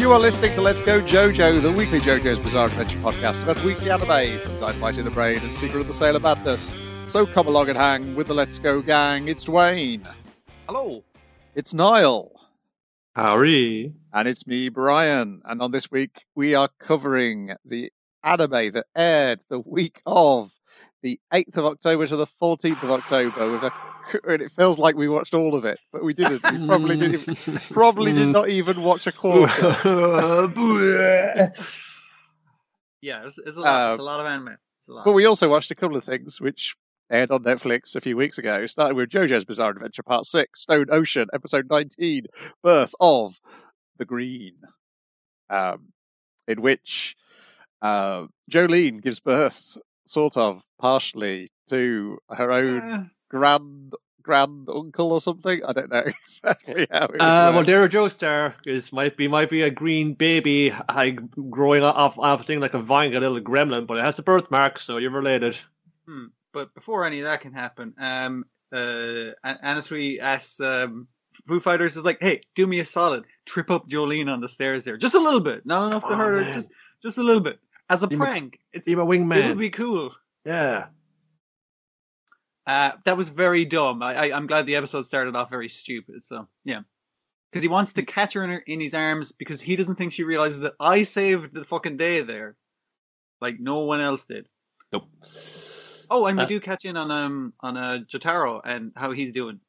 [0.00, 3.90] You are listening to Let's Go JoJo, the weekly JoJo's Bizarre Adventure podcast about weekly
[3.90, 6.74] anime from Dynamite in the Brain and Secret of the Sailor Madness.
[7.06, 9.28] So come along and hang with the Let's Go gang.
[9.28, 10.10] It's Dwayne.
[10.66, 11.04] Hello.
[11.54, 12.32] It's Niall.
[13.14, 13.92] Howdy.
[14.14, 15.42] And it's me, Brian.
[15.44, 17.92] And on this week, we are covering the
[18.24, 20.50] anime that aired the week of
[21.02, 23.70] the 8th of October to the 14th of October with a
[24.28, 26.42] and it feels like we watched all of it, but we didn't.
[26.50, 27.60] We probably didn't.
[27.70, 29.76] Probably did not even watch a quarter.
[33.00, 34.56] yeah, it's, it's, a lot, Um, it's a lot of anime.
[34.80, 35.04] It's a lot.
[35.04, 36.76] But we also watched a couple of things which
[37.10, 40.86] aired on Netflix a few weeks ago, starting with JoJo's Bizarre Adventure Part 6, Stone
[40.90, 42.26] Ocean, Episode 19,
[42.62, 43.40] Birth of
[43.98, 44.54] the Green,
[45.48, 45.88] um,
[46.46, 47.16] in which
[47.82, 49.76] uh, Jolyne gives birth,
[50.06, 55.64] sort of, partially, to her own Eh, grand grand uncle or something.
[55.64, 57.66] I don't know exactly how it Uh, well, work.
[57.66, 62.44] Dara Joestar is might be might be a green baby like, growing off off a
[62.44, 65.58] thing like a vine, a little gremlin, but it has a birthmark, so you're related.
[66.06, 66.26] hmm.
[66.52, 71.06] But before any of that can happen, um, uh, An- Anasui asks um,
[71.46, 74.82] Foo Fighters is like, "Hey, do me a solid, trip up Jolyne on the stairs
[74.84, 76.70] there, just a little bit, not enough to Oh, hurt her, just
[77.02, 78.58] just a little bit, as a Be my- prank.
[78.72, 79.02] It's Be my
[79.38, 80.10] it'll be cool."
[80.44, 80.86] Yeah.
[82.70, 84.00] Uh, that was very dumb.
[84.02, 86.22] I, I, I'm glad the episode started off very stupid.
[86.22, 86.82] So yeah,
[87.50, 90.12] because he wants to catch her in, her in his arms because he doesn't think
[90.12, 92.56] she realizes that I saved the fucking day there,
[93.40, 94.46] like no one else did.
[94.92, 95.08] Nope.
[96.10, 99.32] Oh, and we Uh, do catch in on um on uh, Jotaro and how he's
[99.32, 99.60] doing.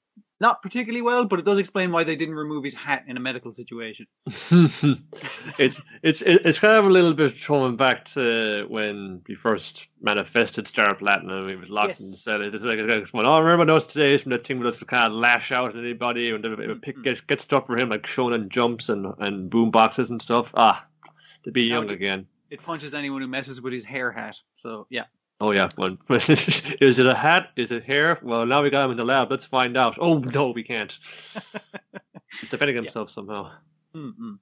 [0.41, 3.19] Not particularly well, but it does explain why they didn't remove his hat in a
[3.19, 4.07] medical situation.
[4.25, 10.67] it's it's it's kind of a little bit throwing back to when we first manifested
[10.67, 11.47] Star Platinum.
[11.47, 12.23] He was locked in the Yes.
[12.23, 12.41] cell.
[12.41, 15.13] It's like, it's like, oh, I remember those days when that thing would just kind
[15.13, 17.03] of lash out at anybody and it would pick, Mhm.
[17.03, 20.53] get, get stuff for him like shonen jumps and and boom boxes and stuff.
[20.57, 20.83] Ah,
[21.43, 22.25] to be young again.
[22.49, 24.41] It punches anyone who messes with his hair hat.
[24.55, 25.05] So yeah.
[25.41, 25.97] Oh yeah, one.
[26.09, 27.49] is it a hat?
[27.55, 28.19] Is it hair?
[28.21, 29.31] Well, now we got him in the lab.
[29.31, 29.97] Let's find out.
[29.99, 30.97] Oh no, we can't.
[32.39, 32.83] He's defending Yeah.
[32.83, 33.51] himself somehow.
[33.95, 34.37] Mm-mm.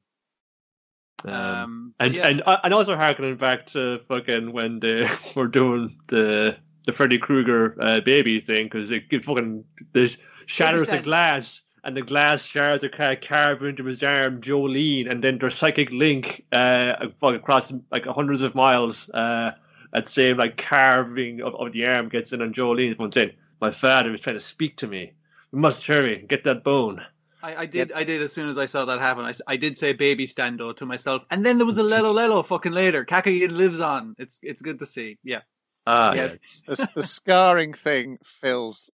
[1.26, 2.28] Um, Um, and yeah.
[2.28, 7.76] and and also harkening back to fucking when they were doing the the Freddy Krueger
[7.82, 10.18] uh, baby thing because it, it fucking this
[10.48, 15.08] shatters the glass and the glass shards are kind of carved into his arm, Jolyne,
[15.08, 19.10] and then their psychic link uh across like hundreds of miles.
[19.10, 19.52] Uh,
[19.92, 22.92] that same like carving of, of the arm gets in on Jolyne.
[22.92, 25.14] Everyone's saying, "My father is trying to speak to me.
[25.52, 27.02] We must hurry, and get that bone."
[27.42, 27.92] I, I did.
[27.94, 29.32] I did as soon as I saw that happen.
[29.48, 32.74] I did say baby stando to myself, and then there was a lelo lelo fucking
[32.74, 33.06] later.
[33.06, 34.16] Kakyoin lives on.
[34.18, 35.18] It's it's good to see.
[35.24, 35.42] Yeah.
[35.88, 36.36] Ah, Yeah,
[36.68, 38.92] the, the scarring thing feels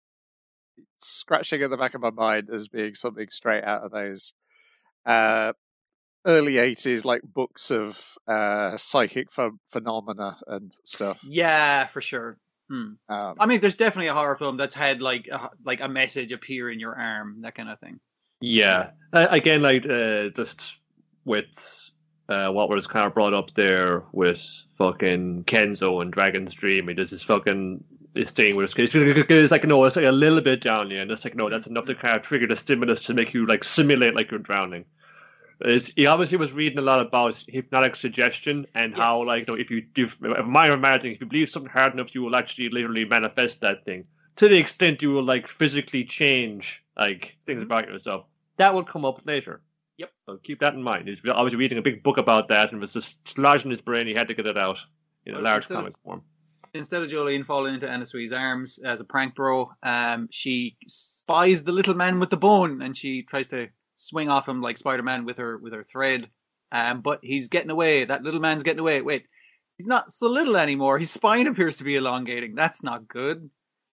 [0.99, 4.35] scratching at the back of my mind as being something straight out of those
[5.07, 5.53] uh,
[6.27, 12.39] early 80s like books of uh, psychic ph- phenomena and stuff Yeah, for sure.
[12.69, 12.93] Hmm.
[13.09, 16.33] um, I mean, there's definitely a horror film that's had like a, like a message
[16.33, 18.01] appear in your arm, that kind of thing.
[18.41, 18.91] Yeah.
[19.13, 20.81] Uh, again, like uh, just
[21.25, 21.91] with
[22.29, 24.41] uh, what was kind of brought up there with
[24.79, 27.85] fucking Kenzo and Dragon's Dream, and there's this fucking
[28.15, 31.01] this thing where it's, it's, it's like no, it's like a little bit down here
[31.01, 33.47] and it's like no, that's enough to kind of trigger the stimulus to make you
[33.47, 34.85] like simulate like you're drowning.
[35.65, 39.61] It's, he obviously was reading a lot about hypnotic suggestion and how, like, you know,
[39.61, 40.09] if you do,
[40.45, 44.05] my imagining, if you believe something hard enough, you will actually literally manifest that thing
[44.37, 47.67] to the extent you will like physically change like things Mhm.
[47.67, 48.25] about yourself.
[48.57, 49.61] That will come up later.
[49.99, 50.11] Yep.
[50.27, 51.07] So keep that in mind.
[51.07, 53.83] He's obviously reading a big book about that and it was just lodged in his
[53.83, 54.07] brain.
[54.07, 54.79] He had to get it out
[55.27, 56.23] in a Well, large instead of- comic form.
[56.75, 61.73] Instead of Jolyne falling into Anasui's arms as a prank bro, um, she spies the
[61.73, 63.69] little man with the bone, and she tries to
[64.09, 66.29] swing off him like Spider-Man with her with her thread.
[66.71, 68.05] Um, but he's getting away.
[68.05, 69.03] That little man's getting away.
[69.03, 69.27] Wait,
[69.77, 70.99] he's not so little anymore.
[70.99, 72.55] His spine appears to be elongating.
[72.55, 73.51] That's not good.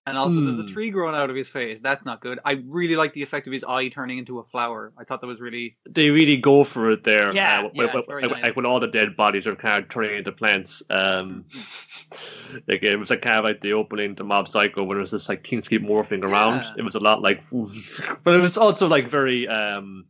[0.07, 0.67] And also, there's a Hmm.
[0.69, 1.81] tree growing out of his face.
[1.81, 2.39] That's not good.
[2.43, 4.91] I really like the effect of his eye turning into a flower.
[4.97, 7.31] I thought that was really They really go for it there.
[7.31, 8.43] Yeah, uh, yeah, when, very when- nice.
[8.43, 10.81] like when all the dead bodies are kind of turning into plants.
[10.89, 11.45] Um,
[12.67, 15.11] like it was like kind of like the opening to Mob Psycho, where it was
[15.11, 16.63] just like things keep morphing around.
[16.63, 16.73] Yeah.
[16.77, 17.43] It was a lot like,
[18.23, 20.05] but it was also like very um,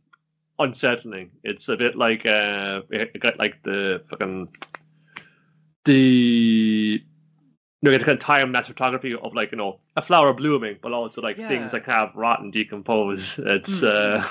[0.58, 1.32] unsettling.
[1.44, 4.48] It's a bit like uh, it got like the fucking
[5.84, 7.02] the
[7.82, 10.78] you know, it's kind of time lapse photography of like you know a flower blooming,
[10.82, 11.48] but also like Yeah.
[11.48, 13.38] things that kind of rot and decompose.
[13.38, 13.86] It's Hmm.
[13.86, 14.28] uh,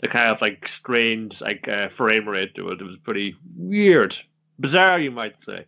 [0.00, 2.80] the kind of like strange like uh, frame rate to it.
[2.80, 4.16] It was pretty weird,
[4.58, 5.66] bizarre, you might say.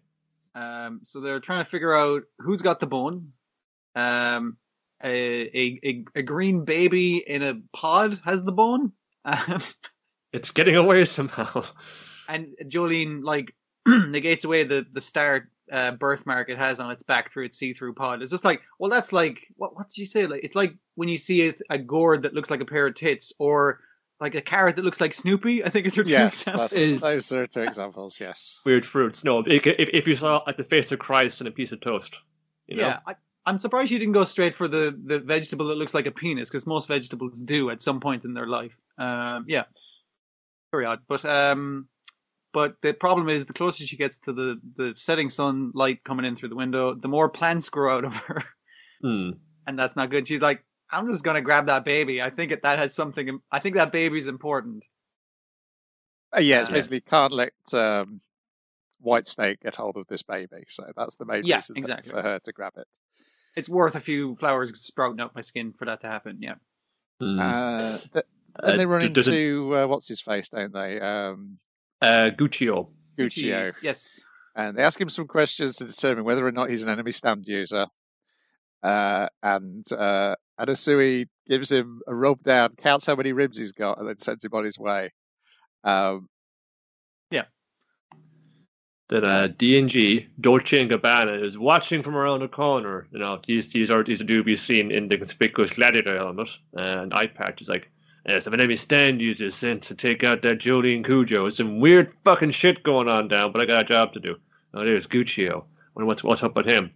[0.54, 3.32] Um, so they're trying to figure out who's got the bone.
[3.94, 4.56] Um,
[5.04, 8.92] a, a, a, a green baby in a pod has the bone.
[9.24, 9.60] Um,
[10.32, 11.64] It's getting away somehow.
[12.28, 13.54] and Jolene like
[13.86, 17.94] negates away the the star uh, birthmark it has on its back through its see-through
[17.94, 18.22] pod.
[18.22, 20.26] It's just like, well, that's like what what did you say?
[20.26, 22.94] Like it's like when you see a, a gourd that looks like a pair of
[22.94, 23.80] tits, or
[24.20, 25.62] like a carrot that looks like Snoopy.
[25.64, 26.70] I think it's her two Yes, examples.
[26.70, 28.18] that's, Is- those are two examples.
[28.18, 28.60] Yes.
[28.64, 29.24] Weird fruits.
[29.24, 31.80] No, if, if if you saw like the face of Christ on a piece of
[31.80, 32.18] toast,
[32.66, 32.86] you know?
[32.88, 33.14] Yeah, I,
[33.44, 36.48] I'm surprised you didn't go straight for the the vegetable that looks like a penis
[36.48, 38.76] because most vegetables do at some point in their life.
[38.98, 39.64] Um, yeah,
[40.72, 41.00] very odd.
[41.06, 41.86] But um,
[42.56, 46.36] but the problem is the closer she gets to the the setting sunlight coming in
[46.36, 48.42] through the window, the more plants grow out of her,
[49.02, 49.30] Hmm.
[49.66, 50.26] and that's not good.
[50.26, 52.22] She's like, I'm just gonna grab that baby.
[52.22, 53.40] I think it, that has something.
[53.52, 54.84] I think that baby's important.
[56.34, 58.20] Uh, yeah, it's Uh, basically can't let um,
[59.00, 60.64] White Snake get hold of this baby.
[60.68, 62.10] So that's the main Yeah, reason exactly.
[62.10, 62.88] for her to grab it.
[63.54, 66.38] It's worth a few flowers sprouting out my skin for that to happen.
[66.40, 66.56] Yeah.
[67.20, 67.38] Hmm.
[67.38, 68.24] Uh, th-
[68.58, 70.98] Uh, then they run d- into uh, what's his face, don't they?
[70.98, 71.58] Um,
[72.02, 72.88] uh, Guccio.
[73.18, 73.72] Guccio.
[73.82, 74.20] Yes.
[74.54, 77.44] and they ask him some questions to determine whether or not he's an enemy stand
[77.46, 77.86] user.
[78.82, 83.98] Uh, and uh, Anasui gives him a rub down, counts how many ribs he's got,
[83.98, 85.10] and then sends him on his way.
[85.84, 86.28] Um,
[87.30, 87.44] yeah.
[89.08, 93.06] that uh, D&G, Dolce & Gabbana, is watching from around the corner.
[93.10, 96.50] You know, these, these are these are to be seen in the conspicuous gladiator helmet.
[96.74, 97.90] And eye patch is like,
[98.40, 101.42] some enemy stand users sent to take out that Jolyne Cujoh.
[101.42, 104.36] There's some weird fucking shit going on down, but I got a job to do.
[104.74, 105.64] Oh, there's Guccio.
[105.94, 106.92] What's, what's up with him?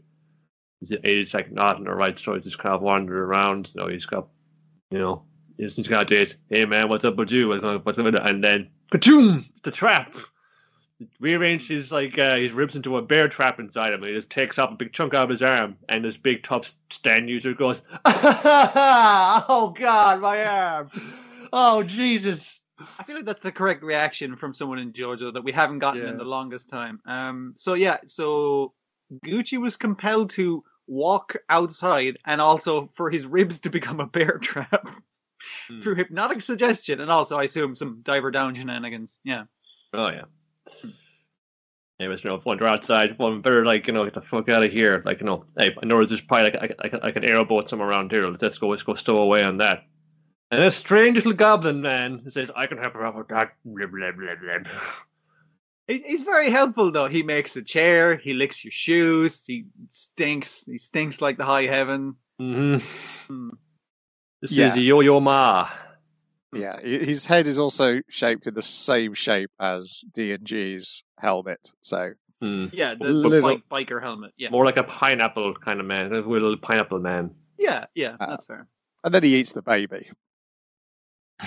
[0.80, 3.70] He's, like in the right, so he's just kind of wandering around.
[3.74, 4.28] You know, he's got,
[4.90, 5.22] you know,
[5.56, 7.48] he's, he's got this, hey man, what's up with you?
[7.48, 8.14] What's up with it?
[8.14, 10.14] And then, ka the trap
[11.20, 14.02] rearranged his like uh, his ribs into a bear trap inside him.
[14.02, 16.72] He just takes up a big chunk out of his arm, and this big tough
[16.90, 20.90] stand user goes, "Oh God, my arm!
[21.52, 22.60] Oh Jesus!"
[22.98, 26.02] I feel like that's the correct reaction from someone in Georgia that we haven't gotten
[26.02, 26.08] Yeah.
[26.10, 27.00] in the longest time.
[27.04, 28.72] Um, so yeah, so
[29.24, 34.38] Gucci was compelled to walk outside and also for his ribs to become a bear
[34.38, 34.86] trap
[35.68, 35.80] Hmm.
[35.80, 39.18] through hypnotic suggestion and also I assume some diver down shenanigans.
[39.24, 39.44] Yeah.
[39.94, 40.24] Oh yeah.
[41.98, 44.62] Anyways, you know, when they're outside, well, better like you know, get the fuck out
[44.62, 45.02] of here.
[45.04, 47.88] Like you know, hey, I know there's probably like, like, like, like an airboat somewhere
[47.88, 48.26] around here.
[48.26, 49.84] Let's go, let's go stow away on that.
[50.50, 53.86] And a strange little goblin man says, "I can help her out with that." Blah,
[53.86, 54.72] blah, blah, blah.
[55.86, 57.08] He's very helpful though.
[57.08, 61.64] He makes a chair, he licks your shoes, he stinks, he stinks like the high
[61.66, 62.14] heaven.
[62.38, 62.76] hmm
[63.26, 63.50] Hmm.
[64.40, 64.66] This Yeah.
[64.68, 65.68] is Yo-Yo Ma.
[66.52, 71.70] Yeah, his head is also shaped in the same shape as D and G's helmet.
[71.82, 72.12] So
[72.42, 72.68] Hmm.
[72.72, 74.32] Yeah, the, the Little- spike biker helmet.
[74.38, 74.48] Yeah.
[74.48, 77.32] More like a pineapple kind of man, a little pineapple man.
[77.58, 78.66] Yeah, yeah, Uh, that's fair.
[79.04, 80.08] and then he eats the baby.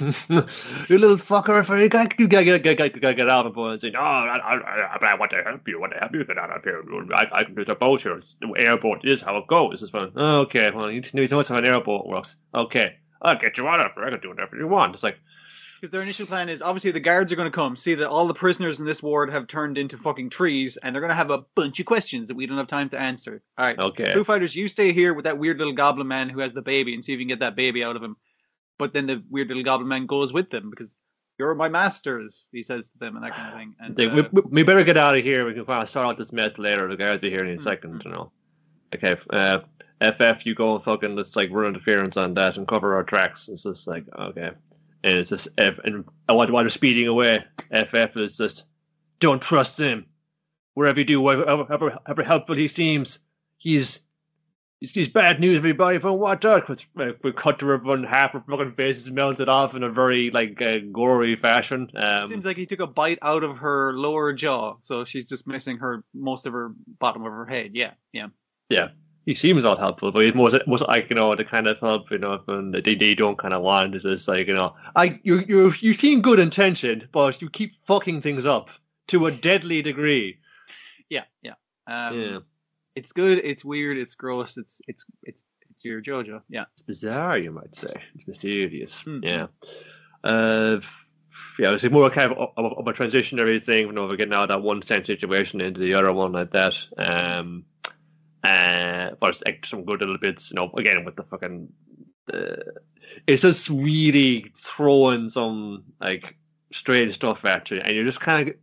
[0.00, 1.60] you little fucker!
[1.60, 4.00] If you gotta, you gotta, get, get, get, get out of the and say, "No,
[4.00, 5.76] I, I, I, I want to help you.
[5.76, 6.82] I want to help you get out of here.
[7.14, 8.18] I, I can do the boat here.
[8.40, 9.72] The airboat this is how it goes.
[9.72, 10.12] This is fun.
[10.16, 12.36] Okay, well, you need to know how an airboat works.
[12.54, 14.04] Okay, I'll get you out of here.
[14.04, 14.94] I can do whatever you want.
[14.94, 15.20] It's like,
[15.80, 18.26] Because their initial plan is obviously the guards are going to come, see that all
[18.26, 21.30] the prisoners in this ward have turned into fucking trees, and they're going to have
[21.30, 23.42] a bunch of questions that we don't have time to answer.
[23.58, 26.40] All right, okay, Foo Fighters, you stay here with that weird little goblin man who
[26.40, 28.16] has the baby and see if you can get that baby out of him.
[28.78, 30.96] But then the weird little goblin man goes with them because
[31.38, 33.74] you're my masters, he says to them, and that kind of thing.
[33.80, 35.46] And They- uh, we, we- better get out of here.
[35.46, 36.86] We can kind of sort out this mess later.
[36.88, 37.60] The guys will be here in a Mm.
[37.62, 38.32] second, you know.
[38.94, 39.60] Okay, uh,
[40.00, 43.48] FF, you go and fucking let's like run interference on that and cover our tracks.
[43.48, 44.50] It's just like okay,
[45.04, 48.64] and it's just F and while they're speeding away, FF is just
[49.18, 50.06] don't trust him.
[50.74, 53.18] Wherever you do, whatever however, however helpful he seems,
[53.58, 54.00] he's.
[54.78, 55.98] He's, he's bad news, everybody.
[55.98, 56.66] From what out?
[56.94, 60.62] We we cut to everyone, half her fucking faces melted off in a very like
[60.62, 61.90] uh, gory fashion.
[61.94, 65.46] Um, seems like he took a bite out of her lower jaw, so she's just
[65.46, 67.72] missing her most of her bottom of her head.
[67.74, 68.28] Yeah, yeah,
[68.70, 68.88] yeah.
[69.26, 72.10] He seems all helpful, but he's most, most like you know the kind of help
[72.10, 75.20] you know and they, they don't kind of want is just like you know I
[75.22, 78.70] you you you seem good intentioned, but you keep fucking things up
[79.08, 80.38] to a deadly degree.
[81.08, 81.54] Yeah, yeah.
[81.86, 82.38] Um, yeah,
[82.94, 83.40] It's good.
[83.42, 83.98] It's weird.
[83.98, 84.56] It's gross.
[84.56, 86.42] It's it's it's it's your JoJo.
[86.48, 86.64] Yeah.
[86.72, 87.92] it's bizarre, you might say.
[88.14, 89.04] It's mysterious.
[89.04, 89.24] Mhm.
[89.24, 89.46] Yeah,
[90.24, 90.80] uh,
[91.58, 91.72] yeah.
[91.72, 93.86] It's more kind of, of, of a transitionary thing.
[93.86, 96.52] You know, we're getting out of that one stand situation into the other one like
[96.52, 96.76] that.
[96.96, 97.64] Um,
[98.42, 100.50] uh, it's some good little bits.
[100.50, 101.72] You know, again with the fucking.
[102.32, 102.56] Uh,
[103.26, 106.36] it's just really throwing some like
[106.72, 108.54] strange stuff at you, and you're just kind of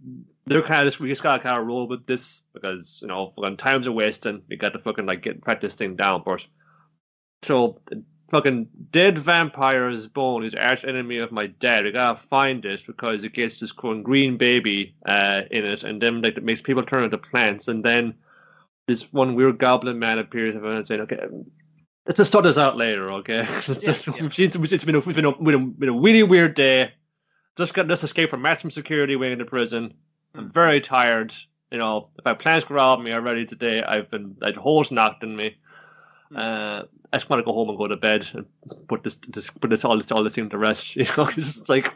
[0.45, 3.33] they're kind of just we just gotta kind of roll with this because you know
[3.35, 4.41] fucking times are wasting.
[4.49, 6.45] We got to fucking like get this thing down, but
[7.43, 7.79] so
[8.29, 11.83] fucking dead vampire's bone is arch enemy of my dad.
[11.83, 16.21] We gotta find it because it gets this green baby uh, in it, and then
[16.21, 18.15] like it makes people turn into plants, and then
[18.87, 21.19] this one weird goblin man appears and saying, "Okay,
[22.07, 23.41] let's just sort this out later, okay?
[23.67, 24.45] Let's Yeah, just, yeah.
[24.45, 26.93] It's been a, been a, been a, really weird day.
[27.57, 29.93] Just got just escaped from maximum security wing in the prison.
[30.33, 31.33] I'm very tired.
[31.71, 35.35] You know, if my plans of me already today, I've been I'd holes knocked in
[35.35, 35.57] me.
[36.29, 36.37] Hmm.
[36.37, 38.45] Uh, I just want to go home and go to bed and
[38.87, 40.95] put this, this put this all this all this thing to rest.
[40.95, 41.93] You know, it's like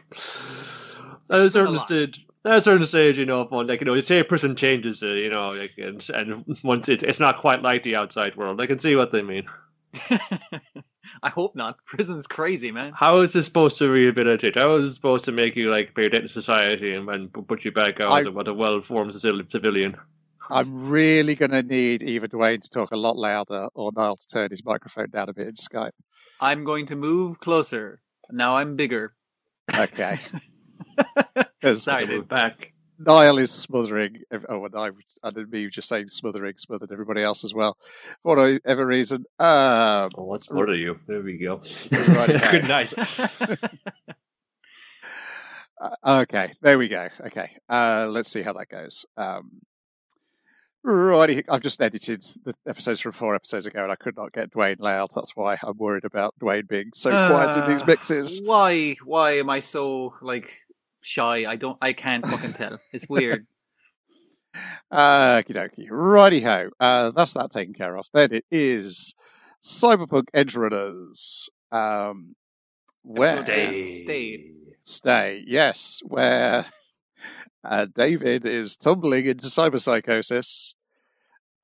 [1.30, 1.36] I
[1.76, 1.86] lot.
[1.86, 2.26] stage.
[2.44, 5.02] At a certain stage, you know, when, like you know, you say a person changes,
[5.02, 8.60] uh, you know, like, and and once it, it's not quite like the outside world.
[8.60, 9.46] I can see what they mean.
[11.22, 11.76] I hope not.
[11.84, 12.92] Prison's crazy, man.
[12.96, 14.56] How is this supposed to rehabilitate?
[14.56, 17.64] How is it supposed to make you like pay debt to society and, and put
[17.64, 19.96] you back out I- as a, as a well-formed civilian?
[20.50, 24.26] I'm really going to need either Dwayne to talk a lot louder or Niall to
[24.26, 25.92] turn his microphone down a bit in Skype.
[26.40, 28.02] I'm going to move closer.
[28.30, 29.14] Now I'm bigger.
[29.74, 30.18] Okay.
[31.62, 32.28] Because Sorry, We're dude.
[32.28, 32.72] back.
[32.98, 34.18] Niall is smothering.
[34.48, 34.88] Oh, and I,
[35.22, 37.76] I didn't mean just saying smothering, smothered everybody else as well.
[38.24, 39.24] For whatever reason.
[39.38, 40.98] Um, Oh, what's more to you?
[41.06, 41.62] There we go.
[41.92, 42.40] Right.
[42.50, 42.92] Good night.
[46.04, 47.08] Uh, okay, there we go.
[47.26, 49.04] Okay, uh, let's see how that goes.
[49.16, 49.50] Um,
[50.84, 54.52] righty, I've just edited the episodes from four episodes ago, and I could not get
[54.52, 55.10] Dwayne loud.
[55.12, 58.40] That's why I'm worried about Dwayne being so quiet in these Uh, mixes.
[58.44, 58.94] Why?
[59.04, 60.56] Why am I so like
[61.02, 61.44] shy?
[61.48, 61.76] I don't.
[61.82, 62.78] I can't fucking tell.
[62.92, 63.46] It's weird.
[64.92, 65.86] Okie dokie.
[65.90, 66.70] Righty ho.
[66.78, 68.06] Uh, that's that taken care of.
[68.12, 69.14] Then it is
[69.62, 71.48] Cyberpunk Edgerunners.
[71.70, 72.34] Um,
[73.02, 73.82] where Stay.
[73.84, 74.44] Stay.
[74.84, 76.64] Stay, yes, where
[77.64, 80.74] uh, David is tumbling into cyberpsychosis.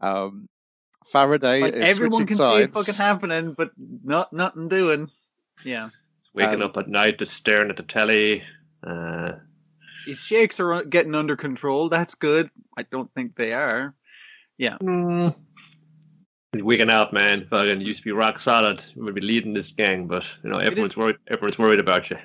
[0.01, 0.49] Um,
[1.05, 5.09] Faraday Like is everyone switching can see it fucking happening, but not nothing doing.
[5.65, 8.45] Yeah, It's waking Um, up at night, just staring at the telly.
[8.87, 9.33] Uh,
[10.07, 11.89] his shakes are getting under control.
[11.89, 12.51] That's good.
[12.77, 13.95] I don't think they are.
[14.81, 15.35] mm,
[16.53, 17.47] he's waking up, man.
[17.49, 18.85] Fucking used to be rock solid.
[18.95, 21.17] You would be leading this gang, but you know everyone's is- worried.
[21.29, 22.17] Everyone's worried about you.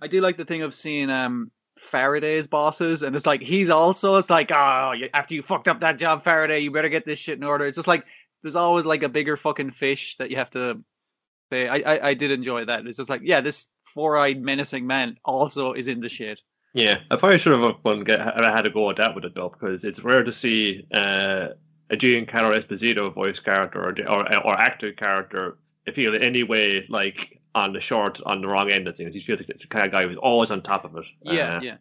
[0.00, 4.16] I do like the thing of seeing um Faraday's bosses, and it's like he's also.
[4.16, 7.18] It's like, oh, you- after you fucked up that job, Faraday, you better get this
[7.18, 7.66] shit in order.
[7.66, 8.04] It's just like
[8.42, 10.80] there's always like a bigger fucking fish that you have to
[11.52, 12.86] I I, I did enjoy that.
[12.86, 16.40] It's just like, yeah, this four-eyed menacing man also is in the shit.
[16.74, 19.34] Yeah, I probably should have one get, I had to go at that with it
[19.34, 21.48] though, because it's rare to see uh,
[21.90, 25.58] a Giancarlo Esposito voice character or, or or actor character
[25.92, 29.14] feel in any way like on the short, on the wrong end of things.
[29.14, 31.04] He feels like it's the kind of guy who's always on top of it.
[31.22, 31.76] Yeah, Uh, yeah.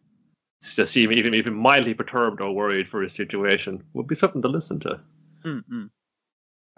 [0.61, 4.47] Just even even even mildly perturbed or worried for his situation would be something to
[4.47, 4.99] listen to.
[5.45, 5.89] Mm-mm.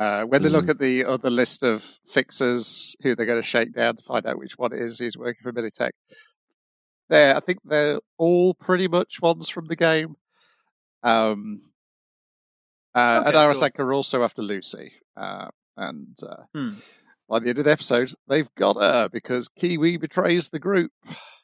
[0.03, 0.69] Uh, when they look Mhm.
[0.69, 4.37] at the other list of fixers who they're going to shake down to find out
[4.37, 5.91] which one it is who's working for Militech,
[7.09, 10.15] there, I think they're all pretty much ones from the game.
[11.03, 11.61] Um,
[12.95, 14.93] uh, and Okay, Arasaka are also after Lucy.
[15.15, 16.73] Uh, and uh, Hmm.
[17.29, 20.91] by the end of the episode, they've got her because Kiwi betrays the group.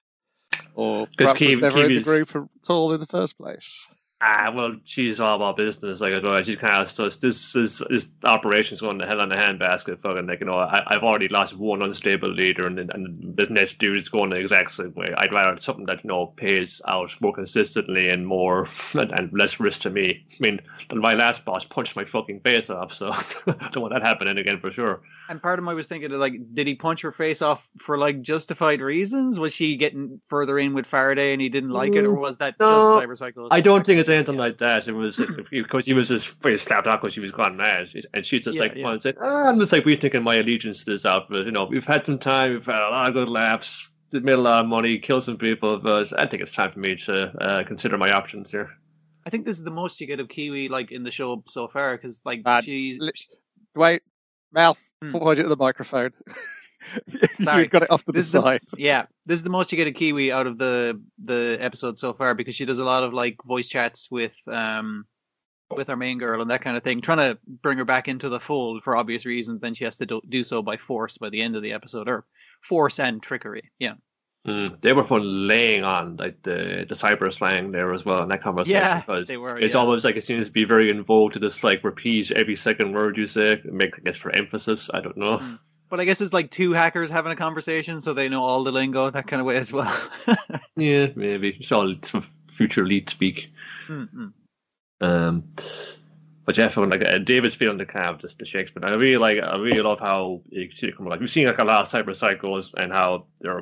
[0.76, 3.86] Or perhaps was Kiwi- never in the group at all in the first place.
[4.22, 6.02] Ah, well, she's all about business.
[6.02, 9.32] Like, I go, she's kind of so this this this operation's going to hell in
[9.32, 10.02] a handbasket.
[10.02, 13.78] Fucking like, you know, I, I've already lost one unstable leader, and and this next
[13.80, 15.14] dude is going the exact same way.
[15.16, 19.32] I'd rather have something that you know pays out more consistently and more and, and
[19.32, 20.26] less risk to me.
[20.34, 20.60] I mean,
[20.94, 23.12] my last boss punched my fucking face off, so
[23.48, 25.02] I don't want that happening again for sure.
[25.30, 28.22] And part of me was thinking, like, did he punch her face off for like
[28.22, 29.40] justified reasons?
[29.40, 32.56] Was she getting further in with Faraday and he didn't like it, or was that
[32.60, 33.48] Mm, No, just cyberpsycho?
[33.52, 34.88] I don't think it's anything like that.
[34.88, 35.18] It was
[35.52, 38.56] because he was just face clapped off because she was gone mad, and she's just
[38.56, 38.84] Yeah, like yeah.
[38.84, 41.46] one said, ah, "I'm just like rethinking my allegiance to this outfit.
[41.46, 44.38] You know, we've had some time, we've had a lot of good laughs, made a
[44.38, 47.64] lot of money, killed some people, but I think it's time for me to uh,
[47.64, 48.70] consider my options here."
[49.26, 51.68] I think this is the most you get of Kiwi like in the show so
[51.68, 53.12] far because like Uh, she's li-
[53.76, 54.02] Wait,
[54.52, 55.12] mouth, Hmm.
[55.12, 56.12] point it at the microphone.
[57.42, 57.64] Sorry.
[57.64, 58.62] You've got it off to the This the- side.
[58.78, 62.14] yeah this is the most you get a Kiwi out of the the episode so
[62.14, 65.06] far because she does a lot of like voice chats with um
[65.76, 68.28] with our main girl and that kind of thing, trying to bring her back into
[68.28, 69.62] the fold for obvious reasons.
[69.62, 72.10] Then she has to do, do so by force by the end of the episode,
[72.10, 72.26] or
[72.62, 73.70] force and trickery.
[73.78, 73.94] Yeah,
[74.48, 78.30] Mm, they were fun laying on like the the cyber slang there as well in
[78.30, 79.60] that conversation yeah, because they were.
[79.60, 79.80] it's yeah.
[79.82, 83.18] almost like it seems to be very involved to just like repeat every second word
[83.18, 84.90] you say, make I guess for emphasis.
[84.94, 85.38] I don't know.
[85.40, 85.60] Mm.
[85.90, 88.72] But I guess it's like two hackers having a conversation, so they know all the
[88.72, 89.94] lingo that kind of way as well.
[90.76, 93.52] Yeah, maybe it's all some future lead speak.
[93.90, 94.32] Mm-mm.
[95.02, 95.44] Um,
[96.46, 98.86] but yeah, from like uh, David's feeling the kind of just the Shakespeare.
[98.86, 99.44] I really like.
[99.44, 101.88] I really love how you see it come like we've seen like a lot of
[101.90, 103.62] cyber psychos and how they're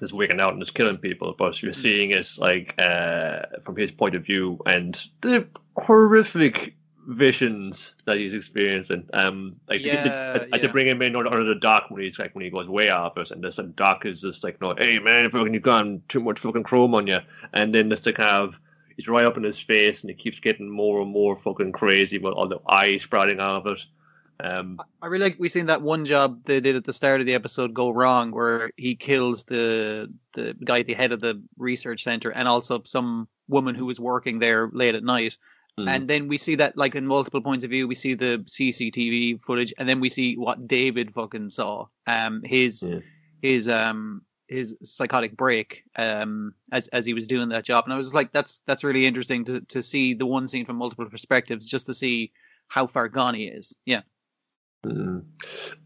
[0.00, 3.92] just wigging out and just killing people, but you're seeing it like uh, from his
[3.92, 5.46] point of view and the
[5.76, 6.74] horrific
[7.08, 9.08] visions that he's experiencing.
[9.14, 10.58] Um, like Yeah, I, I yeah.
[10.58, 12.90] to bring him in under, under the dock when he's like when he goes way
[12.90, 16.02] off it, and this and doc is just like, no, hey man, fucking you've gone
[16.08, 17.18] too much fucking chrome on you,
[17.52, 18.60] and then just to kind of
[18.94, 22.18] he's right up in his face, and he keeps getting more and more fucking crazy
[22.18, 23.86] with all the eyes sprouting out of it.
[24.40, 27.26] Um, I really like we seen that one job they did at the start of
[27.26, 31.42] the episode go wrong, where he kills the the guy at the head of the
[31.56, 35.38] research center and also some woman who was working there late at night.
[35.78, 37.88] Mm, And then we see that like in multiple points of view.
[37.88, 41.86] We see the CCTV footage, and then we see what David fucking saw.
[42.06, 43.00] Um, his Yeah.
[43.42, 47.96] his um his psychotic break um as as he was doing that job, and I
[47.96, 51.66] was like, that's that's really interesting to to see the one scene from multiple perspectives,
[51.66, 52.32] just to see
[52.66, 53.76] how far gone he is.
[53.86, 54.02] Yeah.
[54.86, 55.24] Mm.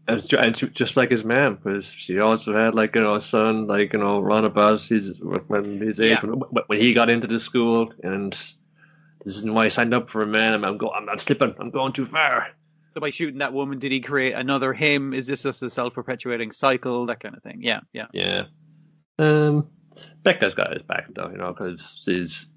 [0.07, 3.15] And, it's and it's just like his mom, because she also had like you know
[3.15, 6.21] a son, like you know around about his when his age Yeah.
[6.21, 8.37] when, when he got into the school, and
[9.23, 10.53] this isn't why I signed up for a man.
[10.53, 11.55] I'm, I'm go I'm not slipping.
[11.59, 12.49] I'm going too far.
[12.93, 15.13] So by shooting that woman, did he create another him?
[15.13, 17.07] Is this just a self-perpetuating cycle?
[17.07, 17.59] That kind of thing.
[17.61, 18.07] Yeah, yeah.
[18.13, 18.43] Yeah.
[19.17, 19.67] Um,
[20.23, 22.53] Becca's got his back though, you know, because she's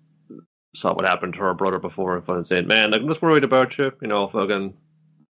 [0.74, 3.44] saw what happened to her brother before and fun saying, "Man, like, I'm just worried
[3.44, 4.74] about you, you know, fucking."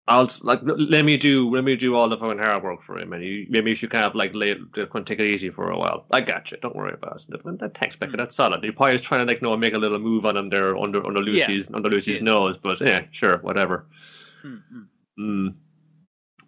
[0.06, 3.14] I'll like let me do let me do all the fucking hard work for him,
[3.14, 6.06] and you, maybe you should kind of like lay, take it easy for a while.
[6.12, 6.58] I got you.
[6.62, 7.60] Don't worry about it.
[7.60, 8.12] That, thanks, Becca.
[8.12, 8.18] Mm.
[8.18, 8.64] That's solid.
[8.66, 10.76] He probably is trying to like, you know, make a little move on him there
[10.78, 11.48] under under Yeah.
[11.48, 12.24] Lucy's under Lucy's Yeah.
[12.24, 13.86] nose, but yeah, sure, whatever.
[14.42, 14.82] Hmm, hmm.
[15.20, 15.54] Mm.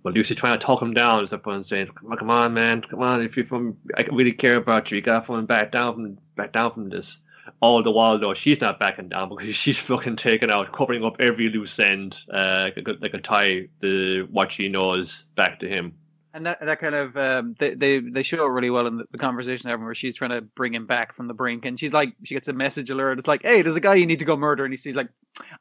[0.04, 2.30] Well, Lucy trying to talk him down is that point and saying, "Come on, come
[2.30, 3.22] on, man, come on!
[3.22, 4.98] If you from, I really care about you.
[4.98, 7.22] You got to back down from back down from this."
[7.60, 11.18] All the while, though, she's not backing down because she's fucking taking out, covering up
[11.20, 15.94] every loose end, uh, that a tie the what she knows back to him.
[16.36, 19.06] And that that kind of um, they they they show it really well in the,
[19.10, 21.94] the conversation having where she's trying to bring him back from the brink, and she's
[21.94, 23.20] like she gets a message alert.
[23.20, 25.08] It's like, hey, there's a guy you need to go murder, and he's, he's like,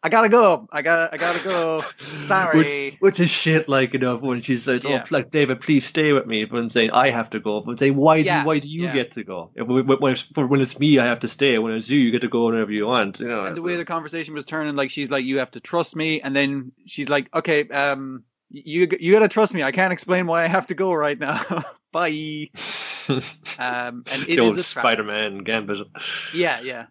[0.03, 1.85] I gotta go, I gotta I gotta go.
[2.27, 2.59] Sorry.
[2.59, 5.03] Which, which is shit, like you know, when she says, Yeah.
[5.05, 7.95] "Oh, like David, please stay with me," but saying I have to go, but saying
[7.95, 8.95] why Yeah, do why do you yeah.
[8.95, 9.53] get to go?
[9.55, 11.57] When, when, when it's- me, I have to stay.
[11.61, 13.21] When it's you, you get to go whenever you want.
[13.21, 15.61] You know, and the way the conversation was turning, like she's like, you have to
[15.61, 19.63] trust me, and then she's like, okay, um, you you gotta trust me.
[19.63, 21.65] I can't explain why I have to go right now.
[21.93, 22.51] Bye.
[23.59, 24.59] Um, and it the old.
[24.59, 25.87] Spider-Man gambit.
[26.33, 26.87] Yeah, yeah.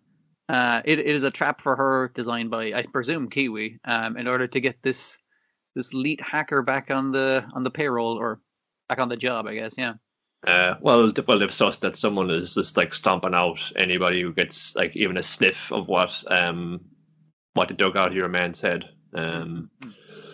[0.48, 4.28] Uh, it, it is a trap for her, designed by I presume Kiwi, um, in
[4.28, 5.18] order to get this
[5.76, 8.40] this elite hacker back on the on the payroll or
[8.88, 9.74] back on the job, I guess.
[9.76, 9.94] Yeah.
[10.46, 14.76] Uh, well, well, they've sussed that someone is just like stomping out anybody who gets
[14.76, 16.82] like even a sniff of what um
[17.54, 18.86] what they dug out of your man's head.
[19.16, 19.70] Um,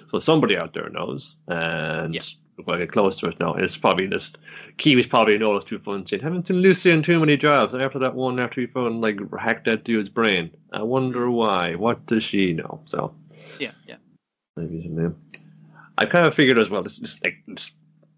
[0.09, 2.21] so somebody out there knows, and Yeah.
[2.65, 3.53] we'll get close to it now.
[3.53, 4.37] It's probably just
[4.77, 7.73] Kiwi's probably noticed too fun saying, haven't seen Lucy in too many jobs.
[7.73, 11.75] And after that one, after he found like hacked that dude's brain, I wonder why.
[11.75, 12.81] What does she know?
[12.85, 13.13] So
[13.59, 13.97] Yeah, yeah.
[14.57, 15.15] maybe some name.
[15.97, 16.81] I kind of figured as well.
[16.81, 17.71] This, this like this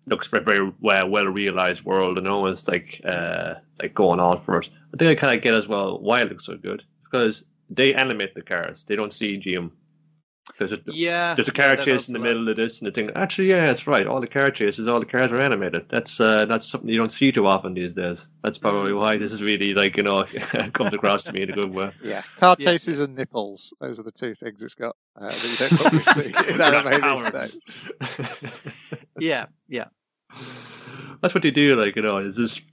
[0.07, 4.59] looks very very well well realized world, and always like uh like going on for
[4.59, 4.69] it.
[4.93, 7.93] I think I kind of get as well why it looks so good because they
[7.93, 8.83] animate the cars.
[8.85, 9.71] They don't CG them.
[10.57, 11.35] There's a, Yeah.
[11.35, 12.25] there's a yeah, car that chase in the lot.
[12.27, 13.11] middle of this, and the thing.
[13.15, 14.05] Actually, yeah, that's right.
[14.07, 15.87] All the car chases, all the cars are animated.
[15.89, 18.27] That's uh, that's something you don't see too often these days.
[18.43, 20.25] That's probably why this is really like you know
[20.73, 21.91] comes across to me in a good way.
[22.03, 22.65] Yeah, car Yeah.
[22.65, 23.73] chases and nipples.
[23.79, 26.73] Those are the two things it's got uh, that you don't probably see in We're
[27.03, 27.51] animated
[29.19, 29.85] Yeah, yeah.
[31.21, 32.63] That's what they do, like, you know, is just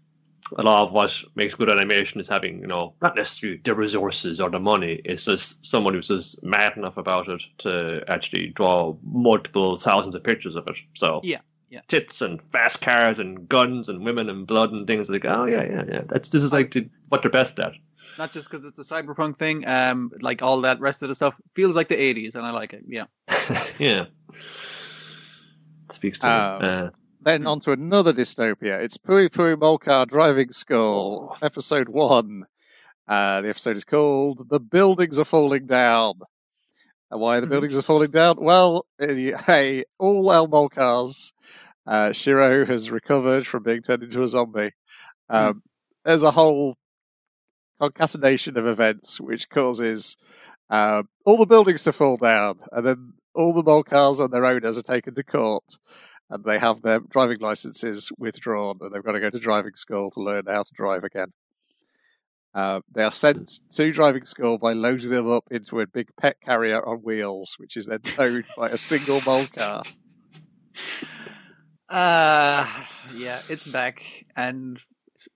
[0.56, 4.40] a lot of what makes good animation is having, you know, not necessarily the resources
[4.40, 5.00] or the money.
[5.04, 10.24] It's just someone who's just mad enough about it to actually draw multiple thousands of
[10.24, 10.76] pictures of it.
[10.94, 11.80] So Yeah, yeah.
[11.88, 15.64] tits and fast cars and guns and women and blood and things like oh yeah,
[15.64, 16.02] yeah, yeah.
[16.06, 17.72] That's this is like the, what they're best at.
[18.16, 21.40] Not just because it's a cyberpunk thing, um, like all that rest of the stuff
[21.54, 22.84] feels like the '80s, and I like it.
[22.88, 23.04] Yeah.
[23.78, 24.06] yeah.
[25.90, 26.58] Speaks to Um.
[26.62, 28.80] Uh, Then on to another dystopia.
[28.82, 32.44] It's Pui Pui Molcar Driving School, episode one.
[33.08, 36.14] Uh, the episode is called "The Buildings Are Falling Down."
[37.10, 37.50] And why the Mhm.
[37.50, 38.36] buildings are falling down?
[38.38, 41.32] Well, eh, hey, all El Molcars.
[41.86, 44.72] Uh, Shiro has recovered from being turned into a zombie.
[45.30, 45.62] Um,
[46.04, 46.76] There's a whole
[47.80, 50.16] concatenation of events which causes
[50.70, 54.76] um, all the buildings to fall down, and then all the Molcars and their owners
[54.78, 55.64] are taken to court,
[56.30, 60.10] and they have their driving licenses withdrawn, and they've got to go to driving school
[60.12, 61.32] to learn how to drive again.
[62.54, 66.36] Uh, they are sent to driving school by loading them up into a big pet
[66.40, 69.86] carrier on wheels, which is then towed by a single Molcar.
[71.88, 72.66] Uh,
[73.14, 74.02] yeah, it's back
[74.36, 74.80] and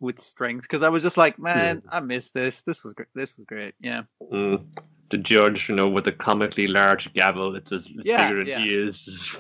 [0.00, 2.62] with strength because I was just like, man, I missed this.
[2.62, 3.08] This was great.
[3.14, 3.74] This was great.
[3.80, 4.02] Yeah.
[4.32, 4.64] Mm.
[5.10, 8.46] The judge, you know, with a comically large gavel, it's as it's Yeah, bigger than
[8.48, 8.58] yeah.
[8.60, 9.36] he is.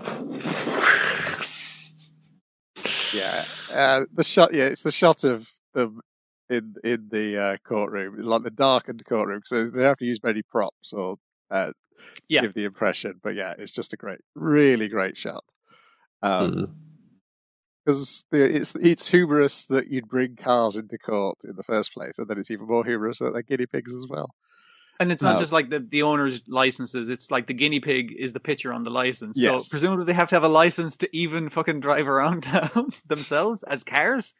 [3.12, 4.54] Yeah, uh, the shot.
[4.54, 6.00] Yeah, it's the shot of them
[6.50, 10.42] in in the uh, courtroom, like the darkened courtroom, so they have to use many
[10.42, 11.16] props or
[11.50, 11.72] uh,
[12.28, 12.40] Yeah.
[12.42, 13.20] give the impression.
[13.22, 15.44] But yeah, it's just a great, really great shot.
[16.22, 16.70] Um, Mm.
[17.84, 22.28] because it's it's humorous that you'd bring cars into court in the first place, and
[22.28, 24.30] then it's even more humorous that they're guinea pigs as well.
[25.00, 25.40] And it's not No.
[25.40, 27.08] just like the, the owner's licenses.
[27.08, 29.40] It's like the guinea pig is the picture on the license.
[29.40, 29.66] Yes.
[29.66, 33.62] So presumably they have to have a license to even fucking drive around town themselves
[33.62, 34.34] as cars.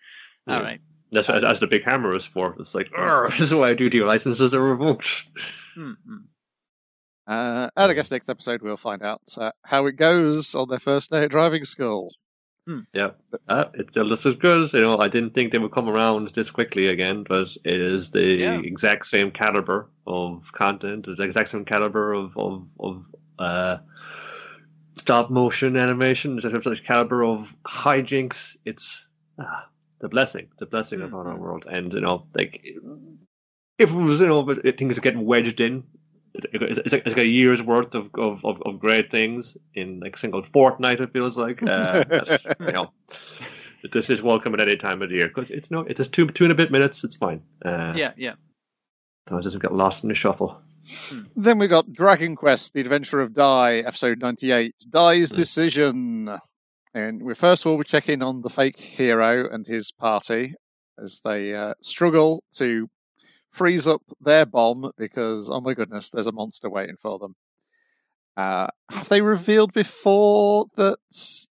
[0.47, 0.57] Yeah.
[0.57, 0.81] All right.
[1.11, 2.57] That's what that's the big hammer is for.
[2.59, 5.25] It's like, "Arr, this is why I do to your licenses are revoked.
[5.77, 6.17] Mm-hmm.
[7.27, 10.79] Uh, and I guess next episode we'll find out uh, how it goes on their
[10.79, 12.13] first day at driving school.
[12.95, 13.11] Yeah,
[13.49, 14.73] uh, it's just as good.
[14.73, 18.11] You know, I didn't think they would come around this quickly again, but it is
[18.11, 18.59] the Yeah.
[18.59, 23.07] exact same caliber of content, the exact same caliber of of of
[23.39, 23.79] uh,
[24.97, 28.57] stop motion animation, the exact same caliber of hijinks.
[28.65, 29.07] It's
[29.39, 29.67] ah,
[30.01, 32.63] the blessing, the blessing upon our world, and you know, like
[33.79, 35.85] if it was, you know, but things are getting wedged in.
[36.35, 39.57] It's, it's, it's like, it's like a year's worth of, of, of, of great things
[39.75, 41.01] in like a single fortnight.
[41.01, 42.05] It feels like, uh,
[42.61, 42.91] you know,
[43.93, 46.27] this is welcome at any time of the year because it's no, it's just two
[46.29, 47.05] two and a bit minutes.
[47.05, 47.43] It's fine.
[47.65, 48.35] Uh, Yeah, yeah.
[49.29, 50.61] so it doesn't get lost in the shuffle.
[51.37, 55.37] Then we got Dragon Quest: The Adventure of Dai, episode ninety-eight, Dai's Hmm.
[55.37, 56.39] decision.
[56.95, 60.55] And we first of all we check in on the fake hero and his party
[61.03, 62.89] as they uh, struggle to
[63.53, 67.35] freeze up their bomb because oh my goodness, there's a monster waiting for them.
[68.37, 70.99] Uh, have they revealed before that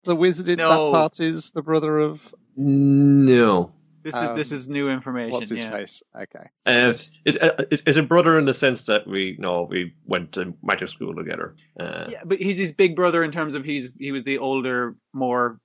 [0.06, 0.70] the wizard in No.
[0.70, 5.32] that part is the brother of No, This Um, is this is new information.
[5.32, 5.70] what's his yeah.
[5.70, 6.02] face?
[6.16, 6.94] Okay, uh,
[7.26, 10.54] it, uh, it's, it's a brother in the sense that we know we went to
[10.64, 11.56] magic school together.
[11.80, 14.96] Uh, Yeah, but he's his big brother in terms of he's he was the older,
[15.14, 15.60] more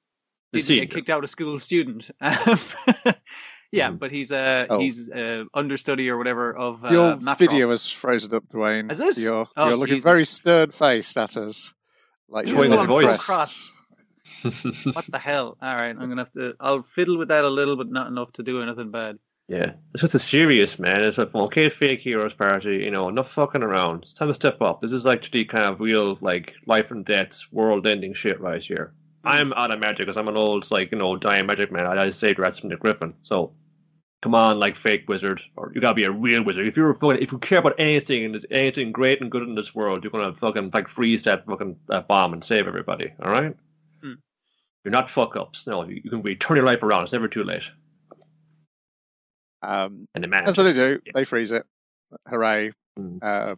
[0.53, 2.11] The didn't get kicked out of school student.
[3.73, 3.99] yeah, Mhm.
[3.99, 4.79] but he's uh Oh.
[4.81, 7.39] he's uh, understudy or whatever of uh, your Mafroth.
[7.39, 8.89] video has frozen up, Dwayne.
[8.91, 9.19] Has it?
[9.19, 10.05] You're, Oh, you're looking Jesus.
[10.11, 11.75] very stern faced at us,
[12.29, 13.25] like Showing you're his not so voice.
[13.27, 13.73] cross.
[14.43, 15.57] What the hell?
[15.61, 16.55] All right, I'm gonna have to.
[16.61, 19.19] I'll fiddle with that a little, but not enough to do anything bad.
[19.49, 21.03] Yeah, it's just a serious man.
[21.03, 22.77] It's like okay, fake heroes party.
[22.85, 24.03] You know, enough fucking around.
[24.03, 24.83] It's time to step up.
[24.83, 28.93] This is like the kind of real, like life and death, world-ending shit right here.
[29.29, 31.87] I'm out of magic because I'm an old, like you know, dying magic man.
[31.87, 33.15] I, I saved rats from the griffin.
[33.23, 33.53] So,
[34.23, 36.67] come on, like fake wizard, or you gotta be a real wizard.
[36.67, 39.55] If you're fucking, if you care about anything and there's anything great and good in
[39.55, 43.13] this world, you're gonna fucking like freeze that fucking that bomb and save everybody.
[43.23, 43.55] All right.
[44.03, 44.15] Hmm.
[44.85, 45.67] You're not fuck ups.
[45.67, 47.05] No, you, you can really turn your life around.
[47.05, 47.71] It's never too late.
[49.63, 50.45] Um, And the man.
[50.47, 51.01] and so they do.
[51.05, 51.13] Yeah.
[51.15, 51.65] They freeze it.
[52.29, 52.73] Hooray!
[52.99, 53.19] Mm.
[53.23, 53.57] Uh,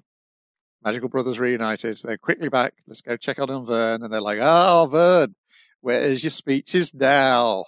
[0.82, 1.98] Magical Brothers reunited.
[2.02, 2.72] They're quickly back.
[2.86, 4.02] Let's go check on on Vearn.
[4.02, 5.34] And they're like, "Oh, Vearn,
[5.80, 7.64] where's your speeches now?"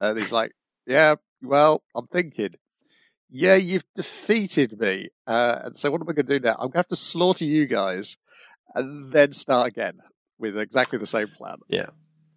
[0.00, 0.52] And he's like,
[0.86, 2.54] "Yeah, well, I'm thinking."
[3.36, 5.08] Yeah, you've defeated me.
[5.26, 6.52] Uh, and so what am I going to do now?
[6.52, 8.16] I'm going to have to slaughter you guys
[8.76, 9.98] and then start again
[10.38, 11.56] with exactly the same plan.
[11.68, 11.86] Yeah.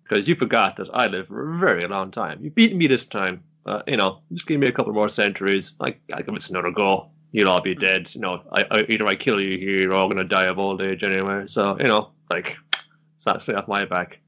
[0.03, 2.43] Because you forgot that I lived for a very long time.
[2.43, 3.43] You beat me this time.
[3.65, 5.73] Uh, you know, just give me a couple more centuries.
[5.79, 7.11] I, I give it another go.
[7.31, 8.13] You'll all be dead.
[8.15, 10.81] You know, I, I, either I kill you here, you're all gonna die of old
[10.81, 11.43] age anyway.
[11.47, 12.57] So you know, like,
[13.17, 14.21] it's not straight off my back.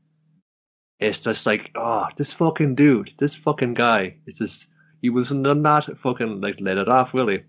[1.00, 4.18] It's just like, oh, this fucking dude, this fucking guy.
[4.26, 4.68] It's just
[5.02, 7.38] he was not fucking like let it off, really.
[7.38, 7.44] he?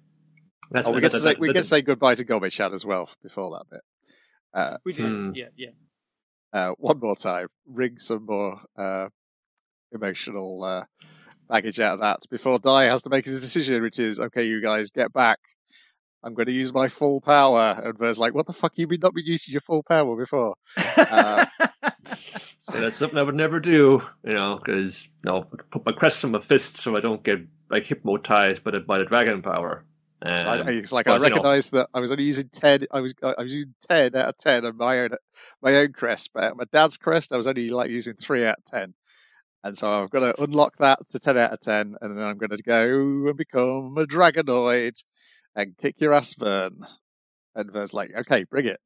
[0.71, 2.85] That's Oh, we get to say that- we get to say goodbye to Gomechan as
[2.85, 3.81] well before that bit.
[4.55, 5.07] Uh, We did.
[5.07, 5.33] Hmm.
[5.35, 5.71] Yeah, yeah.
[6.53, 9.09] uh, one more time, wring some more uh,
[9.93, 10.85] emotional uh,
[11.49, 14.61] baggage out of that before Dai has to make his decision, which is, okay, you
[14.63, 15.39] guys get back.
[16.23, 17.81] I'm going to use my full power.
[17.83, 18.73] And Vearn's like, what the fuck?
[18.77, 20.55] You've been not been using your full power before.
[22.70, 26.24] So that's something I would never do, you know, because you know, put my crest
[26.24, 29.85] on my fist so I don't get like hypnotized by the by the dragon power.
[30.22, 32.87] Um, I, it's like but, I you know- that I was only using ten.
[32.92, 35.11] I was I was using ten out of ten on my own
[35.61, 38.64] my own crest, but my dad's crest, I was only like using three out of
[38.66, 38.94] ten.
[39.64, 42.38] And so I've got to unlock that to ten out of ten, and then I'm
[42.38, 45.02] going to go and become a dragonoid
[45.56, 46.87] and kick your ass, Vearn.
[47.56, 48.80] And Vearn's like, "Okay, bring it.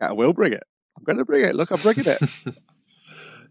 [0.00, 0.64] I will bring it.
[0.98, 1.56] I'm going to bring it.
[1.56, 2.20] Look, I'm bringing it."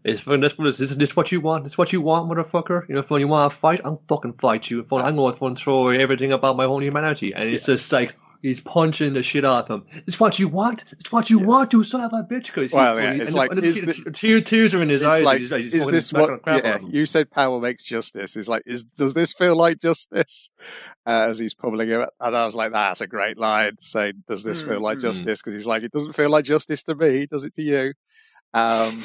[0.04, 0.40] It's fun.
[0.40, 1.64] This, this, this, this what you want.
[1.64, 2.86] This is what you want, motherfucker.
[2.88, 4.80] You know, if you want to fight, I'll fucking fight you.
[4.80, 7.32] If I'm going to throw everything about my whole humanity.
[7.34, 7.78] And it's Yes.
[7.78, 9.86] just like he's punching the shit out of him.
[10.06, 10.84] It's what you want.
[10.92, 11.48] It's what you Yes.
[11.48, 12.52] want, you son of a bitch.
[12.52, 15.02] Cause Well, yeah, it's and like, and is the, the- tears, tears are in his
[15.02, 15.24] eyes.
[15.24, 16.26] like, he's, he's is this what?
[16.30, 18.36] the crap out Yeah, you said power makes justice.
[18.36, 20.50] Is like, is does this feel like justice?
[21.06, 23.76] Uh, as he's pummeling him, and I was like, that's a great line.
[23.80, 25.02] Saying, does this feel like Mm, mm.
[25.04, 25.40] justice?
[25.40, 27.24] Because he's like, it doesn't feel like justice to me.
[27.24, 27.94] Does it to you?
[28.52, 29.02] Um,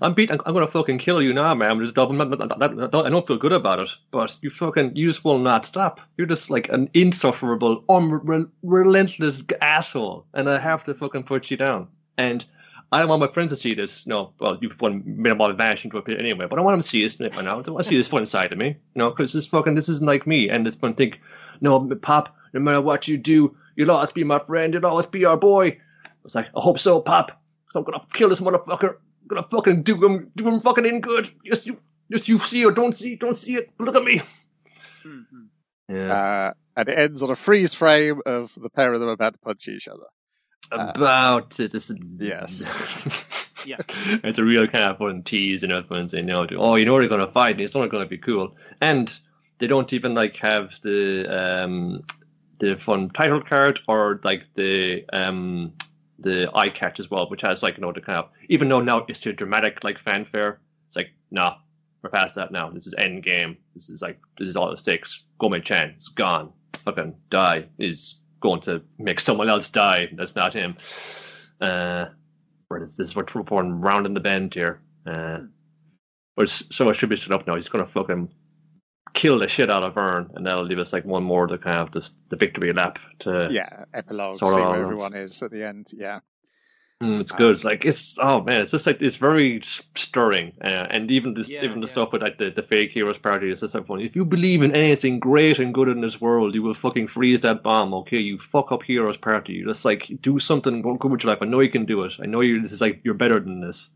[0.00, 0.30] I'm beat.
[0.30, 1.70] I'm, I'm gonna fucking kill you now, man.
[1.70, 2.20] I'm just double.
[2.20, 6.00] I don't feel good about it, but you fucking, you just will not stop.
[6.16, 11.88] You're just like an insufferable, unrelentless asshole, and I have to fucking put you down.
[12.18, 12.44] And
[12.92, 14.06] I don't want my friends to see this.
[14.06, 17.02] No, well, you've won minimal advantage into it anyway, but I want them to see
[17.02, 17.52] this by now.
[17.60, 19.88] I want to see this fun side of me, you know, because this fucking this
[19.88, 21.20] isn't like me, and this gonna think,
[21.62, 24.74] no, Popp, no matter what you do, you'll always be my friend.
[24.74, 25.78] You'll always be our boy.
[26.24, 27.28] It's like, I hope so, Popp.
[27.66, 28.96] Cause I'm gonna kill this motherfucker.
[29.32, 31.30] I'm gonna fucking do him, do him fucking in good.
[31.44, 31.76] Yes, you,
[32.08, 33.70] yes, you see or don't see, don't see it.
[33.78, 34.20] Look at me.
[35.04, 35.46] Mm, mm.
[35.88, 36.12] Yeah.
[36.12, 39.38] uh, and it ends on a freeze frame of the pair of them about to
[39.38, 40.04] punch each other.
[40.70, 41.72] uh, About it.
[41.72, 43.28] This yes.
[43.66, 43.76] Yeah.
[44.24, 46.98] it's a real kind of fun tease, and know, when they know, oh, you know
[46.98, 48.56] they're going to fight, and it's not going to be cool.
[48.80, 49.16] And
[49.58, 52.02] they don't even like have the um
[52.58, 55.74] the fun title card or like the um
[56.22, 58.80] the eye catch as well, which has like you know the kind of even though
[58.80, 61.56] now it's too dramatic like fanfare, it's like nah,
[62.02, 62.70] we're past that now.
[62.70, 63.56] This is end game.
[63.74, 65.24] This is like this is all it takes.
[65.40, 66.52] Gomechan is gone.
[66.84, 70.08] Fucking Dai is going to make someone else die.
[70.12, 70.76] That's not him.
[71.60, 72.06] Uh,
[72.70, 73.42] this, this is what we're
[73.80, 74.80] round in the bend here.
[75.06, 75.40] Uh,
[76.46, 77.54] so it should be set up now.
[77.54, 78.30] He's to fucking
[79.14, 81.78] kill the shit out of Vearn, and that'll leave us like one more to kind
[81.80, 84.36] of just the victory lap to Yeah, epilogue.
[84.36, 85.88] Sort see of where everyone is at the end.
[85.92, 86.20] Yeah,
[87.02, 87.64] Mm, it's good.
[87.64, 91.64] Like it's oh man, it's just like it's very stirring, uh, and even this, Yeah,
[91.64, 91.92] even the yeah.
[91.92, 94.04] stuff with like the, the fake heroes party is just so funny.
[94.04, 97.40] If you believe in anything great and good in this world, you will fucking freeze
[97.40, 97.92] that bomb.
[97.92, 99.54] Okay, you fuck up heroes party.
[99.54, 101.42] You just like do something good with your life.
[101.42, 102.14] I know you can do it.
[102.22, 102.62] I know you.
[102.62, 103.90] This is like you're better than this.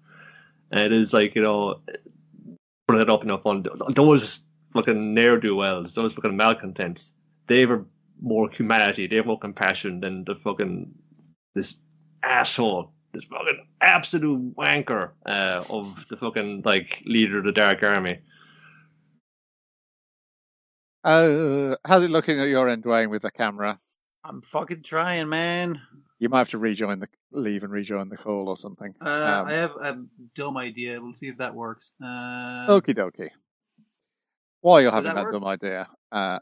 [0.73, 1.81] And it is like you know,
[2.89, 3.67] Put it up in a fun.
[3.91, 7.13] Those fucking ne'er do wells, those fucking malcontents.
[7.47, 7.85] They have
[8.21, 9.07] more humanity.
[9.07, 10.95] They have more compassion than the fucking
[11.55, 11.77] this
[12.23, 18.19] asshole, this fucking absolute wanker uh, of the fucking like leader of the Dark Army.
[21.05, 23.79] Uh, how's it looking at your end, Dwayne, with the camera?
[24.25, 25.81] I'm fucking trying, man.
[26.19, 28.95] You might have to rejoin the leave and rejoin the call or something.
[29.01, 29.99] Uh, Um, I have a
[30.35, 31.01] dumb idea.
[31.01, 31.93] We'll see if that works.
[32.03, 33.31] Uh, Okie dokie.
[34.67, 36.41] While you're Does having that that dumb idea, uh,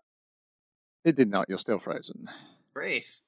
[1.05, 1.45] it did not.
[1.51, 2.27] You're still frozen.
[2.73, 3.21] Great.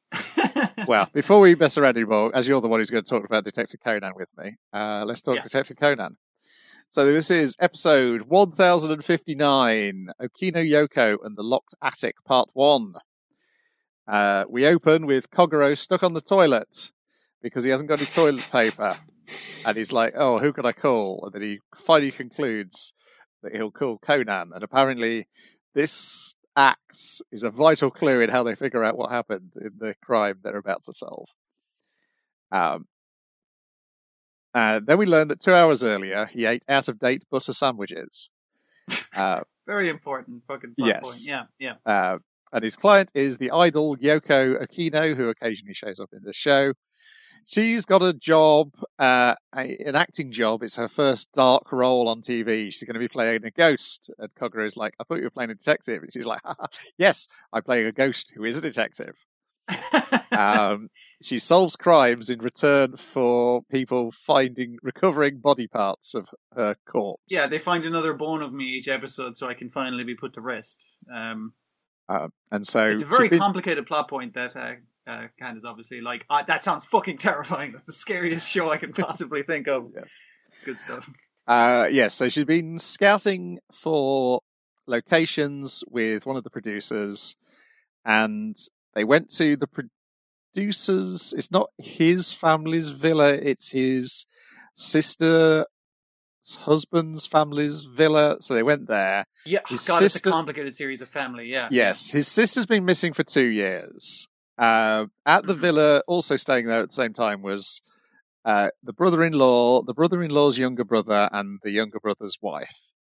[0.89, 3.45] Well, before we mess around anymore, as you're the one who's going to talk about
[3.45, 5.43] Detective Conan with me, uh, let's talk Yeah.
[5.43, 6.17] Detective Conan.
[6.89, 12.95] So this is episode 1059, Okino Yoko and the Locked Attic, Part 1.
[14.09, 16.91] Uh, we open with Kogoro stuck on the toilet
[17.43, 18.97] because he hasn't got any toilet paper.
[19.67, 21.23] And he's like, oh, who can I call?
[21.25, 22.95] And then he finally concludes
[23.47, 24.51] that he'll call Conan.
[24.55, 25.29] And apparently
[25.75, 29.95] this act is a vital clue in how they figure out what happened in the
[30.03, 31.29] crime they're about to solve.
[32.53, 32.87] Um,
[34.55, 38.31] and then we learn that two hours earlier he ate out of date butter sandwiches.
[39.17, 41.03] Uh, Very important fucking Yes.
[41.03, 41.21] point.
[41.25, 41.75] Yeah, yeah.
[41.93, 42.19] uh,
[42.53, 46.73] and his client is the idol Yoko Okino, who occasionally shows up in the show.
[47.47, 50.63] She's got a job, uh, an acting job.
[50.63, 52.67] It's her first dark role on TV.
[52.73, 54.11] She's going to be playing a ghost.
[54.19, 56.03] And Cogger is like, I thought you were playing a detective.
[56.03, 56.41] And she's like,
[56.99, 59.15] Yes, I'm playing a ghost who is a detective.
[60.33, 60.91] Um,
[61.23, 67.23] she solves crimes in return for people finding, recovering body parts of her corpse.
[67.29, 70.33] yeah, they find another bone of me each episode, so I can finally be put
[70.35, 70.99] to rest.
[71.13, 71.53] Um,
[72.09, 74.75] Um, and so it's a very been- complicated plot point that uh,
[75.07, 76.25] uh, Candace obviously like.
[76.29, 77.73] Uh, that sounds fucking terrifying.
[77.73, 79.91] That's the scariest show I can possibly think of.
[79.95, 80.09] Yes.
[80.53, 81.09] It's good stuff.
[81.47, 84.41] Uh, yes, so she's been scouting for
[84.87, 87.37] locations with one of the producers,
[88.05, 88.57] and
[88.95, 89.69] they went to the
[90.55, 91.35] producers.
[91.37, 94.27] It's not his family's villa; it's his
[94.75, 95.67] sister's
[96.59, 98.39] husband's family's villa.
[98.41, 99.25] So they went there.
[99.45, 101.47] Yeah, His God, it's a complicated series of family.
[101.47, 101.69] Yeah.
[101.71, 104.27] Yes, his sister's been missing for two years.
[104.59, 107.83] Uh, at the villa, also staying there at the same time was
[108.45, 112.93] uh, the brother-in-law, the brother-in-law's younger brother, and the younger brother's wife.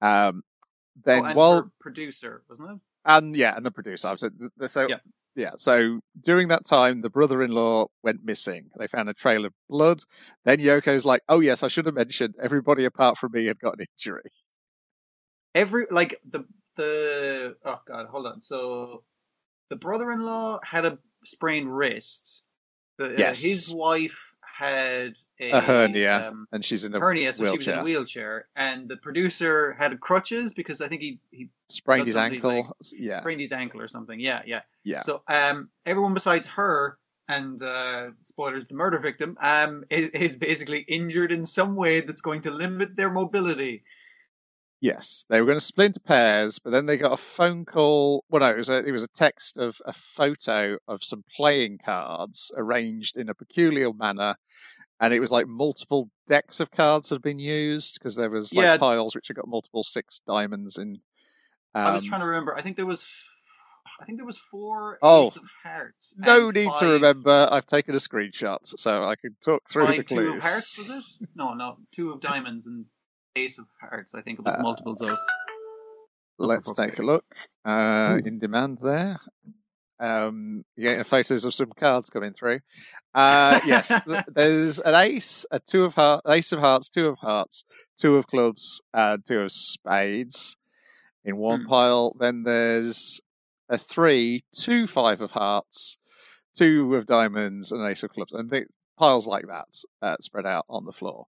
[0.00, 0.42] Um,
[0.98, 2.78] Oh, then, and while producer, wasn't it?
[3.04, 4.08] and yeah, and the producer.
[4.10, 4.96] Was- So Yeah.
[5.34, 8.70] yeah, so during that time, the brother-in-law went missing.
[8.78, 10.00] They found a trail of blood.
[10.44, 13.78] Then Yoko's like, "Oh yes, I should have mentioned everybody apart from me had got
[13.78, 14.30] an injury."
[15.54, 16.44] Every like the
[16.76, 18.40] the oh god, hold on.
[18.40, 19.04] So
[19.68, 22.42] the brother-in-law had a sprained wrist.
[22.98, 23.42] The, uh, Yes.
[23.42, 27.68] his wife had a, A hernia, um, and she's in a hernia, so she was
[27.68, 32.16] in a wheelchair, and the producer had crutches because I think he he sprained his
[32.16, 32.56] ankle.
[32.56, 34.18] like, yeah, sprained his ankle or something.
[34.18, 34.62] Yeah, yeah.
[34.82, 35.00] yeah.
[35.00, 36.96] So um, everyone besides her
[37.28, 42.22] and uh, spoilers, the murder victim, um, is, is basically injured in some way that's
[42.22, 43.82] going to limit their mobility.
[44.80, 48.24] Yes, they were going to split into pairs, but then they got a phone call.
[48.28, 51.78] Well, no, it was a, it was a text of a photo of some playing
[51.84, 54.34] cards arranged in a peculiar manner,
[55.00, 58.64] and it was like multiple decks of cards had been used because there was like
[58.64, 58.76] Yeah.
[58.76, 61.00] piles which had got multiple six diamonds in.
[61.74, 62.54] Um, I was trying to remember.
[62.56, 63.10] I think there was,
[64.00, 65.32] I think there was four Oh.
[65.62, 66.14] hearts.
[66.18, 67.48] no need five- to remember.
[67.50, 70.28] I've taken a screenshot, so I can talk through the clues.
[70.28, 71.28] two of hearts was it?
[71.34, 72.84] No, no, two of diamonds and
[73.36, 74.14] ace of hearts.
[74.14, 75.18] I think it was Uh, multiples of.
[76.38, 77.24] Let's take a look.
[77.64, 79.16] Uh, in demand there.
[79.98, 82.60] Um, you're getting photos of some cards coming through.
[83.14, 87.18] Uh, yes, th- there's an ace, a two of hearts, ace of hearts, two of
[87.18, 87.64] hearts,
[87.98, 90.56] two of clubs, and two of spades
[91.24, 91.66] in one Hmm.
[91.68, 92.16] pile.
[92.18, 93.20] Then there's
[93.70, 95.96] a three, two five of hearts,
[96.54, 98.66] two of diamonds, and an ace of clubs, and the
[98.98, 99.68] piles like that
[100.02, 101.26] uh, spread out on the floor.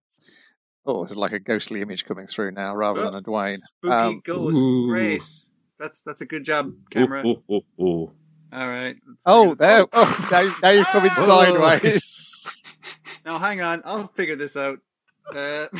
[0.88, 3.58] Oh, there's like a ghostly image coming through now rather than a Dwayne.
[3.58, 4.88] Spooky Um, ghost ooh.
[4.88, 5.50] Grace.
[5.78, 7.24] That's that's a good job, camera.
[7.26, 8.10] Ooh, ooh, ooh, ooh.
[8.50, 8.96] All right.
[9.26, 9.86] Oh, figure- there.
[9.92, 11.26] Oh, now, now you're coming Ah!
[11.26, 12.62] sideways.
[13.26, 14.78] Now hang on, I'll figure this out.
[15.30, 15.66] Uh,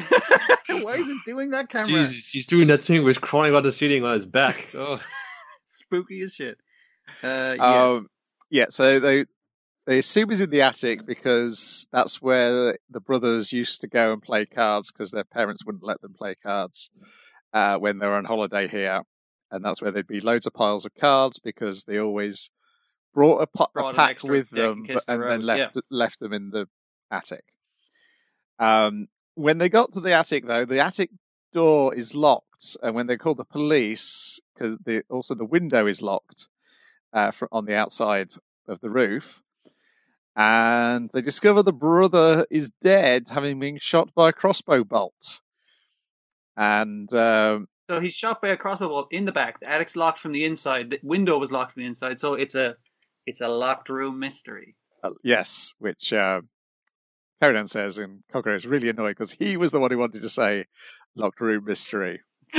[0.68, 2.07] why is it doing that camera?
[2.07, 4.66] Jesus, he's doing that thing where he's crawling on the ceiling on his back.
[4.75, 5.01] Oh.
[5.64, 6.59] Spooky as shit.
[7.23, 7.61] Uh, yes.
[7.90, 8.09] Um,
[8.51, 9.25] yeah, so they
[9.88, 14.22] they assume he's in the attic because that's where the brothers used to go and
[14.22, 16.90] play cards because their parents wouldn't let them play cards
[17.55, 19.01] uh, when they were on holiday here,
[19.51, 22.51] and that's where there'd be loads of piles of cards because they always
[23.14, 26.35] brought a, po- Brought a pack with them, they and were then left left them
[26.35, 26.68] in the
[27.11, 27.44] attic.
[28.59, 31.09] Um, when they got to the attic, though, the attic
[31.55, 36.03] door is locked, and when they call the police, because the, also the window is
[36.03, 36.46] locked
[37.14, 38.33] uh, fr on the outside
[38.66, 39.42] of the roof,
[40.38, 45.40] and they discover the brother is dead, having been shot by a crossbow bolt.
[46.57, 49.59] And um, so he's shot by a crossbow bolt in the back.
[49.59, 50.90] The attic's locked from the inside.
[50.90, 52.20] The window was locked from the inside.
[52.20, 52.77] So it's a
[53.27, 54.77] it's a locked room mystery.
[55.03, 56.40] uh, yes, which uh,
[57.42, 60.29] Carradine says, and Cocker is really annoyed because he was the one who wanted to
[60.29, 60.66] say
[61.16, 62.20] locked room mystery.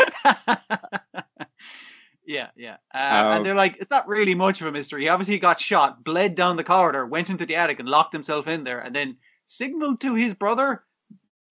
[2.30, 2.78] yeah, yeah.
[2.94, 5.02] Uh, and they're like, it's not really much of a mystery.
[5.02, 8.48] He obviously got shot, bled down the corridor, went into the attic, and locked himself
[8.48, 10.84] in there, and then signaled to his brother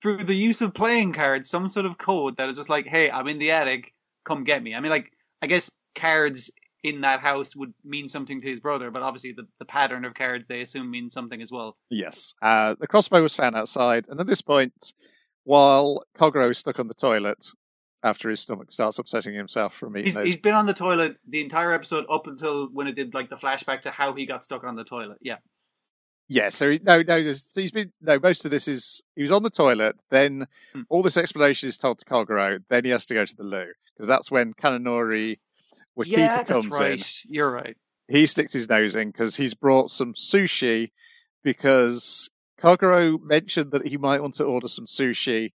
[0.00, 3.10] through the use of playing cards some sort of code that is just like, hey,
[3.10, 3.92] I'm in the attic,
[4.24, 4.76] come get me.
[4.76, 5.10] I mean, like,
[5.42, 6.48] I guess cards
[6.84, 10.14] in that house would mean something to his brother, but obviously the, the pattern of
[10.14, 11.76] cards they assume means something as well.
[11.90, 12.34] Yes.
[12.40, 14.92] Uh, the crossbow was found outside, and at this point,
[15.42, 17.50] while Kogoro is stuck on the toilet
[18.02, 21.16] after his stomach starts upsetting himself from eating He's, those he's been on the toilet
[21.28, 24.44] the entire episode up until when it did like the flashback to how he got
[24.44, 25.18] stuck on the toilet.
[25.20, 25.36] Yeah.
[26.30, 28.18] Yeah, so he, no, no, he's been no.
[28.22, 29.96] Most of this is he was on the toilet.
[30.10, 30.82] Then Hmm.
[30.90, 32.58] all this explanation is told to Kogoro.
[32.68, 35.38] Then he has to go to the loo because that's when Kanenori
[35.98, 36.92] Wakita yeah, comes that's right.
[37.24, 37.34] in.
[37.34, 37.76] You're right.
[38.08, 40.90] He sticks his nose in because he's brought some sushi
[41.42, 42.28] because
[42.60, 45.52] Kogoro mentioned that he might want to order some sushi.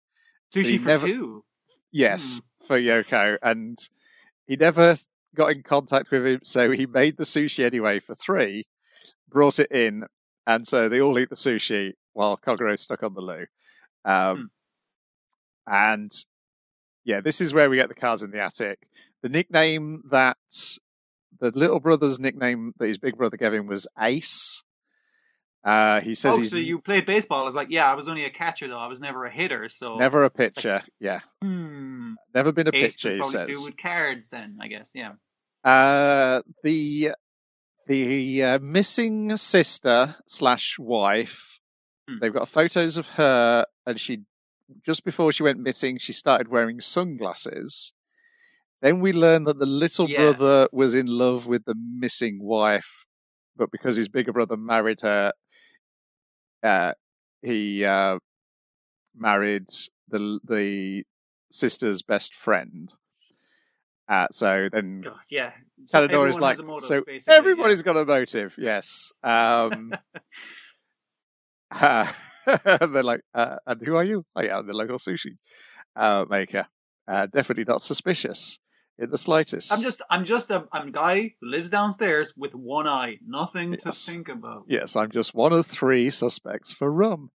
[0.55, 1.43] Sushi for never- two.
[1.91, 3.77] Yes, for Yoko, and
[4.47, 4.95] he never
[5.35, 8.65] got in contact with him, so he made the sushi anyway for three,
[9.29, 10.05] brought it in,
[10.47, 13.45] and so they all eat the sushi while Kogoro's stuck on the loo.
[14.05, 14.51] Um,
[15.67, 16.11] And
[17.05, 18.79] yeah, this is where we get the cars in the attic.
[19.21, 20.37] The nickname that
[21.39, 24.63] the little brother's nickname that his big brother gave him was Ace.
[25.63, 27.41] Uh, he says Oh, so you played baseball?
[27.41, 28.79] I was like, yeah, I was only a catcher though.
[28.79, 29.69] I was never a hitter.
[29.69, 30.81] So never a pitcher.
[30.99, 32.13] Yeah, Hmm.
[32.33, 33.15] never been a Ace pitcher.
[33.17, 33.47] He says.
[33.47, 34.91] do with cards then, I guess.
[34.95, 35.13] Yeah.
[35.63, 37.11] Uh, the
[37.87, 41.59] the uh, missing sister slash wife.
[42.09, 42.17] Hmm.
[42.19, 44.21] They've got photos of her, and she
[44.83, 47.93] just before she went missing, she started wearing sunglasses.
[48.81, 50.17] Then we learn that the little Yeah.
[50.31, 53.05] brother was in love with the missing wife,
[53.55, 55.33] but because his bigger brother married her,
[56.63, 56.93] uh,
[57.41, 58.19] he uh,
[59.15, 59.67] married
[60.09, 61.03] the the
[61.51, 62.93] sister's best friend.
[64.07, 65.51] Uh, so then God, yeah.
[65.85, 69.11] So is like, motive, so everybody's got a motive, yes.
[69.23, 69.93] Um,
[71.71, 72.11] uh,
[72.65, 74.23] they're like, uh, and who are you?
[74.35, 75.37] Oh, yeah, I'm the local sushi
[75.95, 76.67] uh, maker.
[77.07, 78.59] Uh, definitely not suspicious
[79.01, 79.73] in the slightest.
[79.73, 83.73] I'm just, I'm just a, I'm a guy who lives downstairs with one eye, nothing
[83.73, 83.83] Yes.
[83.83, 84.63] to think about.
[84.67, 87.29] Yes, I'm just one of three suspects for rum.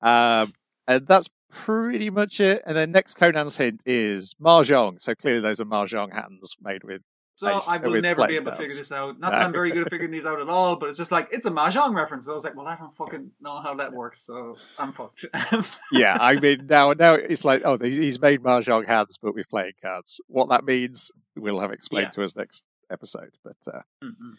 [0.00, 0.52] Um,
[0.86, 2.62] and that's pretty much it.
[2.64, 5.02] And then next Conan's hint is Mahjong.
[5.02, 7.02] So clearly those are Mahjong hands made with
[7.40, 7.60] So.
[7.66, 9.18] I will never be able to figure this out.
[9.18, 11.28] Not that I'm very good at figuring these out at all, but it's just like
[11.32, 12.26] it's a mahjong reference.
[12.26, 15.24] So I was like, well, I don't fucking know how that works, so I'm fucked.
[15.92, 19.72] yeah, I mean now now it's like oh he's made mahjong hands but with playing
[19.82, 20.20] cards.
[20.26, 22.10] What that means we'll have explained Yeah.
[22.10, 23.30] to us next episode.
[23.42, 24.34] But uh, Mhm.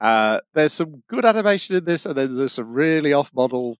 [0.00, 3.78] uh, there's some good animation in this, and then there's some really off-model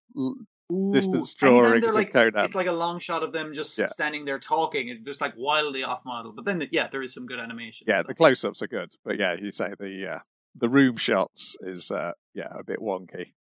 [0.91, 2.11] distance Ooh, drawings they're of like.
[2.45, 3.87] It's like a long shot of them just Yeah.
[3.87, 6.31] standing there talking and just like wildly off model.
[6.33, 7.85] But then, yeah, there is some good animation.
[7.87, 8.07] yeah, so.
[8.07, 10.19] the close-ups are good, but yeah, you say the uh,
[10.55, 13.33] the room shots is uh, yeah a bit wonky.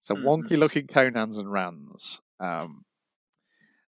[0.00, 0.24] So Mhm.
[0.24, 2.20] wonky-looking Conans and Rans.
[2.40, 2.84] Um,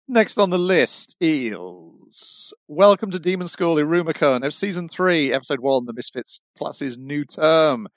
[0.08, 2.54] next on the list, Eels.
[2.68, 4.44] Welcome to Demon School, Iruma-kun.
[4.44, 7.88] Of season three, episode one, the Misfits class's new term,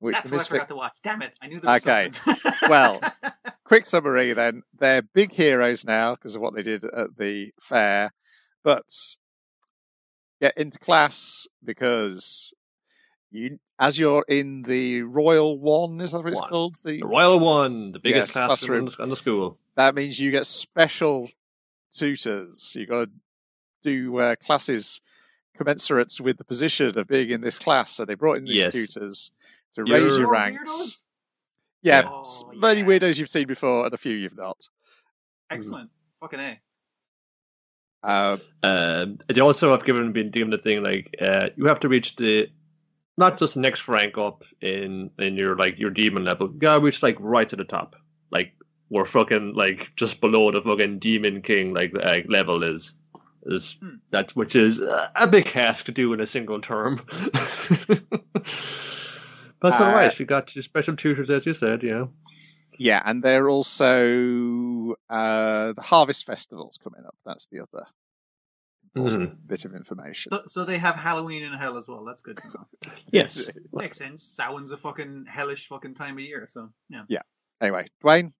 [0.00, 0.96] which That's the what I Misfit forgot to watch.
[1.02, 1.34] Damn it!
[1.42, 2.10] I knew there was Okay.
[2.12, 2.52] something.
[2.68, 3.00] Well,
[3.64, 4.62] quick summary then.
[4.78, 8.12] They're big heroes now because of what they did at the fair,
[8.64, 8.84] but
[10.40, 12.52] get into class because
[13.30, 16.48] you, as you're in the Royal One, is that what it's One.
[16.50, 16.76] called?
[16.84, 19.04] The, The Royal One, the biggest Yes, classroom classroom.
[19.04, 19.58] in the school.
[19.76, 21.28] that means you get special
[21.92, 22.74] tutors.
[22.76, 23.10] You got to
[23.82, 25.00] do uh, classes
[25.56, 27.92] commensurate with the position of being in this class.
[27.92, 28.72] So they brought in these Yes.
[28.72, 29.30] tutors
[29.76, 30.60] to You're- raise your ranks.
[30.60, 31.02] weirdos?
[31.82, 32.24] Yeah, Oh,
[32.54, 32.86] many yeah.
[32.86, 34.58] weirdos you've seen before and a few you've not.
[35.50, 35.90] Excellent.
[36.20, 36.58] Fucking a.
[38.02, 41.88] Uh, Um, they also have given been given the thing like uh, you have to
[41.88, 42.48] reach the
[43.16, 46.48] not just next rank up in in your like your demon level.
[46.52, 47.96] You gotta reach like right to the top.
[48.30, 48.52] Like
[48.90, 52.92] we're fucking like just below the fucking demon king like uh, level is
[53.46, 53.96] is Hmm.
[54.10, 57.00] that's which is uh, a big task to do in a single term.
[59.62, 60.18] That's Uh, all right.
[60.18, 61.82] You got your special tutors, as you said.
[61.82, 62.06] Yeah.
[62.78, 67.14] Yeah, and they're also uh, the Harvest Festival's coming up.
[67.24, 67.86] That's the other
[68.94, 70.32] important bit of information.
[70.32, 72.04] So, so they have Halloween in hell as well.
[72.04, 72.38] That's good.
[73.12, 73.50] Yes.
[73.72, 74.22] Makes sense.
[74.22, 76.46] Samhain's a fucking hellish fucking time of year.
[76.48, 77.02] So yeah.
[77.08, 77.22] Yeah.
[77.60, 78.32] Anyway, Dwayne,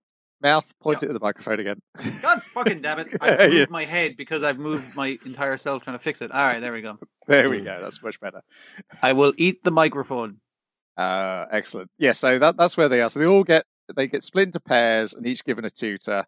[0.43, 1.81] mouth, point it at the microphone again.
[2.23, 3.15] God fucking damn it!
[3.21, 3.67] I've moved Yeah.
[3.71, 6.31] my head because I've moved my entire self trying to fix it.
[6.31, 6.99] All right, there we go.
[7.27, 7.81] there we go.
[7.81, 8.43] That's much better.
[9.03, 10.41] I will eat the microphone.
[10.97, 11.91] Uh, excellent.
[11.99, 13.09] Yeah, so that, that's where they are.
[13.09, 16.25] So they all get they get split into pairs and each given a tutor.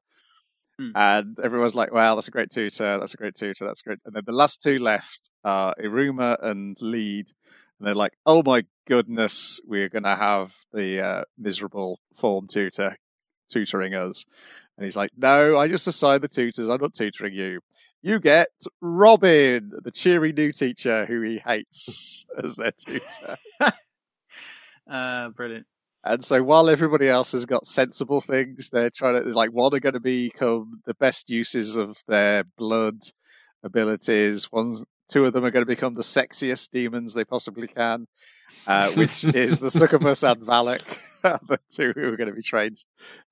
[0.78, 0.90] Hmm.
[0.94, 2.98] And everyone's like, "Wow, that's a great tutor.
[2.98, 3.66] That's a great tutor.
[3.66, 7.32] That's great." And then the last two left are Iruma and Lead,
[7.78, 12.96] and they're like, "Oh my goodness, we're going to have the uh, miserable form tutor
[13.50, 14.24] tutoring us."
[14.76, 16.68] And he's like, "No, I just assigned the tutors.
[16.68, 17.60] I'm not tutoring you.
[18.00, 18.50] You get
[18.80, 23.36] Robin, the cheery new teacher who he hates, as their tutor."
[24.89, 25.66] Uh, brilliant.
[26.05, 29.80] And so while everybody else has got sensible things, they're trying to like one are
[29.80, 33.01] going to become the best uses of their blood
[33.64, 34.51] abilities.
[34.53, 38.06] One's two of them are going to become the sexiest demons they possibly can,
[38.66, 40.82] uh, which is the succubus and Valac,
[41.22, 42.78] the two who are going to be trained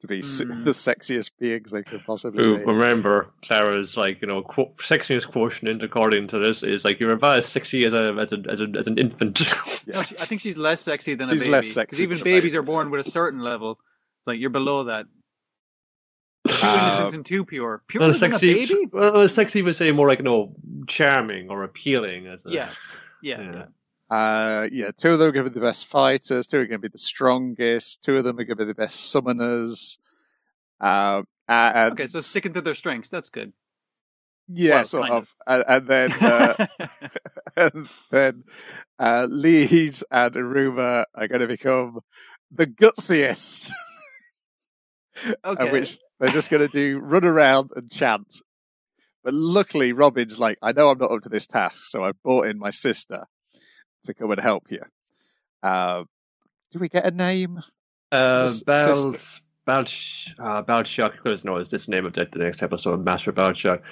[0.01, 0.65] to be Mm.
[0.65, 2.65] the sexiest beings they could possibly Who, be.
[2.65, 7.39] remember, Clara's like you know qu- sexiness quotient according to this is like you're about
[7.39, 9.41] as sexy as a as a as, a, as an infant.
[9.89, 11.53] No, she, I think she's less sexy than She's a baby.
[11.53, 12.57] less 'cause sexy even babies baby.
[12.59, 13.79] are born with a certain level.
[14.19, 15.07] It's like you're below that.
[16.57, 17.83] Too Uh, innocent and too pure.
[17.87, 18.89] Pure well, than a sexy, baby?
[18.93, 20.55] well, sexy would say more like no
[20.87, 22.71] charming or appealing as a, Yeah.
[23.23, 23.41] Yeah.
[23.41, 23.53] Yeah.
[23.53, 23.65] yeah.
[24.09, 26.47] Uh, yeah, two of them are going to be the best fighters.
[26.47, 28.05] Two are going to be the strongest.
[28.05, 29.99] Two of them are going to be the best summoners.
[30.81, 33.09] Uh, and Okay, so sticking to their strengths.
[33.09, 33.53] That's good.
[34.49, 35.35] yeah, well, sort kind of.
[35.47, 36.67] And, and then, uh,
[37.57, 38.45] and then
[38.99, 41.99] uh, Lead and Iruma are going to become
[42.53, 43.73] the gutsiest,
[45.45, 45.67] okay.
[45.67, 48.41] of which they're just going to do run around and chant.
[49.25, 52.47] But luckily, Robin's like, I know I'm not up to this task, so I brought
[52.47, 53.27] in my sister
[54.05, 54.83] to come and help you.
[55.63, 56.05] Uh,
[56.71, 57.61] do we get a name?
[58.13, 63.05] Uh, His Bals, Balch, uh, Balchuk, who doesn't this name of the, the next episode,
[63.05, 63.83] Master Balchuk.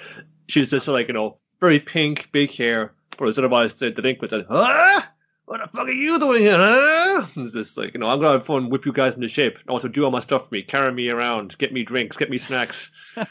[0.47, 5.11] She's just like, you know, very pink, big hair, whereas otherwise the delinquents are, ah,
[5.45, 7.25] what the fuck are you doing here, huh?
[7.37, 9.69] It's just like, you know, I'm gonna have fun, whip you guys into shape, and
[9.69, 12.37] also do all my stuff for me, carry me around, get me drinks, get me
[12.37, 12.91] snacks.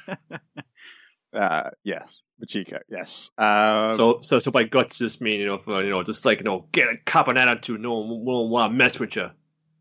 [1.32, 2.78] Uh, yes, Bachiko.
[2.88, 3.28] Yes.
[3.38, 6.38] Um, So, so, so by guts just mean you know, for, you know, just like
[6.38, 7.80] you know, get a cop an attitude.
[7.80, 9.30] No one won't want to mess with you.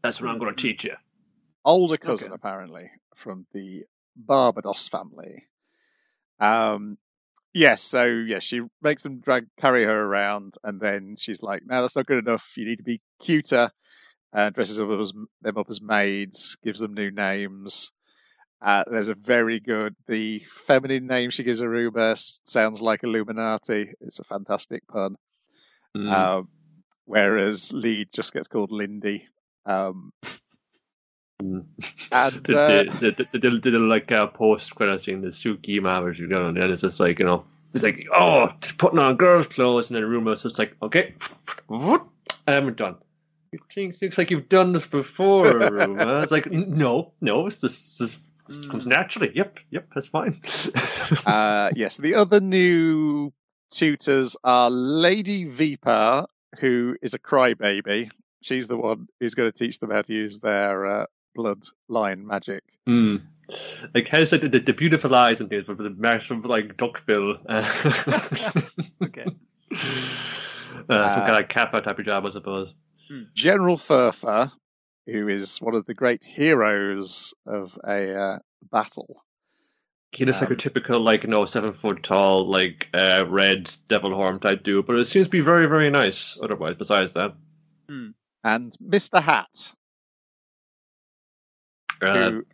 [0.01, 0.95] That's what I'm going to teach you.
[1.63, 2.33] older cousin Okay.
[2.35, 3.83] apparently from the
[4.15, 5.45] Barbados family.
[6.39, 6.97] Um,
[7.53, 11.81] yes, so yes, she makes them drag carry her around, and then she's like, "No,
[11.81, 12.53] that's not good enough.
[12.57, 13.69] You need to be cuter."
[14.35, 17.91] And dresses them up as, them up as maids, gives them new names.
[18.63, 19.95] Uh, there's a very good.
[20.07, 23.91] The feminine name she gives Iruma sounds like Illuminati.
[24.01, 25.17] It's a fantastic pun.
[25.95, 26.11] Mm.
[26.11, 26.47] Um,
[27.05, 29.27] whereas Lead just gets called Lindy.
[29.65, 30.11] Um,
[31.41, 31.65] Mm.
[32.11, 35.81] and the, uh, the, the, the, the, the, like uh, post credit scene, the Suki
[35.81, 38.99] Mavericks you got on there, it's just like you know, it's like oh, just putting
[38.99, 41.15] on girls' clothes, and then Rumo's just like okay,
[42.47, 42.95] I'm done.
[43.51, 46.23] You think looks like you've done this before, Ruma.
[46.23, 48.89] It's like no, no, it's just this, this comes Mm.
[48.89, 49.31] naturally.
[49.33, 50.39] Yep, yep, that's fine.
[51.25, 53.31] Uh, yes, the other new
[53.71, 56.25] tutors are Lady Viper,
[56.59, 58.09] who is a crybaby.
[58.41, 61.05] She's the one who's going to teach them how to use their uh,
[61.37, 62.63] bloodline magic.
[62.85, 63.17] Hmm.
[63.93, 67.37] Like how's like the, the, the beautiful eyes and things, but the massive like duckbill.
[67.47, 67.61] Uh,
[69.03, 69.25] Okay.
[70.89, 72.73] uh, some Uh, kind of kappa type of job, I suppose.
[73.35, 74.51] General Furfer,
[75.05, 78.39] who is one of the great heroes of a uh,
[78.71, 79.23] battle.
[80.11, 83.69] He looks like a Um, typical, like, you know, seven foot tall, like, uh, red
[83.87, 87.33] devil horn type dude, but it seems to be very, very nice otherwise, besides that.
[88.43, 89.21] And Mr.
[89.21, 89.73] Hat,
[92.01, 92.45] Uh, who,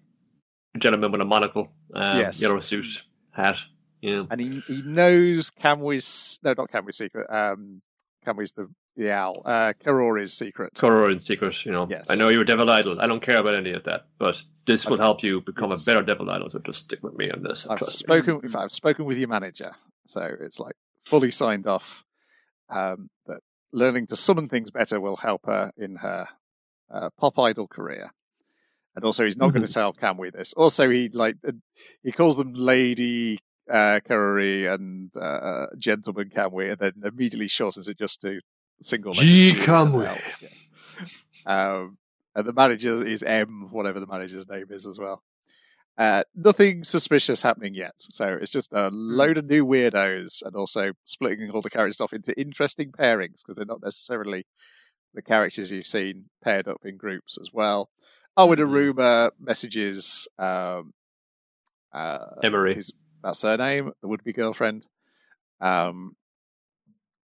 [0.78, 2.42] gentleman with a monocle, uh, Yes.
[2.42, 3.58] yellow suit, hat.
[4.02, 4.24] Yeah.
[4.32, 7.82] and he, he knows Kamui's, no, not Kamui's secret, um,
[8.26, 10.74] Kamui's the, the owl, uh, Kerori's secret.
[10.76, 11.86] Koror in secret, you know.
[11.90, 12.06] Yes.
[12.10, 13.02] I know you're a devil idol.
[13.02, 15.84] I don't care about any of that, but this will help you become Yes.
[15.84, 17.68] a better devil idol, so just stick with me on this.
[17.68, 17.88] I've me.
[17.88, 18.42] spoken.
[18.56, 19.72] I've spoken with your manager,
[20.06, 20.76] so it's like
[21.06, 22.06] fully signed off
[22.70, 23.42] um, that
[23.74, 26.28] learning to summon things better will help her in her
[26.92, 28.12] uh, pop idol career.
[29.00, 30.52] And also, he's not going to tell Kamui this.
[30.52, 31.54] Also, he like uh,
[32.04, 33.40] he calls them Lady
[33.72, 38.42] uh, Kerori and uh, Gentleman Kamui, and then immediately shortens it just to
[38.82, 39.14] single.
[39.14, 39.56] G.
[39.56, 40.22] Kamui.
[40.42, 40.50] Yeah.
[41.46, 41.98] Um,
[42.36, 45.24] and the manager is M, whatever the manager's name is as well.
[45.98, 47.94] Uh, nothing suspicious happening yet.
[48.00, 52.12] So it's just a load of new weirdos and also splitting all the characters off
[52.12, 54.46] into interesting pairings because they're not necessarily
[55.14, 57.90] the characters you've seen paired up in groups as well.
[58.40, 60.94] Oh, and Iruma messages um,
[61.92, 62.74] uh, Ameri.
[62.74, 64.86] his, that's her name, the would be girlfriend,
[65.60, 66.16] um,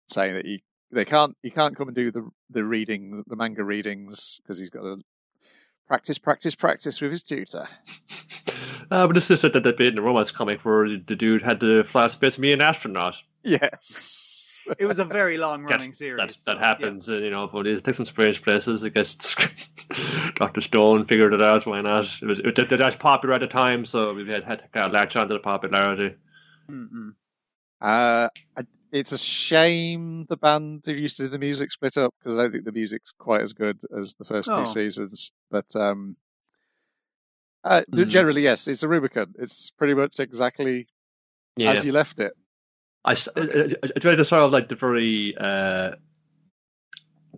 [0.09, 3.65] saying that he they can't he can't come and do the the readings the manga
[3.65, 5.03] readings because he's got to
[5.89, 7.67] practice practice practice with his tutor.
[8.91, 11.61] Uh, but this is that, that, bit in the romance comic where the dude had
[11.61, 13.23] to fly space and be an astronaut.
[13.43, 14.32] Yes.
[14.79, 16.19] It was a very long running That- series.
[16.21, 18.85] That, so, that happens, uh, you know, for these take some strange places.
[18.85, 19.15] I guess
[20.37, 21.67] Doctor Stone figured it out.
[21.67, 22.07] Why not?
[22.23, 24.87] It was it, it, was popular at the time, so we had, had to kind
[24.87, 26.15] of latch onto the popularity.
[26.71, 27.15] Mm-mm.
[27.81, 28.29] Uh,
[28.93, 32.43] it's a shame the band who used to do the music split up because I
[32.43, 34.61] don't think the music's quite as good as the first Oh.
[34.61, 35.33] two seasons.
[35.51, 36.17] But um,
[37.65, 38.11] uh, but Mhm.
[38.11, 39.35] generally, yes, it's a Rubicon.
[39.39, 40.87] It's pretty much exactly
[41.57, 42.33] Yeah, as you left it.
[43.05, 45.93] I, I- I- tried to sort of like the very, uh,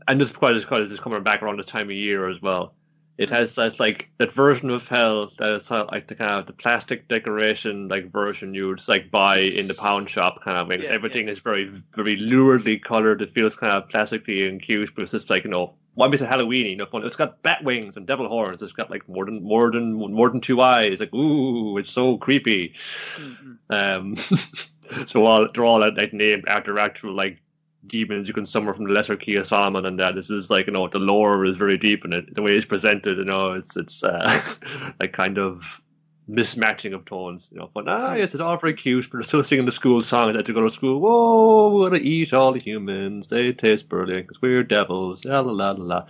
[0.07, 2.41] and this quite as quite as it's coming back around the time of year as
[2.43, 2.75] well.
[3.17, 3.35] It mm-hmm.
[3.37, 6.53] has that's like that version of hell that is uh, like the kind of the
[6.53, 10.69] plastic decoration like version you would like buy in the pound shop kind of.
[10.69, 13.23] 'cause Yeah, everything is very very luridly colored.
[13.23, 16.21] It feels kind of plastically and cute, but it's just like you know why make
[16.21, 16.77] it Halloweeny?
[16.77, 17.05] No fun.
[17.05, 18.61] It's got bat wings and devil horns.
[18.62, 20.99] It's got like more than more than more than two eyes.
[20.99, 22.75] Like ooh, it's so creepy.
[23.17, 23.59] Mm-mm.
[23.71, 24.17] Um,
[25.07, 27.41] so all they're all like named after actual like
[27.87, 30.66] demons you can summon from the lesser key of Solomon, and that this is like
[30.66, 32.35] you know the lore is very deep in it.
[32.35, 34.43] The way it's presented, you know, it's it's uh,
[35.01, 35.80] like kind of
[36.28, 37.49] mismatching of tones.
[37.53, 40.03] You know, but ah, yes, it's all very cute, but they're still singing the school
[40.03, 41.01] song that to go to school.
[41.01, 43.28] Whoa, we're gonna eat all the humans.
[43.28, 45.24] They taste brilliant because we're devils.
[45.24, 46.07] La la la la.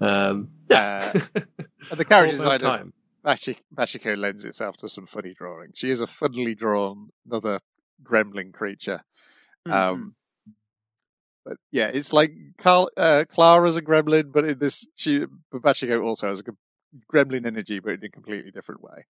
[0.00, 1.12] Um, yeah.
[1.12, 1.24] And
[1.98, 2.92] the character design of
[3.26, 5.70] Bachiko lends itself to some funny drawing.
[5.74, 7.60] She is a funnily drawn another
[8.02, 9.02] gremlin creature.
[9.66, 9.74] Mm-mm.
[9.74, 10.14] Um,
[11.44, 16.04] but yeah, it's like Carl, uh, Clara's a gremlin, but in this, she but Bachiko
[16.04, 16.44] also has a
[17.12, 19.06] gremlin energy, but in a completely different way.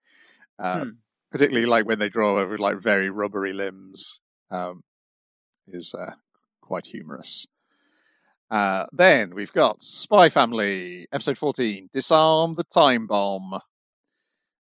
[0.58, 0.90] Uh, Hmm.
[1.32, 4.82] Particularly like when they draw her with like very rubbery limbs, um,
[5.66, 6.12] is uh,
[6.62, 7.46] quite humorous.
[8.50, 13.58] Uh, then we've got Spy Family, episode 14, Disarm the Time Bomb.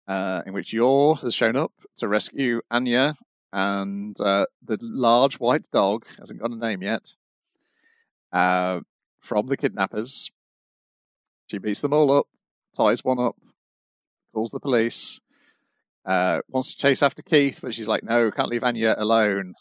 [0.08, 3.14] Uh, in which Yor has shown up to rescue Anya
[3.52, 7.12] and uh, the large white dog hasn't got a name yet
[8.32, 8.80] uh,
[9.20, 10.30] from the kidnappers.
[11.48, 12.26] She beats them all up,
[12.76, 13.36] ties one up,
[14.34, 15.20] calls the police,
[16.04, 19.54] uh, wants to chase after Keith, but she's like, "No, can't leave Anya alone."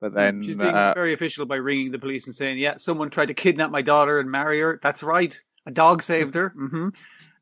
[0.00, 3.10] But then she's being uh, very official by ringing the police and saying, "Yeah, someone
[3.10, 4.78] tried to kidnap my daughter and marry her.
[4.82, 5.34] That's right.
[5.66, 6.88] A dog saved her." hmm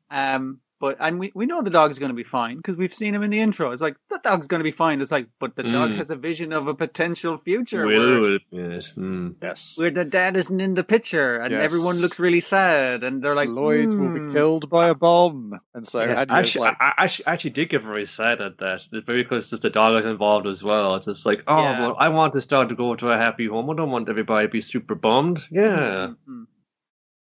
[0.09, 3.13] Um, but and we, we know the dog's going to be fine because we've seen
[3.15, 3.71] him in the intro.
[3.71, 4.99] It's like the dog's going to be fine.
[4.99, 5.95] It's like, but the dog Mm.
[5.95, 8.91] has a vision of a potential future where, Will, will, yes.
[8.97, 9.35] Mm.
[9.41, 11.63] yes, where the dad isn't in the picture and Yes.
[11.63, 15.53] everyone looks really sad and they're like, Loid will "Hmm." be killed by a bomb,
[15.75, 18.83] and so Yeah, actually, like, I, I actually, actually did get very sad at that.
[18.91, 20.95] Very because there's the dog is involved as well.
[20.95, 21.79] It's just like, oh, Yeah.
[21.81, 23.69] well, I want this dog to go to a happy home.
[23.69, 25.45] I don't want everybody to be super bummed.
[25.51, 26.13] Yeah.
[26.27, 26.47] Mhm.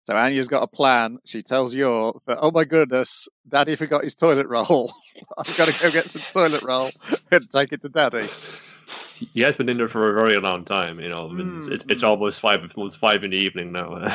[0.04, 1.18] So Anya's got a plan.
[1.24, 4.92] She tells Yor that, oh my goodness, Daddy forgot his toilet roll.
[5.38, 6.90] I've got to go get some toilet roll
[7.30, 8.28] and take it to Daddy.
[9.32, 11.00] He has been in there for a very long time.
[11.00, 12.08] You know, it's, it's, it's Mm.
[12.08, 12.62] almost five.
[12.64, 14.08] It's almost five in the evening now.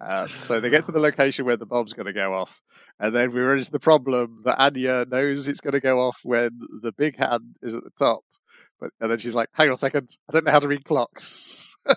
[0.00, 2.60] Uh, so they get to the location where the bomb's going to go off.
[3.00, 6.20] And then we run into the problem that Anya knows it's going to go off
[6.24, 6.50] when
[6.82, 8.20] the big hand is at the top.
[8.80, 10.84] But And then she's like, hang on a second, I don't know how to read
[10.84, 11.76] clocks.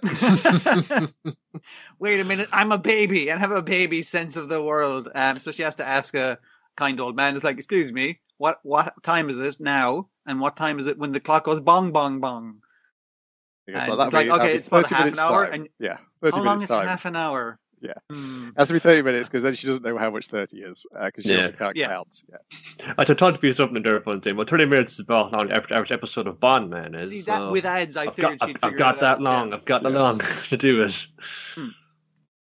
[1.99, 5.09] Wait a minute, I'm a baby and have a baby sense of the world.
[5.13, 6.39] Um, so she has to ask a
[6.75, 7.35] kind old man.
[7.35, 10.09] It's like, excuse me, what what time is it now?
[10.25, 12.61] And what time is it when the clock goes bong bong bong?
[13.67, 15.53] Like, it's like, okay, it's about 30 half an minutes hour, time.
[15.53, 17.59] and yeah, 30 How long is half an hour?
[17.79, 17.93] Yeah.
[18.11, 18.49] Hmm.
[18.57, 21.23] Has to be 30 minutes because then she doesn't know how much 30 is because
[21.25, 21.41] she Yeah.
[21.41, 21.87] also can't Yeah.
[21.89, 22.23] count.
[22.29, 22.93] Yeah.
[22.97, 24.35] I thought to be something there fun thing.
[24.35, 27.11] Well, thirty minutes is about how long average, average episode of Bond Man is.
[27.11, 29.17] See that so with ads, I I've figured got, she'd I've, I've got it that
[29.17, 29.21] out.
[29.21, 29.49] long.
[29.49, 29.55] Yeah.
[29.55, 29.99] I've got that Yes.
[29.99, 30.19] long
[30.49, 31.07] to do it.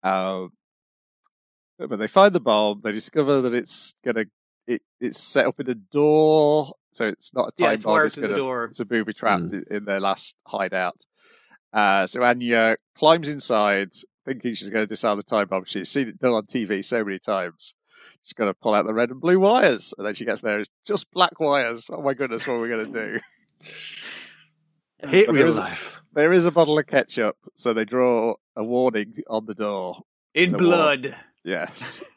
[0.03, 0.47] Uh,
[1.79, 2.81] but they find the bomb.
[2.83, 4.27] They discover that it's gonna
[4.67, 7.93] it, it's set up in a door, so it's not a time Yeah, it's bomb.
[7.95, 8.65] wired It's to the gonna door.
[8.67, 11.05] it's a booby trap in, in their last hideout.
[11.73, 13.91] Uh, so Anya climbs inside,
[14.25, 15.65] thinking she's going to disarm the time bomb.
[15.65, 17.75] She's seen it done on TV so many times.
[18.23, 20.61] She's going to pull out the red and blue wires, and then she gets there.
[20.61, 21.91] It's just black wires.
[21.93, 23.21] Oh my goodness, what are we going to do?
[25.03, 26.01] I hate But real there is- life.
[26.15, 30.03] There is a bottle of ketchup, so they draw a warning on the door.
[30.33, 31.17] In So blood.
[31.45, 32.03] Yes.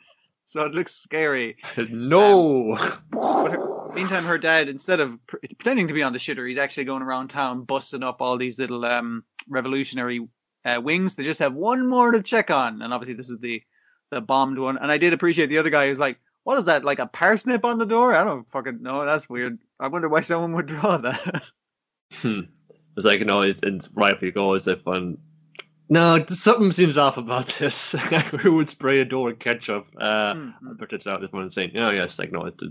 [0.49, 1.58] So it looks scary.
[1.89, 2.78] no.
[3.12, 6.58] But her, meantime, her dad, instead of pr- pretending to be on the shitter, he's
[6.58, 10.26] actually going around town busting up all these little um, revolutionary
[10.68, 11.15] uh, wings.
[11.15, 13.63] They just have one more to check on, and obviously this is the
[14.11, 14.78] the bombed one.
[14.78, 16.84] And I did appreciate the other guy who's like, "What is that?
[16.84, 18.13] Like a parsnip on the door?
[18.13, 19.05] I don't fucking know.
[19.05, 19.59] That's weird.
[19.80, 21.43] I wonder why someone would draw that."
[22.13, 22.41] Hmm.
[22.95, 25.18] It's like you know, it's, it's rightfully goes if um,
[25.89, 27.91] no, something seems off about this.
[28.41, 29.88] Who would spray a door with ketchup?
[29.97, 32.63] Uh, Hmm, I put it out this one saying, oh yes, like no, it's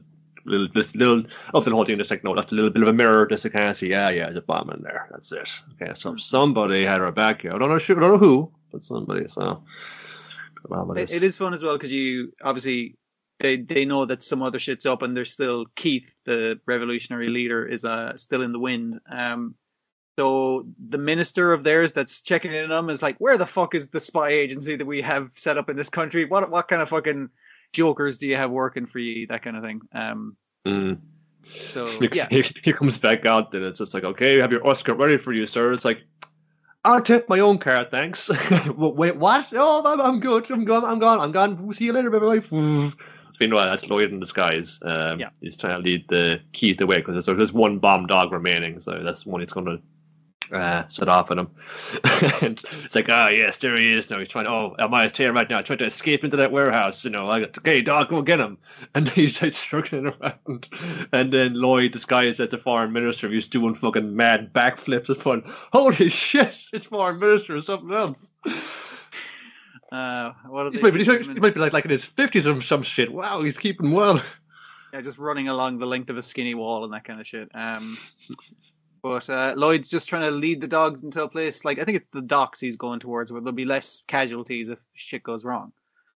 [0.47, 1.25] little, this little
[1.55, 1.99] up to the whole thing.
[1.99, 3.91] Just like no, that's a little bit of a mirror, just to kind of see.
[3.91, 5.09] Yeah, yeah, there's a bomb in there.
[5.13, 5.51] That's it.
[5.83, 6.19] Okay, so Hmm.
[6.19, 7.55] somebody had her back here.
[7.55, 9.29] I don't know, I don't know who, but somebody.
[9.29, 9.65] So,
[10.97, 12.97] It, it is fun as well because you obviously
[13.41, 17.67] they they know that some other shit's up, and there's still Keith, the revolutionary leader,
[17.67, 19.01] is uh still in the wind.
[19.11, 19.55] Um,
[20.19, 23.75] so the minister of theirs that's checking in on them is like, where the fuck
[23.75, 26.25] is the spy agency that we have set up in this country?
[26.25, 27.31] What what kind of fucking
[27.77, 29.27] jokers do you have working for you?
[29.29, 29.81] That kind of thing.
[29.93, 30.99] Um, Mm.
[31.45, 34.51] so He, yeah, he, he comes back out, and it's just like, okay, you have
[34.51, 35.73] your Oscar ready for you, sir.
[35.73, 36.01] It's like,
[36.85, 38.29] I'll take my own car, thanks.
[38.77, 39.49] Wait, what?
[39.53, 40.51] Oh, I'm, I'm good.
[40.51, 40.85] I'm gone.
[40.85, 41.21] I'm gone.
[41.21, 41.73] I'm gone.
[41.73, 42.41] See you later, everybody.
[43.41, 44.79] Meanwhile, that's Loid in disguise.
[44.83, 45.29] Um, Yeah.
[45.41, 49.03] He's trying to lead the Keith away because there's, there's one bomb dog remaining, so
[49.03, 49.79] that's the one he's going to
[50.53, 51.49] uh, set off at him.
[52.43, 54.19] and it's like, ah, yes, there he is now.
[54.19, 54.47] He's trying.
[54.47, 55.61] Oh, I'm on here right now.
[55.61, 57.05] Trying to escape into that warehouse.
[57.05, 58.59] You know, I got okay, dog, go get him.
[58.95, 60.69] And he's like struggling around.
[61.13, 65.43] And then Loid, disguised as a foreign minister, he's doing fucking mad backflips and fun.
[65.73, 68.33] Holy shit, it's foreign minister or something else.
[69.93, 71.73] uh, what are He might, be, he teaching might- him he in- might be like,
[71.73, 73.13] like in his fifties or some shit.
[73.13, 74.23] Wow, he's keeping well.
[74.93, 77.49] yeah, just running along the length of a skinny wall and that kind of shit.
[77.55, 77.97] Um,
[79.07, 81.97] but uh, Loid's just trying to lead the dogs into a place like I think
[81.97, 85.73] it's the docks he's going towards, where there'll be less casualties if shit goes wrong.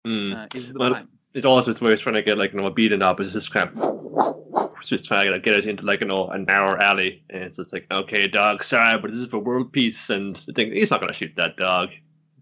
[0.07, 0.33] Mm.
[0.33, 1.03] Uh, Well,
[1.35, 3.19] it's also it's where he's trying to get like you know a beating up.
[3.19, 6.39] It's just kind of it's just trying to get it into like you know a
[6.39, 10.09] narrow alley, and it's just like okay, dog, sorry, but this is for world peace,
[10.09, 11.89] and the thing he's not gonna shoot that dog.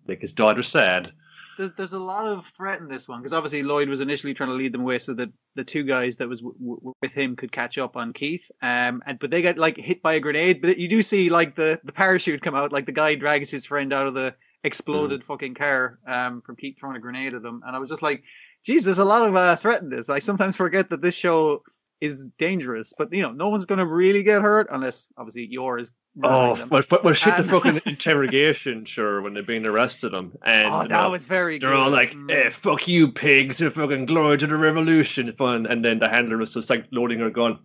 [0.07, 1.11] Make his daughter sad.
[1.57, 4.49] There's, there's a lot of threat in this one because obviously Loid was initially trying
[4.49, 7.35] to lead them away so that the two guys that was w- w- with him
[7.35, 8.49] could catch up on Keith.
[8.61, 10.61] Um, and but they get like hit by a grenade.
[10.61, 13.65] But you do see like the the parachute come out, like the guy drags his
[13.65, 17.61] friend out of the exploded fucking car um, from Keith throwing a grenade at them,
[17.65, 18.23] and I was just like,
[18.65, 21.63] "Geez, there's a lot of uh, threat in this." I sometimes forget that this show
[22.01, 25.91] is dangerous, but you know, no one's going to really get hurt unless obviously yours.
[26.23, 30.33] Oh, well, well, well shit, the fucking interrogation, sure, when they're being arrested them.
[30.43, 31.59] And oh, that know, was very.
[31.59, 31.79] they're good.
[31.79, 32.31] all like, Mm.
[32.31, 35.31] eh, fuck you, pigs, you're fucking glory to the revolution.
[35.33, 35.67] Fun.
[35.67, 37.59] And then the handler was just like loading her gun.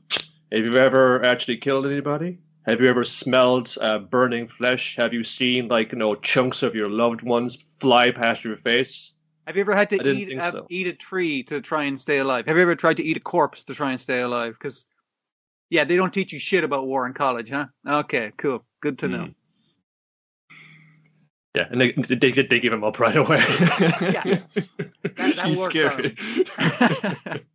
[0.53, 2.39] Have you ever actually killed anybody?
[2.67, 4.97] Have you ever smelled uh, burning flesh?
[4.97, 9.15] Have you seen, like, you know, chunks of your loved ones fly past your face?
[9.47, 10.67] Have you ever had to eat think uh, so.
[10.71, 12.47] eat a tree to try and stay alive?
[12.47, 14.55] Have you ever tried to eat a corpse to try and stay alive?
[14.55, 14.87] Because
[15.71, 17.67] yeah, they don't teach you shit about war in college, huh?
[17.87, 19.25] Okay, cool, good to know.
[19.25, 19.31] Hmm.
[21.55, 23.45] Yeah, and they they, they, they give him up right away.
[24.01, 24.39] Yeah.
[25.17, 26.17] That- that works scary.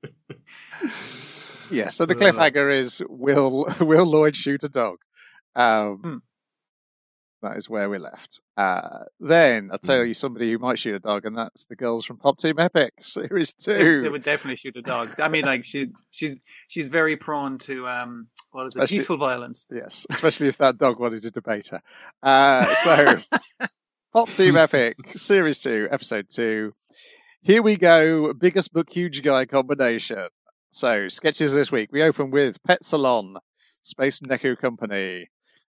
[1.70, 4.98] Yeah, so the cliffhanger is will will Loid shoot a dog?
[5.56, 6.18] Um, Hmm.
[7.48, 8.42] That is where we left.
[8.58, 10.08] Uh, then I'll tell Hmm.
[10.08, 12.94] you somebody who might shoot a dog, and that's the girls from Pop Team Epic
[13.02, 14.02] Series They, Two.
[14.02, 15.20] they would definitely shoot a dog.
[15.20, 16.38] I mean, like she she's
[16.68, 19.66] she's very prone to um what is it Especially- peaceful violence.
[19.72, 21.82] Yes, especially if that dog wanted to debate her.
[22.22, 23.20] Uh, so,
[24.14, 26.74] Pop Team Epic, Series 2, Episode 2.
[27.42, 30.28] Here we go, biggest book, huge guy combination.
[30.72, 31.90] So, sketches this week.
[31.92, 33.36] We open with Pet Salon,
[33.84, 35.30] Space Neko Company,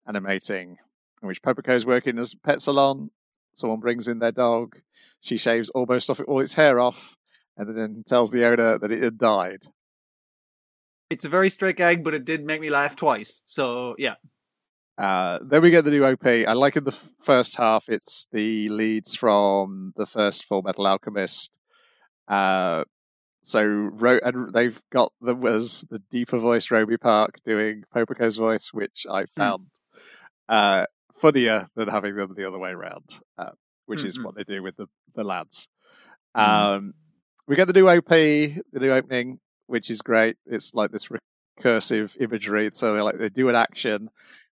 [0.08, 0.78] animating,
[1.24, 3.10] in which Popuko's working as Pet Salon.
[3.54, 4.76] Someone brings in their dog.
[5.22, 7.16] She shaves almost off all its hair off,
[7.58, 9.64] and then tells the owner that it had died.
[11.10, 13.42] It's a very straight gag, but it did make me laugh twice.
[13.46, 14.16] So yeah,
[14.98, 16.26] Uh, then we get the new OP.
[16.26, 21.56] I like in the first half, it's the leads from the first Full Metal Alchemist.
[22.28, 22.84] Uh,
[23.44, 28.74] so Ro- and they've got the was the deeper voice Romi Park doing Popuko's voice,
[28.74, 29.68] which I found
[30.50, 33.52] uh, funnier than having them the other way around, uh,
[33.86, 34.24] which is Mhm.
[34.26, 35.68] what they do with the the lads.
[36.36, 36.94] Um,
[37.48, 40.38] we get the new OP, the new opening, which is great.
[40.46, 42.72] It's like this recursive imagery.
[42.74, 44.10] So they like they do an action,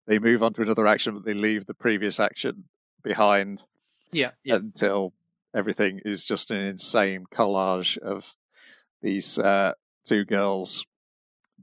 [0.07, 2.69] they move on to another action, but they leave the previous action
[3.03, 3.65] behind
[4.13, 4.57] yeah, yeah.
[4.57, 5.15] until
[5.55, 8.37] everything is just an insane collage of
[9.03, 9.73] these uh,
[10.05, 10.85] two girls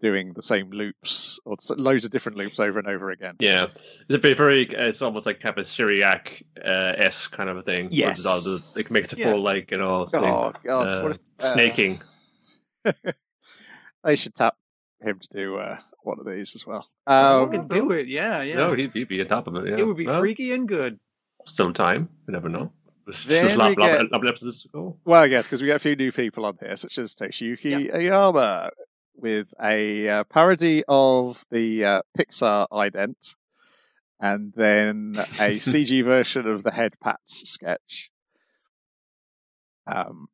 [0.01, 3.35] doing the same loops or loads of different loops over and over again.
[3.39, 3.67] Yeah,
[4.07, 7.57] it's a very, very it's almost like kind of a Syriac uh, s kind of
[7.57, 7.89] a thing.
[7.91, 8.19] Yes.
[8.19, 9.31] it's all the, it makes it Yeah.
[9.31, 12.01] full like you know thing, Oh god, uh, what if, uh, snaking.
[14.03, 14.55] they should tap
[15.01, 16.87] him to do uh, one of these as well.
[17.05, 18.07] Oh, Um, can do it.
[18.07, 18.55] Yeah, yeah.
[18.55, 19.67] No, he'd, he'd be on top of it.
[19.69, 19.77] Yeah.
[19.77, 20.99] it would be Well, freaky and good.
[21.45, 22.09] Still time.
[22.27, 22.71] You never know.
[23.05, 24.97] There's, Then there's a we lot, get- lot of episodes to go.
[25.05, 28.69] Well, yes, because we get a few new people on here, such as Toshiyuki Ayama
[29.17, 33.35] with a uh, parody of the uh, Pixar ident,
[34.19, 38.11] and then a CG version of the Head Pats sketch.
[39.85, 40.27] Um,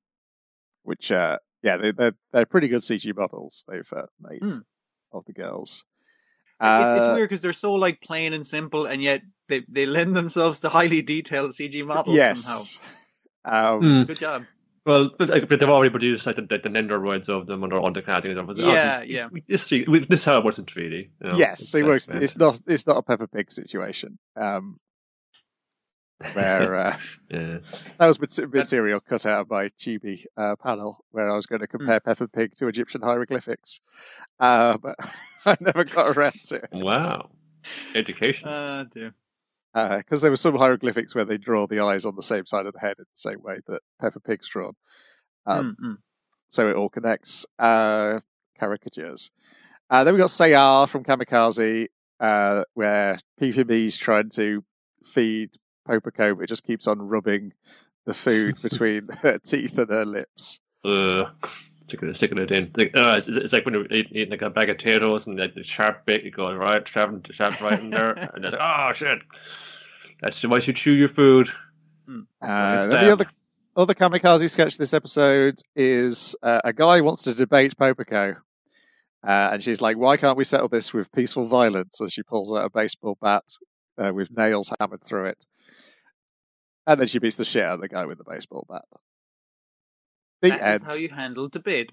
[0.83, 4.57] which, uh, yeah, they, they're they're pretty good CG models they've uh, made Hmm.
[5.11, 5.85] of the girls.
[6.61, 9.85] It- it's Uh, weird because they're so like plain and simple, and yet they, they
[9.85, 12.63] lend themselves to highly detailed CG models somehow.
[13.45, 14.07] Um, Mm.
[14.07, 14.45] Good job.
[14.85, 17.81] Well, but, like, but they've already produced like the, the, the Nendoroids of them under
[17.81, 18.57] undercutting and stuff.
[18.57, 19.27] Yeah, this, yeah.
[19.31, 21.09] we- This, we- this is how it works in 3D.
[21.21, 21.37] You know?
[21.37, 22.09] Yes, It's it like, works.
[22.09, 22.59] uh, It's not.
[22.67, 24.17] It's not a Peppa Pig situation.
[24.35, 24.75] Um,
[26.33, 26.97] where uh,
[27.29, 27.57] yeah.
[27.99, 31.67] that was material cut out of my Chibi uh, panel, where I was going to
[31.67, 33.81] compare Peppa Pig to Egyptian hieroglyphics,
[34.39, 34.95] uh, but
[35.45, 36.69] I never got around to it.
[36.71, 37.29] Wow.
[37.95, 38.47] Education.
[38.47, 39.15] Uh, dear.
[39.73, 42.73] Because there were some hieroglyphics where they draw the eyes on the same side of
[42.73, 44.73] the head in the same way that Peppa Pig's drawn.
[45.45, 45.97] Um, Mm, mm.
[46.49, 47.45] so it all connects.
[47.57, 48.19] Uh,
[48.59, 49.31] caricatures.
[49.89, 51.87] Uh, then we got Sayar from Kamikaze,
[52.19, 54.63] uh, where PVB's trying to
[55.03, 55.49] feed
[55.87, 57.51] Popuko, but it just keeps on rubbing
[58.05, 60.59] the food between her teeth and her lips.
[60.85, 61.25] uh,
[61.87, 62.71] sticking it, sticking it in.
[62.75, 65.39] Like, uh, it's, it's like when you're eating, eating like a bag of potatoes and
[65.39, 68.91] like the sharp bit, you go right, sharp, sharp right in there, and then oh
[68.93, 69.19] shit,
[70.21, 71.49] that's why you chew your food.
[72.41, 73.25] Uh, the other
[73.75, 78.35] other kamikaze sketch this episode is uh, a guy wants to debate Popuko.
[79.25, 82.53] Uh, and she's like, "Why can't we settle this with peaceful violence?" As she pulls
[82.53, 83.43] out a baseball bat
[83.97, 85.37] uh, with nails hammered through it,
[86.85, 88.83] and then she beats the shit out of the guy with the baseball bat.
[90.43, 90.75] The That end.
[90.75, 91.91] is how you handle debate.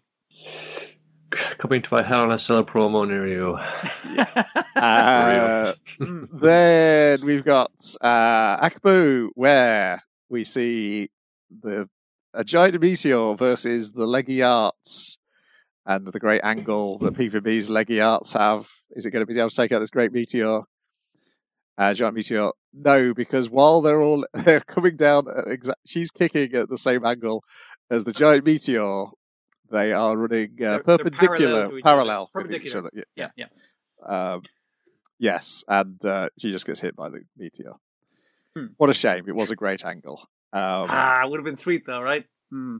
[1.30, 3.54] Coming to a Hell in a Cell promo near you.
[4.76, 6.28] Uh, Mm.
[6.40, 7.70] then we've got
[8.00, 11.10] uh, Akbu, where we see
[11.62, 11.88] the
[12.32, 15.18] a giant meteor versus the leggy arts
[15.84, 18.68] and the great angle that PVB's leggy arts have.
[18.92, 20.60] Is it going to be able to take out this great meteor?
[21.78, 26.68] Uh, giant meteor, no, because while they're all they're coming down, exa- she's kicking at
[26.68, 27.42] the same angle
[27.90, 29.04] as the giant meteor.
[29.70, 32.24] They are running uh, They're- they're perpendicular, parallel to each parallel, other.
[32.26, 32.78] each Perpendicular.
[32.78, 32.90] other.
[33.16, 33.28] Yeah.
[33.36, 33.46] Yeah,
[34.06, 34.32] yeah.
[34.32, 34.42] Um,
[35.18, 37.72] yes, and uh, she just gets hit by the meteor.
[38.56, 38.66] Hmm.
[38.76, 39.24] What a shame!
[39.28, 40.18] It was a great angle.
[40.52, 42.24] Um, ah, would have been sweet though, right?
[42.50, 42.78] Hmm.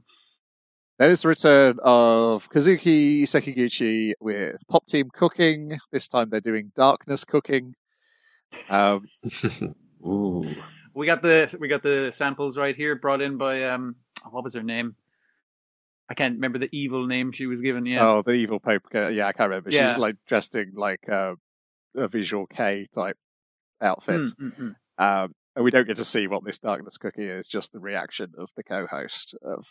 [0.99, 5.79] Then it's the return of Kazuki Sekiguchi with Pop Team Cooking.
[5.93, 7.75] This time they're doing Darkness Cooking.
[8.69, 9.07] Um,
[10.07, 10.45] Ooh.
[10.95, 13.97] We got the we got the samples right here, brought in by um,
[14.31, 14.97] what was her name?
[16.09, 17.87] I can't remember the evil name she was given.
[17.87, 18.83] Yeah, Oh, the evil Pope.
[18.93, 19.71] Yeah, I can't remember.
[19.71, 19.89] Yeah.
[19.91, 21.35] She's like dressed in like uh,
[21.97, 23.17] a visual kei type
[23.81, 24.23] outfit.
[24.23, 25.25] Mm, mm, mm.
[25.25, 28.33] Um, and we don't get to see what this darkness cookie is, just the reaction
[28.39, 29.67] of the co-host of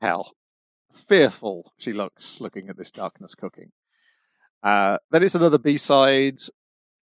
[0.00, 0.26] how
[0.92, 3.72] fearful she looks looking at this darkness cooking.
[4.62, 6.38] Uh, then it's another B-side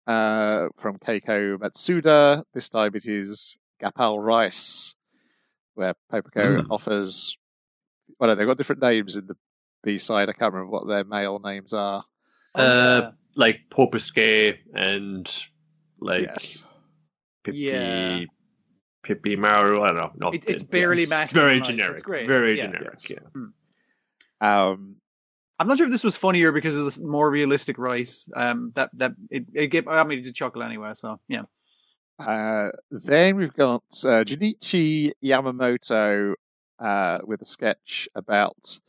[0.08, 2.43] uh, from Keiko Matsuda.
[2.53, 4.95] This time it is Gapal Rice,
[5.76, 6.68] where Popuko Mm.
[6.72, 7.38] offers.
[8.20, 9.36] Well, no, they've got different names in the
[9.84, 10.30] B-side.
[10.30, 12.03] I can't remember what their male names are.
[12.55, 13.12] Oh, Uh, yeah.
[13.36, 15.32] like Popesque and
[15.99, 16.64] like yes.
[17.43, 18.22] Pippi, Yeah.
[19.03, 19.82] Pippi Maru.
[19.84, 20.12] I don't know.
[20.16, 21.93] No, It's- it's it- barely it's masculine Very generic.
[21.93, 22.28] It's great.
[22.28, 22.66] Very Yeah.
[22.68, 23.10] generic.
[23.10, 23.20] Yes.
[24.41, 24.70] Yeah.
[24.70, 24.95] Um,
[25.60, 28.30] I'm not sure if this was funnier because of the more realistic rice.
[28.36, 30.91] Um, that that it, it gave, got me to chuckle anyway.
[30.93, 31.43] So yeah,
[32.20, 36.34] Uh, then we've got uh, Junichi Yamamoto
[36.80, 38.80] uh, with a sketch about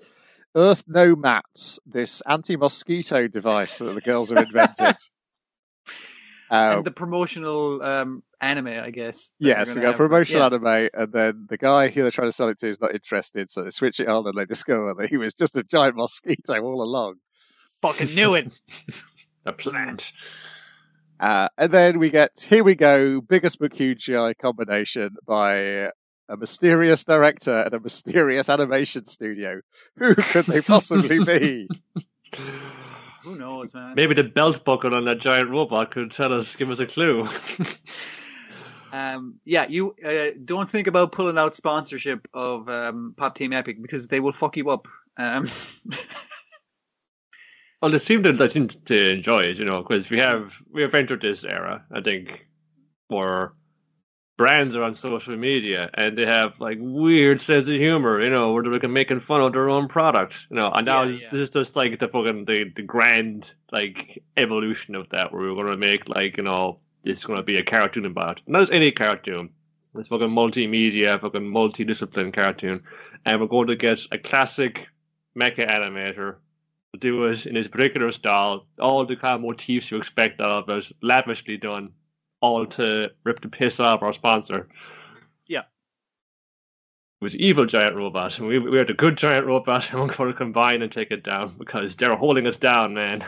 [0.54, 4.96] Earth No Mats, this anti-mosquito device that the girls have invented.
[6.50, 9.30] Um, and the promotional um anime, I guess.
[9.38, 10.46] yes, they got promotional Yeah.
[10.46, 13.50] anime, and then the guy who they're trying to sell it to is not interested,
[13.50, 16.60] so they switch it on and they discover that he was just a giant mosquito
[16.62, 17.16] all along.
[17.82, 18.58] Fucking knew it.
[19.46, 20.12] A plant.
[21.20, 25.54] Uh, and then we get Here We Go, biggest book huge GI combination by
[26.30, 29.60] a mysterious director and a mysterious animation studio.
[29.96, 31.68] Who could they possibly be?
[33.28, 33.94] Who knows, man?
[33.94, 37.28] Maybe the belt buckle on that giant robot could tell us, give us a clue.
[38.90, 43.82] Um, yeah, you uh, don't think about pulling out sponsorship of um, Pop Team Epic
[43.82, 44.88] because they will fuck you up.
[45.18, 45.46] Um,
[47.82, 50.80] well, they seem to, they seem to enjoy it, you know, because we have we
[50.80, 52.46] have entered this era, I think,
[53.08, 53.52] where
[54.38, 58.52] brands are on social media and they have like weird sense of humor, you know,
[58.52, 60.70] where they're making fun of their own product, you know.
[60.70, 61.28] And now Yeah, this, yeah.
[61.30, 65.54] this is just like the fucking the, the grand like evolution of that, where we're
[65.54, 68.60] going to make like you know this is going to be a cartoon about not
[68.60, 69.50] just any cartoon.
[69.96, 72.84] It's fucking multimedia, fucking multidiscipline cartoon,
[73.24, 74.86] and we're going to get a classic
[75.36, 76.36] mecha animator
[76.92, 80.68] to do it in his particular style, all the kind of motifs you expect out
[80.68, 81.92] of it, lavishly done,
[82.40, 84.68] all to rip the piss off our sponsor.
[85.46, 85.60] Yeah.
[87.20, 90.14] It was evil giant robot, and we we are the good giant robot, and we're
[90.14, 93.24] going to combine and take it down because they're holding us down, man.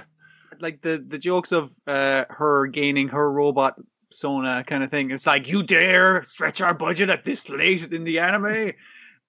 [0.61, 3.75] like the the jokes of uh, her gaining her robot
[4.13, 5.11] Sona kind of thing.
[5.11, 8.73] It's like you dare stretch our budget at this late in the anime,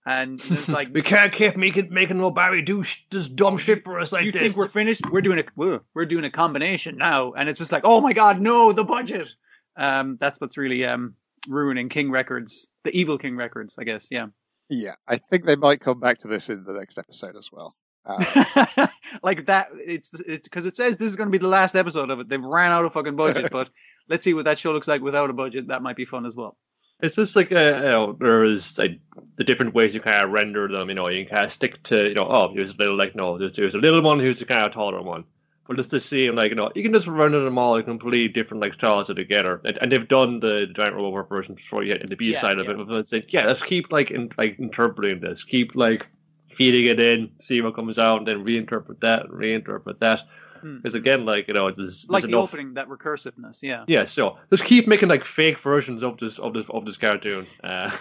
[0.06, 4.00] and it's like We can't keep making making nobody do sh- this dumb shit for
[4.00, 4.42] us like you this.
[4.42, 5.02] think we're finished?
[5.10, 8.40] We're doing a we're doing a combination now, and it's just like, oh my god,
[8.40, 9.34] no, the budget.
[9.78, 11.15] Um, that's what's really um
[11.47, 14.07] ruining King Records, the evil King Records, I guess.
[14.11, 14.28] Yeah,
[14.69, 17.76] Yeah, I think they might come back to this in the next episode as well.
[18.05, 18.88] Uh,
[19.24, 19.69] like that.
[19.76, 22.30] It's it's because it says this is going to be the last episode of it.
[22.30, 23.69] They've ran out of fucking budget, but
[24.09, 25.67] let's see what that show looks like without a budget.
[25.67, 26.57] That might be fun as well.
[27.01, 28.99] It's just like uh, you know, there's like
[29.36, 30.89] the different ways you kind of render them.
[30.89, 33.15] You know, you can kind of stick to you know, oh, there's a little like
[33.15, 35.26] no, there's there's a little one, here's a kind of taller one.
[35.72, 38.28] But just to see like you know, you can just render them all in completely
[38.28, 39.61] different like styles together.
[39.63, 42.59] And, and they've done the giant robot version before yet in the B Yeah, side
[42.59, 42.72] of yeah.
[42.74, 42.88] it.
[42.88, 46.09] But it's like yeah, let's keep like in, like interpreting this, keep like
[46.49, 50.24] feeding it in, see what comes out, and then reinterpret that, and reinterpret that.
[50.59, 50.76] Hmm.
[50.78, 52.53] Because again, like you know, it's, there's Like the enough.
[52.53, 53.63] opening, that recursiveness.
[53.63, 53.86] Yeah.
[53.88, 57.47] Yeah, so just keep making like fake versions of this of this of this cartoon.
[57.63, 57.91] Uh,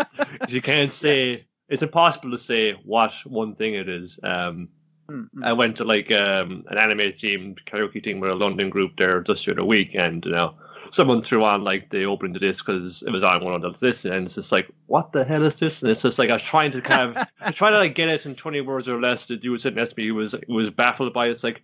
[0.48, 4.18] you can't say it's impossible to say what one thing it is.
[4.24, 4.68] Um,
[5.10, 5.44] Mm, mm.
[5.44, 9.20] I went to like um, an anime themed karaoke thing with a London group there
[9.20, 10.54] just for the other week, and you know,
[10.90, 13.82] someone threw on like the opening to this because it was on one of those
[13.82, 15.82] lists, and it's just like, what the hell is this?
[15.82, 18.24] And it's just like I was trying to kind of trying to like get it
[18.24, 19.26] in twenty words or less.
[19.26, 21.30] The dude sitting next to me he was was baffled by it.
[21.30, 21.62] It's like.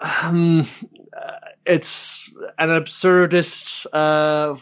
[0.00, 0.66] Um,
[1.16, 1.32] uh,
[1.64, 3.86] it's an absurdist.
[3.92, 4.54] Uh,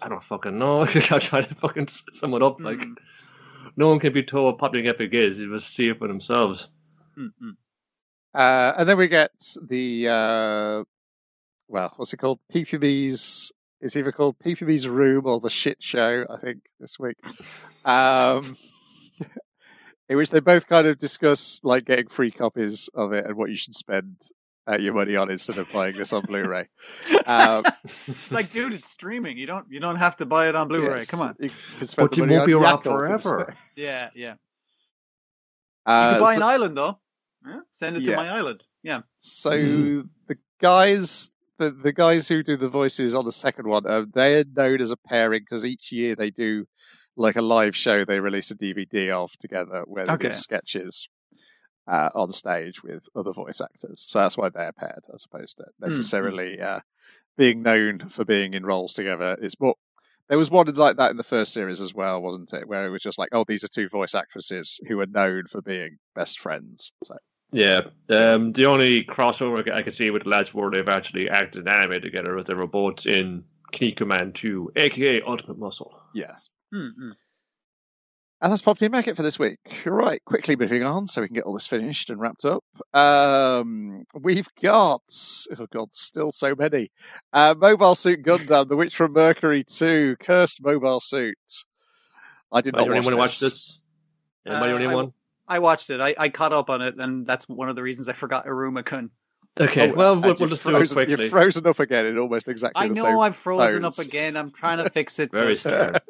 [0.00, 0.82] I don't fucking know.
[1.10, 2.60] I'm trying to fucking sum it up.
[2.60, 2.94] Like, Mm,
[3.76, 5.40] no one can be told what Pop Team Epic is.
[5.40, 6.70] You must see it for themselves.
[7.18, 7.52] Mm, mm.
[8.34, 9.30] uh, and then we get
[9.68, 10.84] the uh,
[11.68, 12.38] well, what's it called?
[12.54, 17.16] PPB's it's either called PPB's Room or The Shit Show, I think, this week.
[17.84, 18.56] Um,
[20.08, 23.50] in which they both kind of discuss like getting free copies of it and what
[23.50, 24.16] you should spend
[24.68, 26.68] uh, your money on instead of buying this on Blu-ray.
[27.26, 27.64] Um,
[28.30, 29.36] like, dude, it's streaming.
[29.36, 30.98] You don't you don't have to buy it on Blu-ray.
[31.00, 31.34] yes, Come on.
[31.40, 33.12] you can spend But the it money won't be around forever.
[33.14, 33.54] instead.
[33.74, 34.34] Yeah, yeah.
[35.86, 36.98] You Uh, can buy so- an island though.
[37.46, 37.60] Yeah?
[37.70, 38.64] Send it to my island.
[38.82, 39.00] Yeah.
[39.18, 40.08] So Mhm.
[40.26, 44.44] the guys, the the guys who do the voices on the second one, uh, they're
[44.44, 46.66] known as a pairing because each year they do
[47.16, 48.04] like a live show.
[48.04, 51.08] They release a DVD of together where they do sketches
[51.88, 54.04] uh, on stage with other voice actors.
[54.08, 56.80] So that's why they're paired, as opposed to necessarily uh,
[57.38, 59.36] being known for being in roles together.
[59.40, 59.76] It's more.
[60.28, 62.66] There was one like that in the first series as well, wasn't it?
[62.66, 65.62] Where it was just like, oh, these are two voice actresses who are known for
[65.62, 66.90] being best friends.
[67.04, 67.14] So
[67.52, 67.82] Yeah.
[68.08, 71.68] Um, the only crossover I can- see with the lads where they've actually acted and
[71.68, 75.98] animated together is they were both in command 2, aka Ultimate Muscle.
[76.14, 76.48] Yes.
[76.74, 77.10] Mm-hmm.
[78.42, 79.58] And that's Pop Team Make It for this week.
[79.86, 82.62] Right, quickly moving on so we can get all this finished and wrapped up.
[82.92, 85.00] Um, we've got,
[85.58, 86.90] oh god, still so many.
[87.32, 91.36] Uh, Mobile Suit Gundam, The Witch from Mercury 2, Cursed Mobile Suit.
[92.52, 93.52] I did not Anybody watch want to watch this.
[93.52, 93.80] this?
[94.46, 95.12] Anybody Uh, want I- one?
[95.48, 96.00] I watched it.
[96.00, 98.84] I, I caught up on it, and that's one of the reasons I forgot Iruma
[98.84, 99.10] Kun.
[99.58, 101.24] Okay, Oh, well, and we'll, you've we'll just do it frozen- quickly.
[101.24, 103.18] You're frozen up again in almost exactly I the know same.
[103.20, 103.98] I'm frozen pose.
[103.98, 104.36] up again.
[104.36, 105.30] I'm trying to fix it.
[105.32, 106.02] Very but-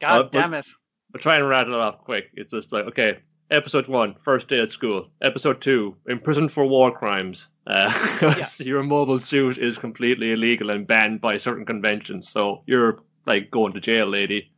[0.00, 0.66] God Uh, damn it.
[1.12, 2.30] We'll try and rattle it off quick.
[2.34, 3.18] It's just like, okay,
[3.50, 5.08] episode one, first day at school.
[5.22, 7.48] Episode two, imprisoned for war crimes.
[7.66, 7.90] Uh,
[8.38, 8.48] Yeah.
[8.58, 13.72] Your mobile suit is completely illegal and banned by certain conventions, so you're like going
[13.72, 14.52] to jail, lady.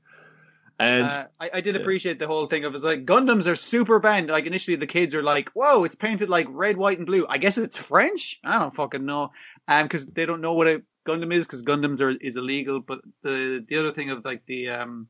[0.79, 1.81] And Uh, I, I did yeah.
[1.81, 4.29] appreciate the whole thing of it's like Gundams are super banned.
[4.29, 7.39] Like initially the kids are like, "Whoa, it's painted like red, white, and blue." I
[7.39, 8.41] guess it's French.
[8.45, 9.33] I don't fucking know,
[9.69, 12.81] um, because they don't know what a Gundam is because Gundams are is illegal.
[12.81, 15.09] But the the other thing of like the um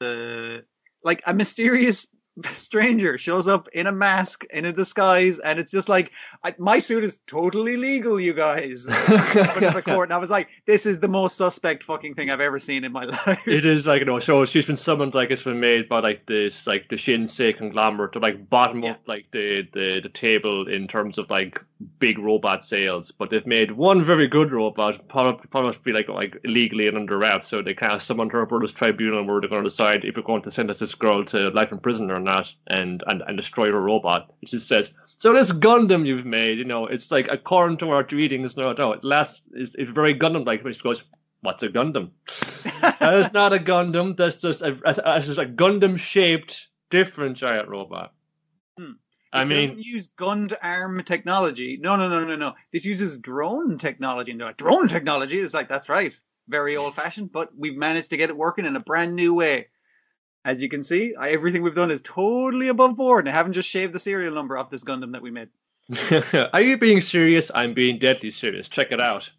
[0.00, 0.64] the
[1.04, 2.08] like a mysterious
[2.52, 6.10] stranger shows up in a mask in a disguise, and it's just like
[6.44, 8.86] I, my suit is totally legal, you guys.
[8.86, 12.40] In the court, and I was like, "This is the most suspect fucking thing I've
[12.40, 15.30] ever seen in my life." it is like you know, so she's been summoned like
[15.30, 18.92] it's been made by like this like the Shinsei conglomerate to like bottom Yeah.
[18.92, 21.62] up like the, the the table in terms of like
[21.98, 26.38] big robot sales, but they've made one very good robot, probably probably be like like
[26.44, 29.48] illegally and under wraps, so they kind of summoned her for this tribunal where they're
[29.50, 32.20] going to decide if we're going to sentence this girl to life in prison or
[32.20, 32.29] not,
[32.66, 34.32] and and, and destroy her robot.
[34.42, 34.92] It just says.
[35.18, 38.92] So this Gundam you've made, you know, it's like according to our readings, no, no,
[38.92, 39.42] it lasts.
[39.52, 40.64] It's, it's very Gundam-like.
[40.64, 41.02] Which goes,
[41.42, 42.10] what's a Gundam?
[42.80, 44.16] that is not a Gundam.
[44.16, 48.14] That's just a, that's just a Gundam-shaped different giant robot.
[48.78, 48.92] Hmm.
[49.32, 51.78] I mean, doesn't use GUND-ARM technology.
[51.80, 52.54] No, no, no, no, no.
[52.72, 54.32] This uses drone technology.
[54.32, 55.38] And like, drone technology?
[55.38, 56.12] It's like, that's right.
[56.48, 59.68] Very old fashioned, but we've managed to get it working in a brand new way.
[60.44, 63.26] As you can see, I, everything we've done is totally above board.
[63.26, 65.48] And I haven't just shaved the serial number off this Gundam that we made.
[66.52, 67.50] are you being serious?
[67.54, 68.68] I'm being deadly serious.
[68.68, 69.30] Check it out.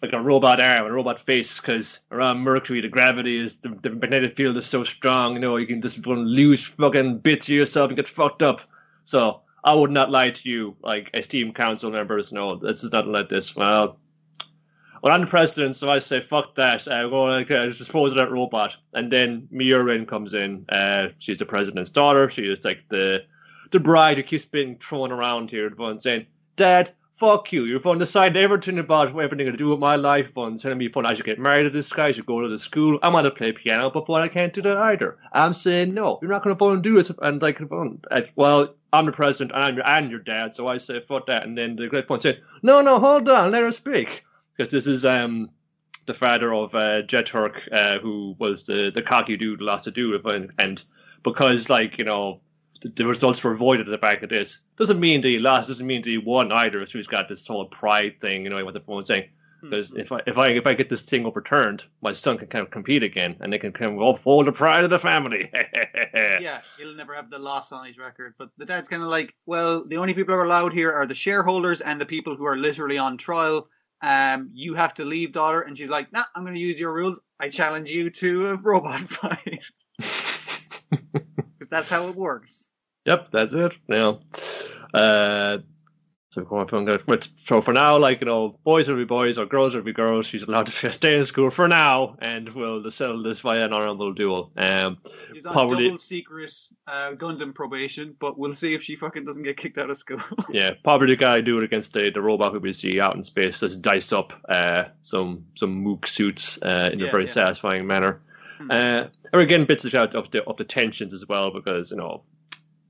[0.00, 3.70] Like a robot arm, and a robot face, because around Mercury, the gravity is the,
[3.82, 5.34] the magnetic field is so strong.
[5.34, 8.62] You know, you can just lose fucking bits of yourself and get fucked up.
[9.04, 12.32] So I would not lie to you, like esteemed council members.
[12.32, 13.56] No, this is nothing like this.
[13.56, 13.98] Well,
[15.02, 16.88] well, I'm the president, so I say fuck that.
[16.88, 20.64] I go like uh, dispose of that robot, and then Miorine comes in.
[20.68, 22.28] Uh, she's the president's daughter.
[22.30, 23.24] She is like the
[23.70, 25.66] the bride who keeps being thrown around here.
[25.66, 26.26] Everyone's saying,
[26.56, 27.64] "Dad, fuck you.
[27.64, 30.32] You're going to decide everything about everything to do with my life.
[30.32, 30.90] Fun telling me.
[30.96, 32.06] I should get married to this guy.
[32.06, 32.98] I should go to the school.
[33.02, 35.18] I want to play piano, but fun, I can't do that either.
[35.32, 36.18] I'm saying no.
[36.22, 37.10] You're not going to and do it.
[37.20, 37.60] And like,
[38.36, 41.44] well, I'm the president, and I'm your, and your dad, so I say fuck that.
[41.44, 44.24] And then the great point said, "No, no, hold on, let her speak."
[44.58, 45.50] Because this is um
[46.06, 49.90] the father of uh, Jeturk, uh, who was the the cocky dude who lost a
[49.90, 50.84] dude, and, and
[51.22, 52.40] because like you know
[52.80, 55.68] the, the results were voided at the back of this doesn't mean that he lost,
[55.68, 56.84] doesn't mean that he won either.
[56.86, 59.28] So he's got this whole pride thing, you know, what the phone saying.
[59.60, 62.62] Because if I if I if I get this thing overturned, my son can kind
[62.62, 65.50] of compete again, and they can kind of uphold the pride of the family.
[66.14, 68.34] yeah, he'll never have the loss on his record.
[68.38, 71.06] But the dad's kind of like, well, the only people who are allowed here are
[71.06, 73.68] the shareholders and the people who are literally on trial.
[74.00, 75.60] Um, you have to leave, daughter.
[75.60, 77.20] And she's like, nah, I'm going to use your rules.
[77.40, 79.66] I challenge you to a robot fight.
[81.58, 82.70] Because that's how it works.
[83.04, 83.76] Yep, that's it.
[83.88, 84.20] Now,
[84.94, 85.58] uh,
[86.30, 89.74] So going to so for now, like you know, boys will be boys or girls
[89.74, 90.26] will be girls.
[90.26, 94.12] She's allowed to stay in school for now, and we'll settle this via an honorable
[94.12, 94.52] duel.
[94.54, 94.98] Um,
[95.32, 96.50] She's on Probably- double secret
[96.86, 100.20] uh, Gundam probation, but we'll see if she fucking doesn't get kicked out of school.
[100.50, 103.22] yeah, probably the guy do it against the, the robot who we see out in
[103.22, 103.60] space.
[103.60, 107.30] Just dice up uh, some some mook suits uh, in a very yeah.
[107.30, 108.20] satisfying manner.
[108.58, 108.70] Hmm.
[108.70, 111.90] Uh, and we're getting bits of out of the of the tensions as well because
[111.90, 112.22] you know.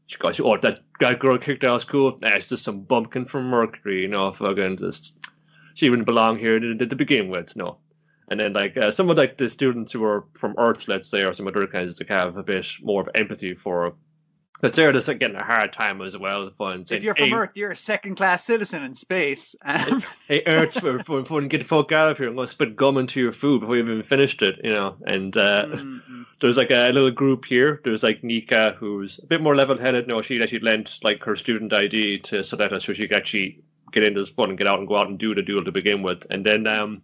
[0.09, 2.19] She got, oh, that, that girl kicked out of school.
[2.21, 5.25] Nah, it's just some bumpkin from Mercury, you know, fucking just.
[5.75, 7.79] She wouldn't belong here to, to begin with, no.
[8.31, 11.23] And then, like, uh, some of like the students who are from Earth, let's say,
[11.23, 13.95] or some other kinds, like, have a bit more of empathy for.
[14.61, 16.51] Because they're just like, getting a hard time as well.
[16.59, 19.55] Fun, if you're from Earth, you're a second class citizen in space.
[19.63, 22.29] Um, hey, Earth, for, for, for, get the fuck out of here.
[22.29, 24.97] I'm going to spit gum into your food before you've even finished it, you know.
[25.07, 26.27] And uh, mm, mm.
[26.41, 27.81] there's like a little group here.
[27.85, 30.09] There's like Nika, who's a bit more level headed.
[30.09, 33.61] No, she actually lent like her student ID to Suletta so she could actually
[33.93, 35.73] get into this fun and get out and go out and do the duel to
[35.73, 36.27] begin with.
[36.31, 37.03] And then um,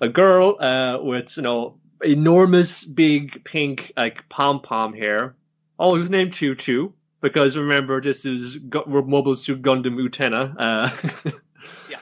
[0.00, 5.36] a girl uh, with, you know, enormous big pink like pom pom hair.
[5.78, 6.92] Oh, who's named Chuchu.
[7.20, 10.54] Because remember, this is Mobile Suit Gundam Utena.
[10.58, 11.30] Uh,
[11.90, 11.98] Yeah.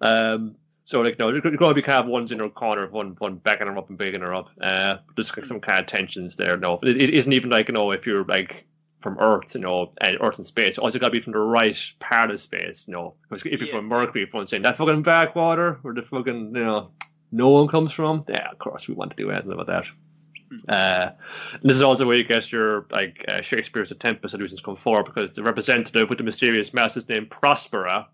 [0.00, 3.36] Um, so like no, going to be kind of ones in her corner, one one
[3.36, 4.48] backing her up and bigging her up.
[4.60, 6.56] Uh, there's like, some kind of tensions there.
[6.56, 8.64] No, it, it isn't even like you know if you're like
[9.00, 10.78] from Earth, you know, and Earth and space.
[10.78, 12.88] Also got to be from the right part of space.
[12.88, 13.76] No, because if you're Yeah.
[13.76, 16.90] from Mercury, if one's saying that fucking backwater where the fucking you know
[17.30, 19.84] no one comes from, yeah, of course we want to do anything about that.
[20.68, 21.10] Uh,
[21.52, 25.04] and this is also where you get your like uh, Shakespeare's Tempest allusions come forward
[25.06, 28.06] because the representative with the mysterious mass is named Prospera.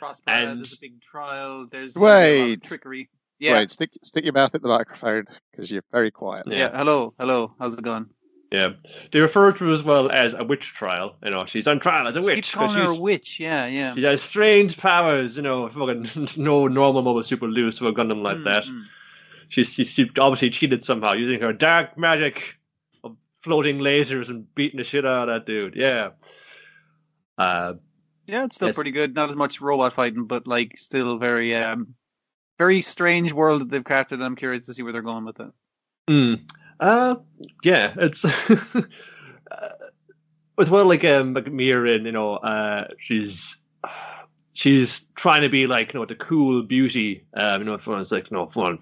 [0.00, 1.66] Prospera, And- there's a big trial.
[1.66, 2.40] There's Wait.
[2.40, 3.08] a lot of trickery.
[3.38, 3.54] Yeah.
[3.54, 6.44] Wait, stick stick your mouth at the microphone because you're very quiet.
[6.48, 6.56] Yeah.
[6.58, 6.76] yeah.
[6.76, 7.14] Hello.
[7.18, 7.52] Hello.
[7.58, 8.06] How's it going?
[8.52, 8.74] Yeah,
[9.10, 11.16] they refer to her as well as a witch trial.
[11.24, 13.40] You know, she's on trial as a Just witch keep 'cause calling her a witch.
[13.40, 13.66] Yeah.
[13.66, 13.94] Yeah.
[13.94, 15.36] she has strange powers.
[15.36, 16.06] You know, fucking
[16.36, 18.64] no normal mobile super loose to a Gundam like Mm, that.
[18.64, 18.84] mm.
[19.54, 22.56] She's she, she obviously cheated somehow using her dark magic
[23.04, 25.76] of floating lasers and beating the shit out of that dude.
[25.76, 26.10] Yeah.
[27.38, 27.74] Uh,
[28.26, 28.74] Yeah, it's still Yes.
[28.74, 29.14] pretty good.
[29.14, 31.94] Not as much robot fighting, but like still very um
[32.58, 34.20] very strange world that they've crafted.
[34.20, 35.52] I'm curious to see where they're going with it.
[36.08, 36.50] Mm.
[36.80, 37.16] Uh,
[37.62, 38.82] yeah, it's uh,
[40.58, 43.62] as well like um like Miorine, you know, uh, she's
[44.52, 48.32] she's trying to be like you know the cool beauty, um, you know, everyone's like
[48.32, 48.80] you know fun.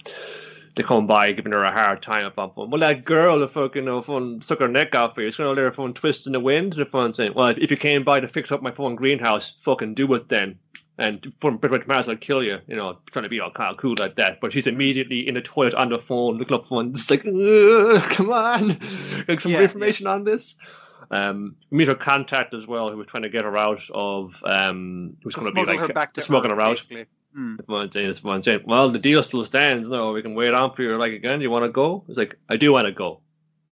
[0.75, 2.71] They come by giving her a hard time about fun.
[2.71, 5.29] Well, that girl, the fucking you know, fun stuck her neck out for you.
[5.29, 6.73] It's gonna let her phone twist in the wind.
[6.73, 9.95] The phone saying, "Well, if you came by to fix up my phone greenhouse, fucking
[9.95, 10.59] do it then."
[10.99, 13.51] And from pretty much might as well kill you, you know, trying to be all
[13.51, 14.41] kind of cool like that.
[14.41, 18.31] But she's immediately in the toilet on the phone, looking up phone, just like, come
[18.31, 18.69] on,
[19.29, 20.57] like some Yeah, more information on this.
[21.11, 24.43] Um, we meet her contact as well, who was trying to get her out of,
[24.45, 26.77] um, who's going to be like her back to smuggling Earth, her out.
[26.77, 27.07] basically.
[27.37, 27.67] Mm.
[27.67, 29.89] One saying, if one saying, well, the deal still stands.
[29.89, 30.97] No, we can wait on for you.
[30.97, 32.05] Like again, you want to go?
[32.09, 33.21] It's like I do want to go,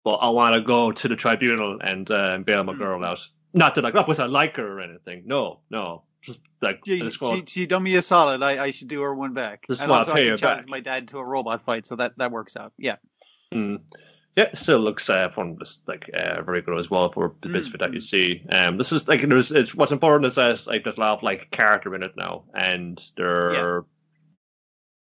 [0.03, 2.79] but I want to go to the tribunal and uh, bail my Hmm.
[2.79, 3.27] girl out.
[3.53, 5.23] Not that like not because I like her or anything.
[5.25, 6.03] No, no.
[6.21, 8.43] Just like She, just she, she done me a solid.
[8.43, 9.63] I, I should do her one back.
[9.69, 10.69] Just and also pay I can challenge back.
[10.69, 12.73] my dad to a robot fight, so that, that works out.
[12.77, 12.97] Yeah.
[13.53, 13.79] Mm.
[14.39, 17.49] Yeah, it still looks uh, fun, just like uh, very good as well for the
[17.49, 18.41] bits of it that you see.
[18.47, 21.23] Um, this is like there's it's what's important is that like there's a lot of
[21.23, 23.83] like character in it now, and there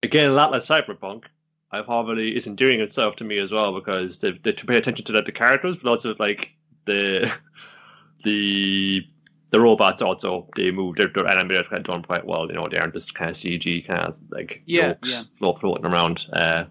[0.04, 1.24] again a lot less cyberpunk.
[1.72, 5.04] I probably isn't doing itself to me as well because they they to pay attention
[5.06, 6.52] to that the characters, but also like
[6.84, 7.28] the
[8.22, 9.04] the
[9.50, 12.46] the robots also they move they're, they're animated kind of done quite well.
[12.46, 15.22] You know they aren't just kind of CG kind of like Yeah, yeah.
[15.32, 16.28] float, floating around.
[16.32, 16.66] Uh,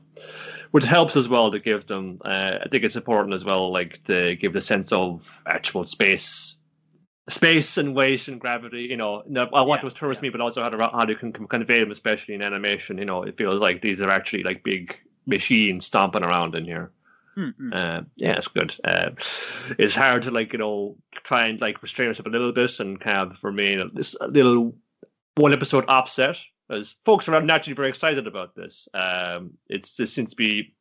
[0.74, 2.18] which helps as well to give them.
[2.26, 6.58] Uh, I think it's important as well, like to give the sense of actual space,
[7.30, 8.82] space and weight and gravity.
[8.82, 10.24] You know, no, I want Yeah, those tourist yeah.
[10.24, 12.98] me, but also how to how they can convey them, especially in animation.
[12.98, 14.98] You know, it feels like these are actually like big
[15.28, 16.92] machines stomping around in here.
[17.38, 17.74] Mm, mm.
[17.76, 18.76] Uh, yeah, it's good.
[18.84, 19.12] Uh,
[19.78, 23.00] it's hard to like you know try and like restrain yourself a little bit and
[23.00, 24.76] kind of remain a, this a little
[25.36, 26.40] one episode offset.
[26.70, 28.88] As folks are naturally very excited about this.
[28.94, 30.76] Um, it's this seems to be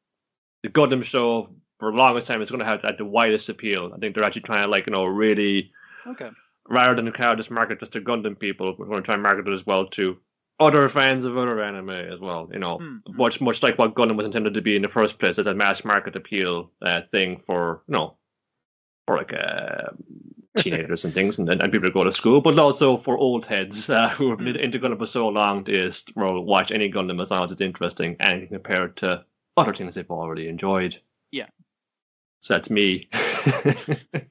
[0.63, 1.49] the Gundam show
[1.81, 2.41] for the longest time.
[2.41, 3.93] It's going to have had the widest appeal.
[3.95, 5.73] I think they're actually trying to like you know really
[6.07, 6.31] Okay.
[6.69, 9.23] rather than kind of just market just to Gundam people, we're going to try and
[9.23, 10.19] market it as well to
[10.61, 12.49] other fans of other anime as well.
[12.53, 12.97] You know, Hmm.
[13.17, 15.55] much much like what Gundam was intended to be in the first place as a
[15.55, 18.17] mass market appeal uh, thing for you know
[19.07, 19.91] for like uh,
[20.57, 23.89] teenagers and things and, and people who go to school, but also for old heads
[23.89, 27.21] uh, who have been into Gundam for so long to just well, watch any Gundam
[27.21, 29.25] as long as it's interesting and can compare it to
[29.57, 31.01] other things they've already enjoyed.
[31.31, 31.47] Yeah.
[32.41, 33.09] So that's me.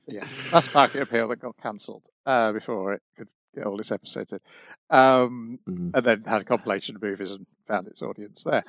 [0.07, 4.34] Yeah, that's market appeal that got cancelled uh, before it could get all its episodes
[4.34, 4.39] in.
[4.89, 5.91] Um, Mhm.
[5.93, 8.64] and then had a compilation of movies and found its audience there.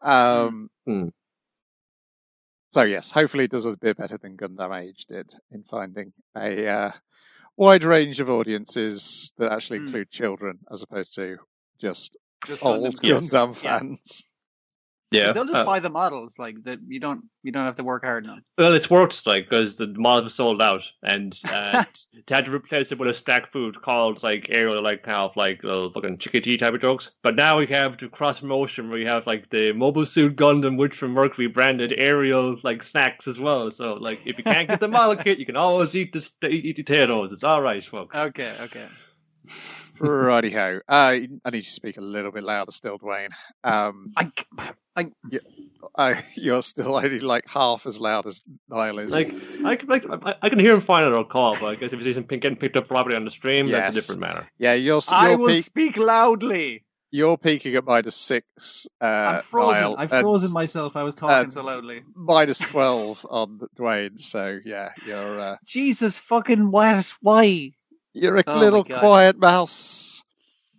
[0.00, 1.12] Um, Mm.
[2.70, 6.66] So yes, hopefully it does a bit better than Gundam Age did in finding a
[6.68, 6.92] uh,
[7.56, 9.86] wide range of audiences that actually Mm.
[9.86, 11.38] include children as opposed to
[11.80, 12.16] just
[12.46, 13.30] Just old Gundam Yes.
[13.30, 13.78] Gundam Yeah.
[13.78, 14.24] fans.
[15.10, 16.80] Yeah, They'll just uh, buy the models like that.
[16.86, 18.40] You don't you don't have to work hard enough.
[18.58, 22.54] well, it's worked like because the model was sold out, and uh, they had to
[22.54, 26.18] replace it with a snack food called like Aerial, like kind of like little fucking
[26.18, 27.10] chickadee type of jokes.
[27.22, 30.76] But now we have the cross promotion where we have like the Mobile Suit Gundam
[30.76, 33.70] Witch from Mercury branded Aerial like snacks as well.
[33.70, 36.76] So like if you can't get the model kit, you can always eat the eat
[36.76, 37.32] the potatoes.
[37.32, 38.14] It's all right, folks.
[38.14, 38.88] Okay, okay.
[40.00, 40.80] Righty ho.
[40.88, 43.30] Uh, I need to speak a little bit louder still, Dwayne.
[43.64, 44.30] Um, I,
[44.96, 45.06] I
[45.96, 49.12] I, you're still only like half as loud as Niall is.
[49.12, 49.32] Like
[49.64, 51.92] I can like I, I can hear him fine on our call, but I guess
[51.92, 53.84] if he's getting picked up properly on the stream, Yes.
[53.94, 54.48] that's a different matter.
[54.58, 56.84] yeah, you're I you're, will peak, speak loudly.
[57.12, 58.86] you're peaking at minus six.
[59.00, 59.82] Uh, I'm frozen.
[59.82, 60.96] Niall, I've and frozen myself.
[60.96, 62.02] I was talking so loudly.
[62.14, 64.20] minus twelve on Dwayne.
[64.22, 67.06] So yeah, you're uh, Jesus fucking what?
[67.20, 67.70] Why?
[68.20, 70.22] You're a Oh little quiet mouse.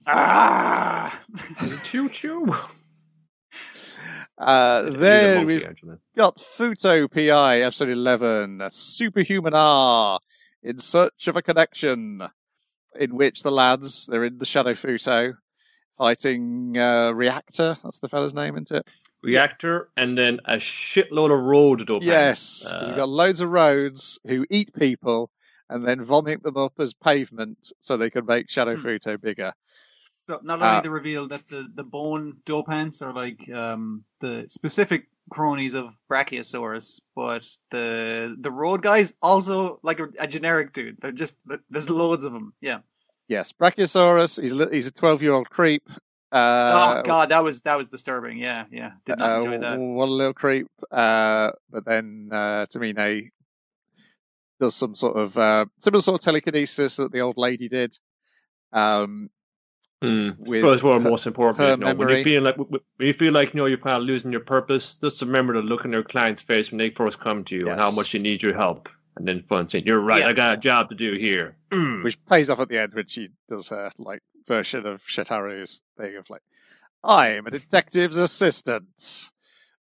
[0.08, 1.20] Ah!
[1.84, 2.56] choo choo.
[4.38, 5.98] Uh, He's then we've actually.
[6.16, 10.20] got Futo PI episode eleven, a Superhuman R,
[10.64, 12.22] in search of a connection,
[12.98, 15.34] in which the lads they're in the Shadow Futo
[15.98, 17.76] fighting uh, Reactor.
[17.84, 18.88] That's the fella's name, isn't it?
[19.22, 22.04] reactor, and then a shitload of road dopamine.
[22.04, 25.30] Yes, because Uh, you've got loads of roads who eat people
[25.70, 28.88] and then vomit them up as pavement so they can make Shadow Hmm.
[28.88, 29.54] Futo bigger.
[30.28, 34.46] So not only Uh, they reveal that the, the bone dopants are like um, the
[34.48, 41.00] specific cronies of Brachiosaurus, but the the road guys also like a, a generic dude.
[41.00, 41.38] They're just
[41.70, 42.54] there's loads of them.
[42.62, 42.80] Yeah.
[43.28, 44.42] Yes, Brachiosaurus.
[44.42, 45.84] He's a, he's a twelve year old creep.
[46.32, 48.38] Uh, oh god, that was that was disturbing.
[48.38, 48.92] Yeah, yeah.
[49.06, 49.80] Did not uh, enjoy that.
[49.80, 50.68] One little creep.
[50.92, 53.32] Uh, but then uh, Tamine
[54.60, 57.98] does some sort of uh, similar sort of telekinesis that the old lady did.
[58.74, 59.30] Um,
[60.02, 60.30] hmm.
[60.40, 61.60] with Well, it's what her- most important.
[61.60, 63.98] her You know, when you feel like when you feel like you know you're kind
[63.98, 67.20] of losing your purpose, just remember to look in your client's face when they first
[67.20, 70.00] come to you and how much they need your help, and then fun saying, "You're
[70.00, 70.22] right.
[70.22, 70.30] Yeah.
[70.30, 72.04] I got a job to do here." Mm.
[72.04, 76.16] which pays off at the end when she does her like version of Shotaro's thing
[76.16, 76.42] of like,
[77.04, 79.30] I'm a detective's assistant,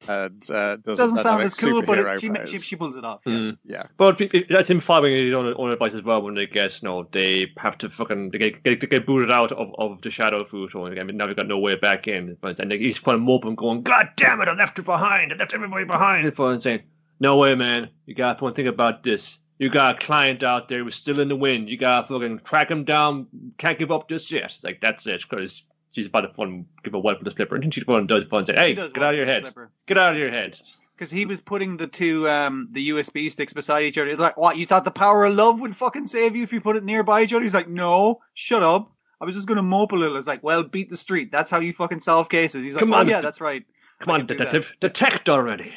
[0.09, 3.23] and uh, does Doesn't sound as cool, but it, she, she she pulls it off.
[3.27, 3.33] Yeah.
[3.33, 3.59] Mm.
[3.65, 6.23] yeah, But it- it- that's him following his own, own advice as well.
[6.23, 9.53] When they get, you know, they have to fucking they get, get, get booted out
[9.53, 10.71] of, of the shadow Futo.
[10.71, 12.37] So I mean, now they've got no way back in.
[12.41, 14.49] But and they, he's kind of moping, going, "God damn it!
[14.49, 15.33] I left you behind.
[15.33, 16.83] I left everybody behind." And fun saying,
[17.19, 17.89] "No way, man.
[18.05, 19.39] You got to think about this.
[19.59, 21.71] You got a client out there who's still in the wind.
[21.71, 23.27] You got to fucking track him down.
[23.59, 25.63] Can't give up just yet." It's like that's it because.
[25.97, 28.25] She's about to fun give a wipe with the slipper, and then she fun does
[28.25, 29.51] fun say, "Hey, does get out of your head!
[29.87, 30.61] Get out of your head!"
[30.95, 34.11] Because he was putting the two um the USB sticks beside each other.
[34.11, 34.59] It's like, what?
[34.59, 37.23] You thought the power of love would fucking save you if you put it nearby
[37.23, 37.41] each other?
[37.41, 38.93] He's like, no, shut up.
[39.19, 40.19] I was just gonna mope a little.
[40.19, 41.33] It's like, well, beat the street.
[41.33, 42.63] That's how you fucking solve cases.
[42.63, 43.23] He's like, Come oh on, yeah, Mr.
[43.23, 43.65] that's right.
[44.01, 44.53] Come I on, can that.
[44.53, 45.73] detective, detect already.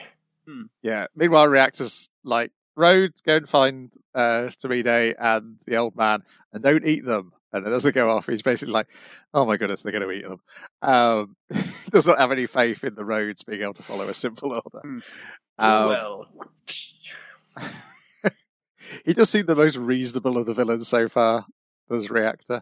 [0.81, 1.07] yeah.
[1.15, 6.85] Meanwhile, reactors like Rhodes go and find uh, Tamine and the old man, and don't
[6.85, 7.31] eat them.
[7.51, 8.27] And it doesn't go off.
[8.27, 8.87] He's basically like,
[9.33, 10.39] "Oh my goodness, they're going to eat them."
[10.81, 11.61] Um, he
[11.91, 14.79] does not have any faith in the roads being able to follow a simple order.
[14.81, 14.99] Hmm.
[15.57, 16.27] Um, well,
[19.05, 21.45] he does seem the most reasonable of the villains so far.
[21.89, 22.61] Does reactor?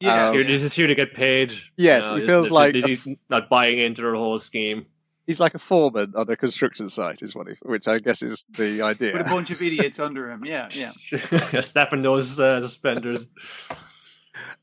[0.00, 1.52] Yeah, Um, You're just here to get paid.
[1.76, 4.38] Yes, You know, he feels he's- like he's a f- not buying into the whole
[4.38, 4.86] scheme.
[5.26, 8.46] He's like a foreman on a construction site, is what he, which I guess is
[8.50, 10.42] the with a bunch of idiots under him.
[10.46, 10.92] Yeah, yeah.
[11.60, 13.26] Snapping those uh, suspenders.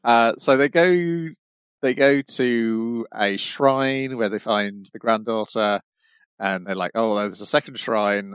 [0.04, 1.30] Uh, so they go,
[1.82, 5.82] they go to a shrine where they find the granddaughter,
[6.40, 8.34] and they're like, "Oh, there's a second shrine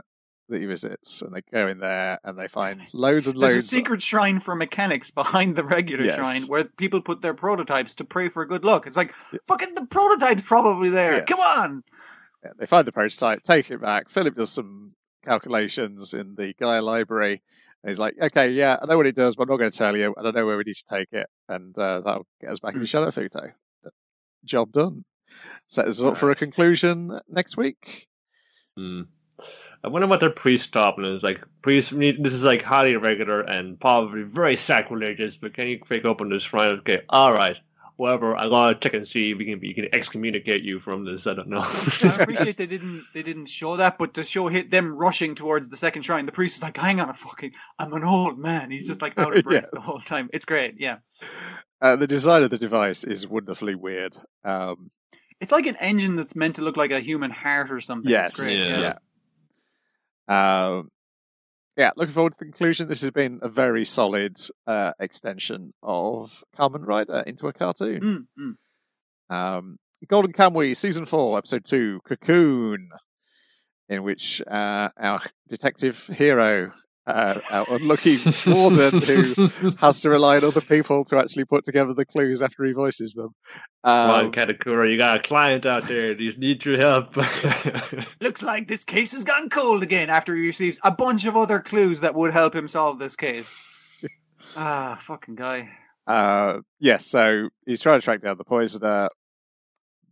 [0.49, 3.53] that he visits," and they go in there and they find loads and loads.
[3.53, 6.15] There's a secret shrine for mechanics behind the regular Yes.
[6.15, 8.85] shrine where people put their prototypes to pray for a good luck.
[8.87, 9.11] It's like,
[9.47, 11.15] fucking the prototype's probably there.
[11.17, 11.25] Yes.
[11.27, 11.83] Come on.
[12.43, 14.09] Yeah, they find the prototype, take it back.
[14.09, 14.93] Philip does some
[15.23, 17.41] calculations in the Gaia library.
[17.83, 19.77] And he's like, okay, yeah, I know what it does, but I'm not going to
[19.77, 20.13] tell you.
[20.15, 21.27] And I don't know where we need to take it.
[21.49, 23.51] And uh, that'll get us back into Shadow Futo.
[24.45, 25.03] Job done.
[25.67, 28.07] Set us up for a conclusion next week.
[28.77, 29.03] Hmm.
[29.83, 31.41] I wonder what their priest stopping is like.
[31.63, 35.37] Priest, this is like highly irregular and probably very sacrilegious.
[35.37, 36.79] But can you pick open this shrine?
[36.79, 37.57] Okay, all right.
[38.01, 38.35] Whatever.
[38.35, 41.27] I gotta check and see if we can we can excommunicate you from this.
[41.27, 41.61] I don't know.
[41.61, 45.69] I appreciate they didn't they didn't show that, but to show hit them rushing towards
[45.69, 48.71] the second shrine, the priest is like, "Hang on a fucking, I'm an old man."
[48.71, 49.69] He's just like out of breath Yes.
[49.73, 50.29] the whole time.
[50.33, 50.97] It's great, yeah.
[51.81, 54.15] Uh, the design of the device is wonderfully weird.
[54.43, 54.89] Um,
[55.39, 58.11] It's like an engine that's meant to look like a human heart or something.
[58.11, 58.57] yes, it's great.
[58.59, 58.97] Yeah.
[60.29, 60.67] yeah.
[60.67, 60.91] Um,
[61.77, 62.87] yeah, looking forward to the conclusion.
[62.87, 64.37] This has been a very solid
[64.67, 68.27] uh, extension of Kamen Rider into a cartoon.
[68.37, 68.55] Mm,
[69.31, 69.35] mm.
[69.35, 69.77] Um,
[70.07, 72.89] Golden Kamuy, season four, episode two, Cocoon,
[73.87, 76.71] in which uh, our detective hero,
[77.07, 81.93] uh, our unlucky warden, who has to rely on other people to actually put together
[81.93, 83.29] the clues after he voices them.
[83.83, 86.13] Come on, Um, Kadokura, you got a client out there.
[86.13, 87.15] You need your help.
[88.21, 91.59] Looks like this case has gone cold again after he receives a bunch of other
[91.59, 93.53] clues that would help him solve this case.
[94.55, 95.69] ah, fucking guy.
[96.07, 99.09] Uh, yes, so he's trying to track down the poisoner.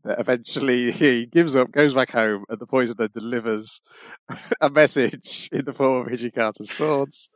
[0.06, 3.82] Eventually, he gives up, goes back home, and the poisoner delivers
[4.62, 7.30] a message in the form of Hijikata's swords.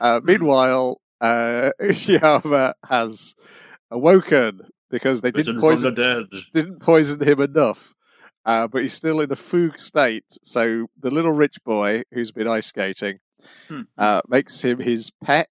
[0.00, 3.34] Uh, meanwhile, uh, Ushiyama has
[3.90, 4.60] awoken
[4.90, 7.94] because they didn't poison the didn't poison him enough.
[8.46, 10.24] Uh, but he's still in a fugue state.
[10.42, 13.18] So the little rich boy who's been ice skating
[13.68, 13.82] Hmm.
[13.96, 15.48] uh, makes him his pet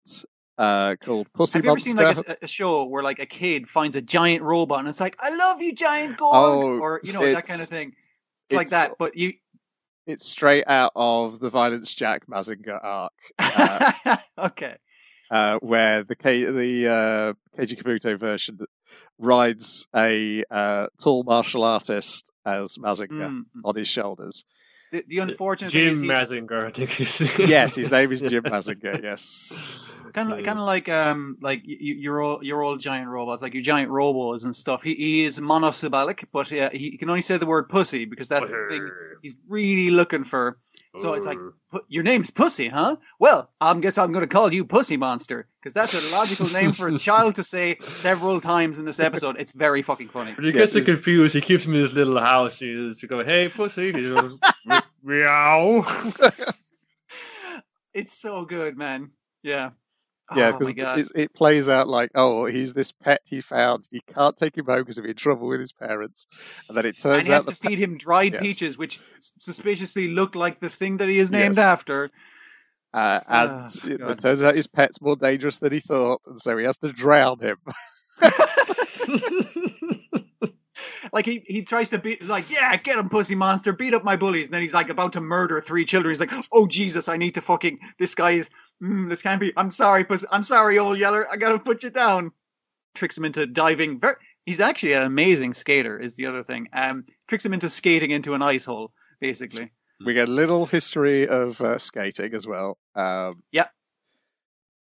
[0.60, 3.68] uh, called Pussy Have you ever seen like a, a show where like a kid
[3.68, 7.14] finds a giant robot and it's like, "I love you, giant Gorg," Oh, or you
[7.14, 7.94] know that kind of thing?
[8.50, 9.34] It's like that, but you.
[10.06, 14.76] It's straight out of the Violence Jack Mazinger arc, uh, okay.
[15.30, 18.60] uh, where the K- the uh, Koji Kabuto version
[19.20, 23.44] rides a uh, tall martial artist as Mazinger Mm.
[23.64, 24.46] on his shoulders.
[24.92, 27.48] The, the unfortunate thing Jim is he, Mazinger, I think.
[27.48, 29.04] Yes, his name is Jim Mazinger.
[29.04, 29.54] Yes.
[30.14, 33.42] Kind of kind of like um like y- y- your old your old giant robots
[33.42, 34.84] like your giant robos and stuff.
[34.84, 38.50] He, he is monosyllabic but uh, he can only say the word pussy because that's
[38.50, 38.92] the thing
[39.22, 40.58] he's really looking for.
[40.96, 41.38] So it's like
[41.72, 42.98] "Pu- your name's pussy huh?
[43.20, 46.72] Well i guess i'm going to call you pussy monster because that's a logical name
[46.72, 49.36] for a child to say several times in this episode.
[49.40, 50.34] It's very fucking funny.
[50.34, 52.60] When he gets so confused, he keeps him in his little house.
[52.60, 54.40] He just to go, "Hey, pussy," he goes,
[55.04, 55.86] "Meow."
[57.94, 59.12] it's so good man.
[59.44, 59.72] Yeah
[60.36, 63.88] Yeah, oh because god it, it plays out like, oh, he's this pet he found.
[63.92, 66.28] He can't take him home because he'll be in trouble with his parents.
[66.68, 68.42] And then it and turns he has out to feed him dried Yes.
[68.42, 69.00] peaches, which
[69.40, 71.58] suspiciously look like the thing that he is named Yes.
[71.58, 72.10] after.
[72.94, 76.40] uh, and Ah, it, it turns out his pet's more dangerous than he thought, and
[76.42, 77.58] so he has to drown him.
[81.14, 84.16] like he, he tries to beat like yeah get him pussy monster beat up my
[84.16, 84.48] bullies.
[84.48, 86.12] And then he's like about to murder three children.
[86.12, 88.50] He's like oh jesus i need to fucking this guy is
[88.82, 91.90] mm, this can't be i'm sorry pussy i'm sorry old yeller i gotta put you
[91.90, 92.32] down.
[92.96, 96.68] Tricks him into diving Ver he's actually an amazing skater is the other thing.
[96.74, 99.72] Um tricks him into skating into an ice hole basically.
[100.06, 102.78] We get a little history of uh, skating as well.
[102.96, 103.68] Um, Yeah.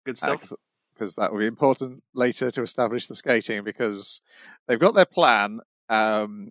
[0.06, 0.52] good stuff.
[0.94, 4.22] Because that will be important later to establish the skating because
[4.68, 6.50] they've got their plan, um,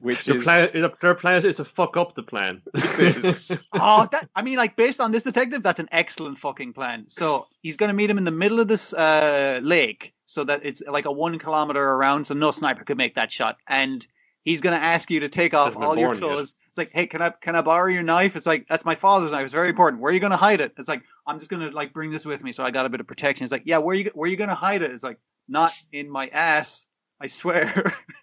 [0.00, 2.62] which their is plan, their plan is to fuck up the plan.
[2.74, 3.56] It is.
[3.72, 7.04] oh, that I mean, like based on this detective, that's an excellent fucking plan.
[7.08, 10.60] So he's going to meet him in the middle of this uh, lake, so that
[10.64, 13.56] it's like a one kilometer around, so no sniper could make that shot.
[13.66, 14.06] And
[14.44, 16.22] he's going to ask you to take off all your born yet.
[16.22, 16.54] clothes.
[16.68, 18.36] It's like, hey, can I can I borrow your knife?
[18.36, 19.44] It's like that's my father's knife.
[19.44, 20.02] It's very important.
[20.02, 20.74] Where are you going to hide it?
[20.76, 22.88] It's like I'm just going to like bring this with me, so I got a
[22.88, 23.44] bit of protection.
[23.44, 24.90] It's like, yeah, where you where are you going to hide it?
[24.90, 25.18] It's like
[25.48, 26.88] not in my ass.
[27.20, 27.94] I swear.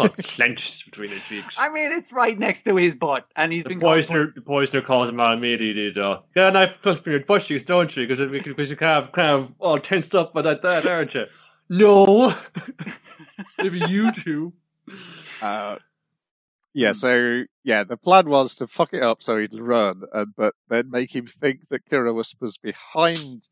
[0.00, 1.56] well, clenched between his cheeks.
[1.58, 4.40] I mean, it's right next to his butt, and he's the been called poisoner, the
[4.40, 5.90] poisoner calls him out immediately.
[5.90, 8.06] Though, get a knife close for your butt cheeks, don't you?
[8.06, 11.26] Because because you kind of kind of all tensed up by that, that aren't you?
[11.68, 12.34] No,
[13.58, 14.52] maybe you two.
[15.40, 15.76] Uh,
[16.72, 20.54] yeah, so yeah, the plan was to fuck it up so he'd run, uh, but
[20.68, 23.48] then make him think that Kira was, was behind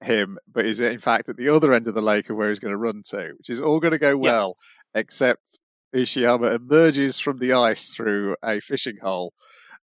[0.00, 2.58] him, but is in fact at the other end of the lake of where he's
[2.58, 4.56] going to run to, which is all going to go well,
[4.94, 5.60] except
[5.94, 9.32] Ushiyama emerges from the ice through a fishing hole.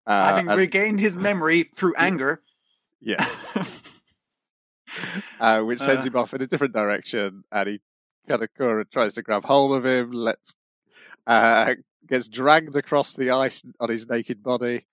[0.06, 2.42] Uh, having and- regained his memory through anger.
[3.00, 3.26] yeah,
[5.40, 6.10] uh, which sends Uh.
[6.10, 7.82] him off in a different direction, and he
[8.30, 10.56] Kadokura tries to grab hold of him, lets
[11.28, 11.74] uh,
[12.08, 14.86] gets dragged across the ice on his naked body.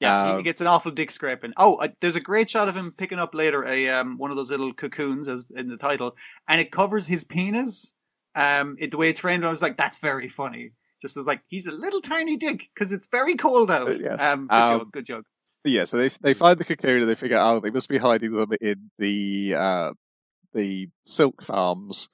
[0.00, 1.52] Yeah, Um, he gets an awful dick scraping.
[1.56, 4.36] Oh, uh, there's a great shot of him picking up later a um, one of
[4.36, 6.16] those little cocoons, as in the title,
[6.48, 7.94] and it covers his penis.
[8.36, 10.70] Um, it, the way it's framed, I was like, that's very funny.
[11.02, 13.88] Just as like he's a little tiny dick because it's very cold out.
[13.88, 14.20] Uh, yes.
[14.20, 15.24] Um, good Um, joke, good joke.
[15.64, 18.32] Yeah, so they they find the cocoon and they figure, oh, they must be hiding
[18.32, 19.92] them in the uh,
[20.54, 22.08] the silk farms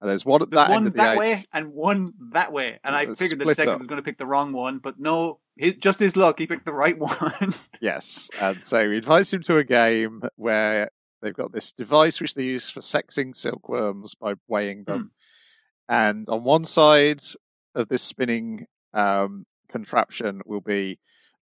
[0.00, 2.52] And there's one at There's that end one of the that way and one that
[2.52, 2.78] way.
[2.84, 3.78] And I figured the detective up.
[3.78, 5.40] was going to pick the wrong one, but no,
[5.78, 7.54] just his luck, he picked the right one.
[7.80, 10.90] Yes, and so he invites him to a game where
[11.22, 15.10] they've got this device which they use for sexing silkworms by weighing them.
[15.90, 17.20] And on one side
[17.74, 20.98] of this spinning um, contraption will be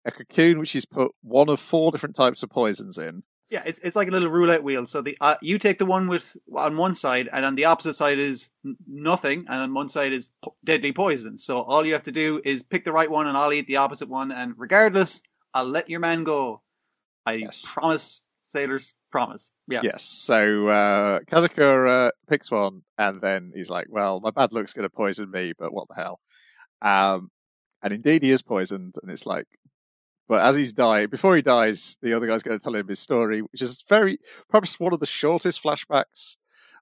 [0.04, 3.24] a cocoon which he's put one of four different types of poisons in.
[3.50, 4.86] yeah, it's it's like a little roulette wheel.
[4.86, 7.94] So the uh, you take the one with on one side, and on the opposite
[7.94, 8.50] side is
[8.86, 11.38] nothing, and on one side is po- deadly poison.
[11.38, 13.76] So all you have to do is pick the right one, and I'll eat the
[13.78, 15.22] opposite one, and regardless,
[15.54, 16.62] I'll let your man go.
[17.24, 17.64] I Yes.
[17.66, 19.52] promise, sailors, promise.
[19.68, 19.80] Yeah.
[19.82, 24.88] Yes, so uh, Kadokura picks one, and then he's like, "Well, my bad luck's going
[24.88, 26.20] to poison me, but what the hell?"
[26.82, 27.30] Um,
[27.82, 29.46] and indeed, he is poisoned, and it's like,
[30.28, 33.00] but as he's dying, before he dies, the other guy's going to tell him his
[33.00, 34.18] story, which is very
[34.48, 36.36] perhaps one of the shortest flashbacks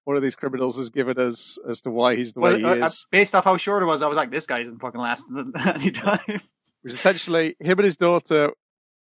[0.04, 2.70] one of these criminals has given us as to why he's the way he uh,
[2.70, 3.06] uh, is.
[3.10, 5.90] based off how short it was, I was like, this guy isn't fucking lasting any
[5.90, 6.40] time.
[6.82, 8.52] which essentially him and his daughter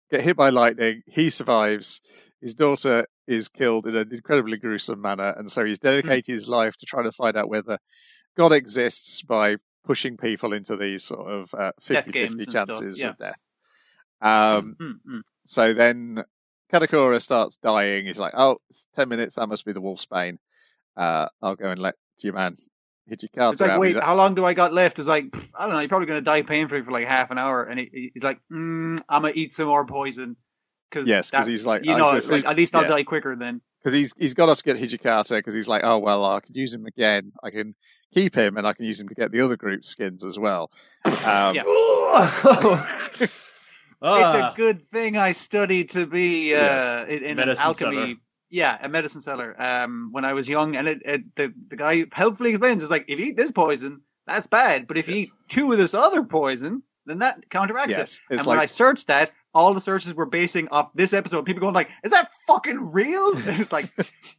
[0.09, 1.03] get hit by lightning.
[1.05, 2.01] He survives.
[2.43, 6.75] His daughter is killed in an incredibly gruesome manner, and so he's dedicated his life
[6.77, 7.79] to trying to find out whether
[8.35, 9.55] God exists by
[9.85, 13.09] pushing people into these sort of uh, 50 games 50 and stuff, chances yeah.
[13.09, 13.41] of death.
[14.21, 15.21] Um, Mm, mm.
[15.45, 16.23] so then
[16.71, 18.07] Kadokura starts dying.
[18.07, 19.35] He's like, oh, it's 10 minutes.
[19.35, 20.39] That must be the wolf's bane.
[20.97, 22.55] Uh, I'll go and let your man
[23.09, 24.99] Hijikata It's like, wait, like, how long do I got left?
[24.99, 25.79] It's like, I don't know.
[25.79, 27.63] You're probably going to die painfully for like half an hour.
[27.63, 30.37] And he, he's like, mm, I'm going to eat some more poison.
[30.93, 32.87] Cause yes, because he's like, you "Oh, know, so like, at least I'll yeah.
[32.89, 33.61] die quicker then.
[33.79, 36.53] because he's he's got off to get Hijikata because he's like, oh well, I can
[36.55, 37.31] use him again.
[37.43, 37.73] I can
[38.13, 40.69] keep him, and I can use him to get the other group's skins as well.
[41.05, 41.55] Um,
[44.05, 47.09] Ah, It's a good thing I studied to be uh, Yes.
[47.09, 47.95] in, in Medicine alchemy.
[47.95, 48.13] seller.
[48.49, 49.55] Yeah, a medicine seller.
[49.57, 53.05] Um, when I was young, and it, it, the the guy helpfully explains, it's like
[53.07, 56.21] if you eat this poison, that's bad, but if you eat two of this other
[56.23, 57.97] poison, then that counteracts it.
[57.97, 61.45] yes, it's and when I searched that, all the searches were basing off this episode.
[61.45, 63.89] People going like, "Is that fucking real?" it's like,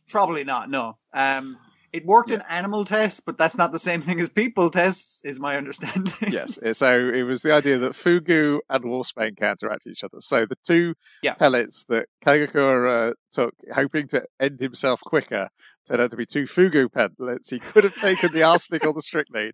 [0.09, 0.71] probably not.
[0.71, 0.97] No.
[1.13, 1.59] Um,
[1.95, 5.39] it worked in animal tests, but that's not the same thing as people tests, is
[5.39, 6.13] my understanding.
[6.33, 6.59] yes.
[6.77, 10.19] So it was the idea that Fugu and Wolfsbane counteract each other.
[10.21, 11.35] So the two Yeah.
[11.35, 15.49] pellets that Kadokura took, hoping to end himself quicker,
[15.87, 17.51] turned out to be two Fugu pellets.
[17.51, 19.53] He could have taken the arsenic or the strychnine,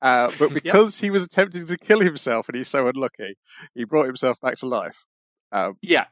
[0.00, 3.36] uh, but because he was attempting to kill himself and he's so unlucky,
[3.74, 5.04] he brought himself back to life.
[5.50, 6.04] Um, Yeah.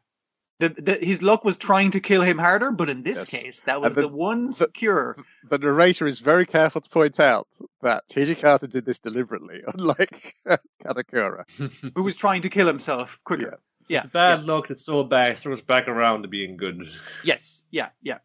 [0.60, 3.30] The, the, his luck was trying to kill him harder, but in this Yes.
[3.42, 5.16] case, that was the- the, one the- cure.
[5.48, 7.48] the narrator is very careful to point out
[7.82, 10.36] that Hijikata did this deliberately, unlike
[10.84, 11.44] Kadokura.
[11.96, 13.58] who was trying to kill himself quicker.
[13.88, 14.02] Yeah.
[14.04, 14.70] it's bad luck.
[14.70, 15.32] It's so bad.
[15.32, 16.88] It throws back around to being good.
[17.24, 17.64] Yes.
[17.70, 17.88] Yeah.
[18.02, 18.18] Yeah.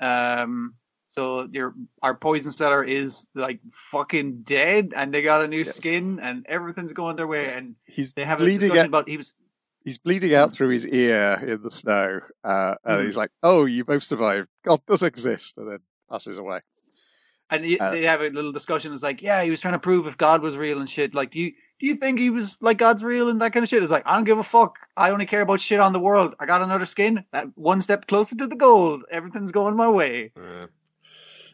[0.00, 0.74] Um.
[1.08, 5.76] So your our poison seller is like fucking dead, and they got a new Yes.
[5.76, 8.86] skin, and everything's going their way, and He's they have a bleeding discussion out.
[8.88, 9.32] about he was.
[9.84, 13.04] He's bleeding out through his ear in the snow, uh, and Mhm.
[13.04, 14.48] he's like, "Oh, you both survived.
[14.64, 15.78] God does exist," and then
[16.10, 16.60] passes away.
[17.50, 18.94] And he- Uh, they have a little discussion.
[18.94, 21.14] It's like, yeah, he was trying to prove if God was real and shit.
[21.14, 23.68] Like, do you do you think he was like God's real and that kind of
[23.68, 23.82] shit?
[23.82, 24.78] It's like, I don't give a fuck.
[24.96, 26.34] I only care about shit on the world.
[26.40, 27.24] I got another skin.
[27.32, 29.04] That one step closer to the gold.
[29.10, 30.32] Everything's going my way.
[30.36, 30.68] Uh,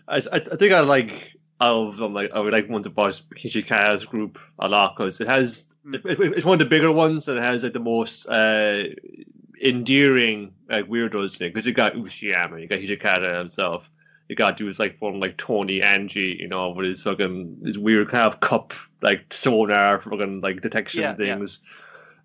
[0.07, 1.23] I, I, I think I like out
[1.61, 5.75] of like I would like one to watch Hichika's group a lot because it has
[5.85, 5.95] Hmm.
[5.95, 8.85] it, it- it's one of the bigger ones and it has like the most uh,
[9.63, 13.91] endearing like weirdos thing because you got Ushiyama, you got Hijikata himself.
[14.29, 18.09] You got dudes like from like Toni Anji, you know, with his fucking his weird
[18.11, 18.73] kind of cup
[19.03, 21.37] like sonar fucking like detection Yeah, yeah.
[21.37, 21.61] things.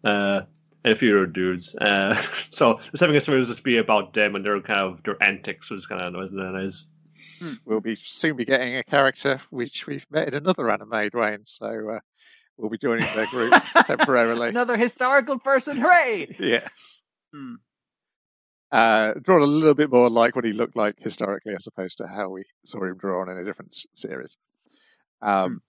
[0.04, 0.42] Uh
[0.84, 1.76] and a few other dudes.
[1.76, 2.14] Uh,
[2.52, 5.22] so just having a story will just be about them and their kind of their
[5.22, 6.86] antics was kind of nice.
[7.66, 11.46] We'll be soon be getting a character which we've met in another anime, Dwayne.
[11.48, 12.00] So uh,
[12.58, 13.54] we'll be joining their group
[13.86, 14.50] temporarily.
[14.50, 15.78] Another historical person.
[15.78, 16.36] Hooray!
[16.40, 17.02] Yes.
[17.34, 17.56] Hmm.
[18.72, 22.08] Uh, drawn a little bit more like what he looked like historically, as opposed to
[22.08, 24.38] how we saw him drawn in a different s- series.
[25.22, 25.62] Um,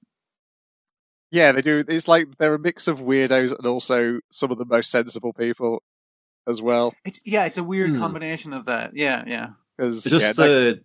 [1.31, 1.85] yeah, they do.
[1.87, 5.83] It's like they're a mix of weirdos and also some of the most sensible people
[6.49, 6.95] as well.
[7.05, 7.99] It's yeah, it's a weird Hmm.
[7.99, 8.93] combination of that.
[8.95, 9.49] Yeah, yeah.
[9.77, 10.81] Because just yeah, like- uh,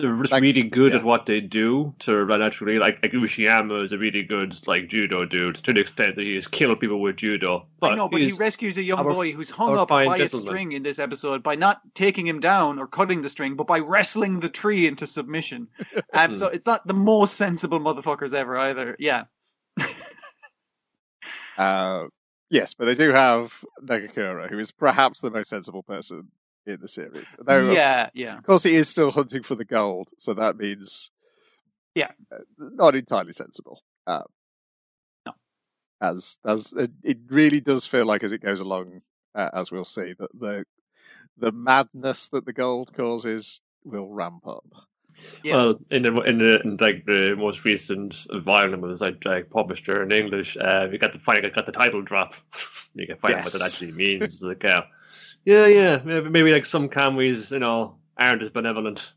[0.00, 0.98] they're just like- really good yeah.
[0.98, 1.94] at what they do.
[2.00, 5.80] To run naturally, like like Ushiyama is a really good like judo dude to the
[5.80, 7.66] extent that he has killed people with judo.
[7.82, 10.28] I know, but he rescues a young our- boy who's hung up fine by a
[10.28, 13.78] string in this episode by not taking him down or cutting the string, but by
[13.78, 15.68] wrestling the tree into submission.
[16.12, 18.96] Um, so it's not the most sensible motherfuckers ever either.
[18.98, 19.24] Yeah.
[21.56, 22.06] uh,
[22.50, 23.52] yes, but they do have
[23.82, 26.28] Nagakura, who is perhaps the most sensible person
[26.70, 27.34] in the series.
[27.38, 28.38] Though, of yeah, yeah.
[28.38, 31.10] Of course, he is still hunting for the gold, so that means
[31.94, 32.10] Yeah.
[32.32, 33.82] uh, not entirely sensible.
[34.06, 34.22] Uh,
[35.26, 35.32] No.
[36.00, 39.00] As as it, it really does feel like as it goes along,
[39.34, 40.64] uh, as we'll see, that the
[41.36, 44.64] the madness that the gold causes will ramp up.
[45.42, 45.56] Yeah.
[45.56, 49.86] Well, in the in the in like the most recent volume was like, like published
[49.86, 52.34] there in English, uh, you got the finally got the title drop.
[52.94, 54.42] you can find out what it actually means.
[54.42, 54.82] Like, uh,
[55.44, 59.12] yeah, yeah, maybe, maybe like some Kamuys, you know, aren't as benevolent.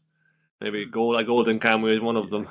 [0.61, 2.47] Maybe gold, like golden Kamuy is one of them.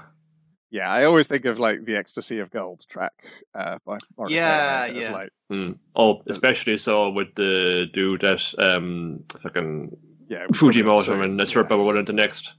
[0.70, 3.12] Yeah, I always think of like the Ecstasy of Gold track
[3.54, 5.12] uh, by Morricone Yeah, as, yeah.
[5.12, 5.72] like Hmm.
[5.94, 9.94] Oh, especially so with the dude that um fucking
[10.28, 11.62] yeah Fujimoto so, and that's yeah.
[11.68, 11.76] yeah.
[11.76, 12.54] went into next.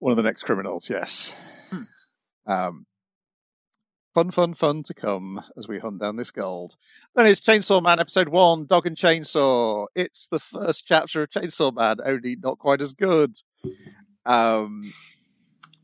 [0.00, 0.90] one of the next criminals.
[0.90, 1.34] Yes.
[1.70, 1.82] Hmm.
[2.46, 2.86] Um,
[4.18, 6.74] fun, fun, fun to come as we hunt down this gold.
[7.14, 9.86] Then it's Chainsaw Man episode one, Dog and Chainsaw.
[9.94, 13.40] It's the first chapter of Chainsaw Man, only not quite as good.
[14.26, 14.92] Um,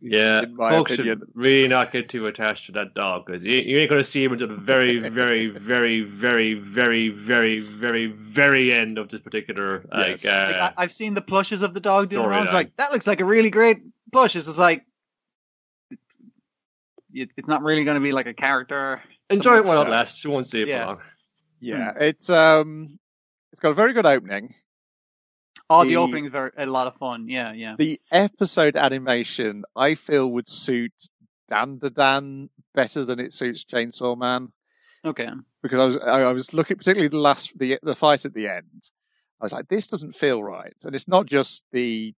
[0.00, 1.20] Yeah, In my folks opinion.
[1.20, 4.04] should really not get too attached to that dog because you, you ain't going to
[4.04, 9.20] see him until the very, very, very, very, very, very, very, very end of this
[9.20, 10.24] particular like.
[10.24, 10.26] Yes.
[10.26, 12.28] Uh, Like, I, I've seen the plushes of the dog doing storyline.
[12.30, 12.42] around.
[12.44, 13.78] It's like that looks like a really great
[14.12, 14.34] plush.
[14.34, 14.84] It's just like
[15.90, 16.18] it's,
[17.14, 19.02] it- it's not really going to be like a character.
[19.30, 20.22] enjoy it while it lasts.
[20.24, 20.80] You won't see it yeah.
[20.84, 21.00] for long.
[21.60, 22.98] yeah, it's um,
[23.52, 24.54] it's got a very good opening.
[25.70, 27.26] Oh, the, The- opening's very a lot of fun.
[27.28, 27.76] Yeah, yeah.
[27.78, 30.92] The episode animation, I feel, would suit
[31.50, 34.48] Dandadan better than it suits Chainsaw Man.
[35.04, 35.28] Okay.
[35.62, 38.48] because I was I, I was looking particularly the last the the fight at the
[38.48, 38.82] end.
[39.40, 42.14] I was like, this doesn't feel right, and it's not just the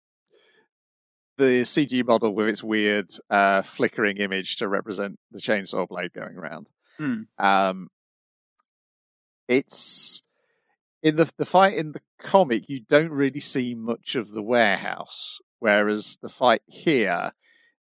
[1.37, 6.37] the CG model with its weird uh, flickering image to represent the chainsaw blade going
[6.37, 6.67] around.
[6.97, 7.23] Hmm.
[7.37, 7.89] Um,
[9.47, 10.23] it's
[11.03, 12.69] in the the fight in the comic.
[12.69, 17.31] You don't really see much of the warehouse, whereas the fight here.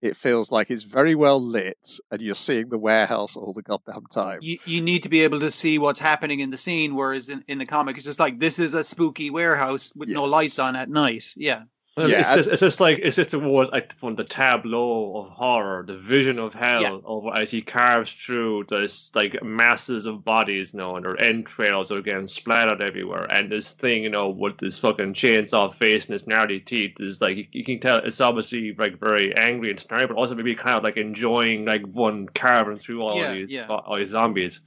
[0.02, 4.06] It feels like it's very well lit, and you're seeing the warehouse all the goddamn
[4.10, 4.38] time.
[4.40, 7.44] You you need to be able to see what's happening in the scene, whereas in,
[7.48, 10.74] in the comic it's just like this is a spooky warehouse with no lights on
[10.74, 11.24] at night.
[11.36, 11.64] Yeah.
[11.98, 15.84] Yeah, it's just it's just like it's just what like from the tableau of horror,
[15.86, 16.98] the vision of hell, Yeah.
[17.04, 21.90] of as he carves through this like masses of bodies, you know, and their entrails
[21.90, 26.12] are getting splattered everywhere, and this thing, you know, with this fucking chainsaw face and
[26.14, 29.78] his gnarly teeth is like you, you can tell it's obviously like very angry and
[29.80, 33.50] snarky, but also maybe kind of like enjoying like one carving through all Yeah, these
[33.50, 33.66] yeah.
[33.66, 34.60] all these zombies.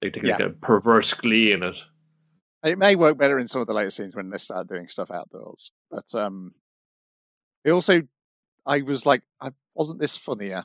[0.00, 0.36] Like taking Yeah.
[0.36, 1.82] like a perverse glee in it.
[2.64, 5.10] It may work better in some of the later scenes when they start doing stuff
[5.10, 5.70] outdoors.
[5.90, 6.52] But um,
[7.62, 8.02] it also,
[8.64, 10.62] I was like, I wasn't this funnier.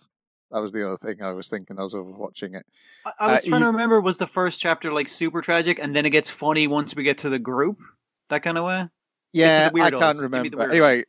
[0.51, 2.65] That was the other thing I was thinking as I was watching it.
[3.05, 5.95] I, I was Uh, trying to remember was the first chapter like super tragic, and
[5.95, 7.79] then it gets funny once we get to the group,
[8.29, 8.87] that kind of way.
[9.31, 10.71] Yeah, I can't Give me the remember.
[10.71, 11.03] Anyway,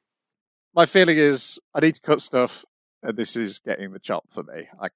[0.75, 2.65] my feeling is I need to cut stuff,
[3.03, 4.69] and this is getting the chop for me.
[4.81, 4.89] I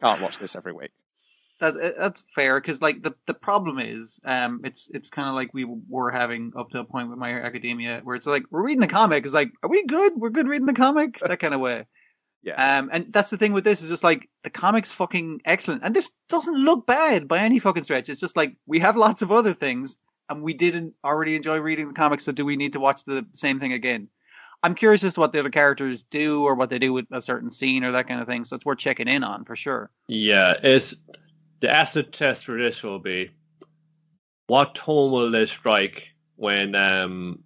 [0.00, 0.92] can't watch this every week.
[1.60, 5.34] That uh, that's fair because like the the problem is, um, it's it's kind of
[5.34, 8.62] like we were having up to a point with My Academia where it's like we're
[8.62, 9.24] reading the comic.
[9.24, 10.12] It's like, are we good?
[10.16, 11.18] We're good reading the comic.
[11.28, 11.86] That kind of way.
[12.42, 12.78] Yeah.
[12.78, 15.94] Um, and that's the thing with this is just like the comic's fucking excellent, and
[15.94, 18.08] this doesn't look bad by any fucking stretch.
[18.08, 19.98] It's just like we have lots of other things,
[20.28, 23.26] and we didn't already enjoy reading the comic so do we need to watch the
[23.32, 24.08] same thing again?
[24.62, 27.20] I'm curious as to what the other characters do or what they do with a
[27.20, 28.44] certain scene or that kind of thing.
[28.44, 29.90] So it's worth checking in on for sure.
[30.08, 30.96] Yeah, it's
[31.60, 33.30] the acid test for this will be
[34.46, 37.40] what tone will they strike when um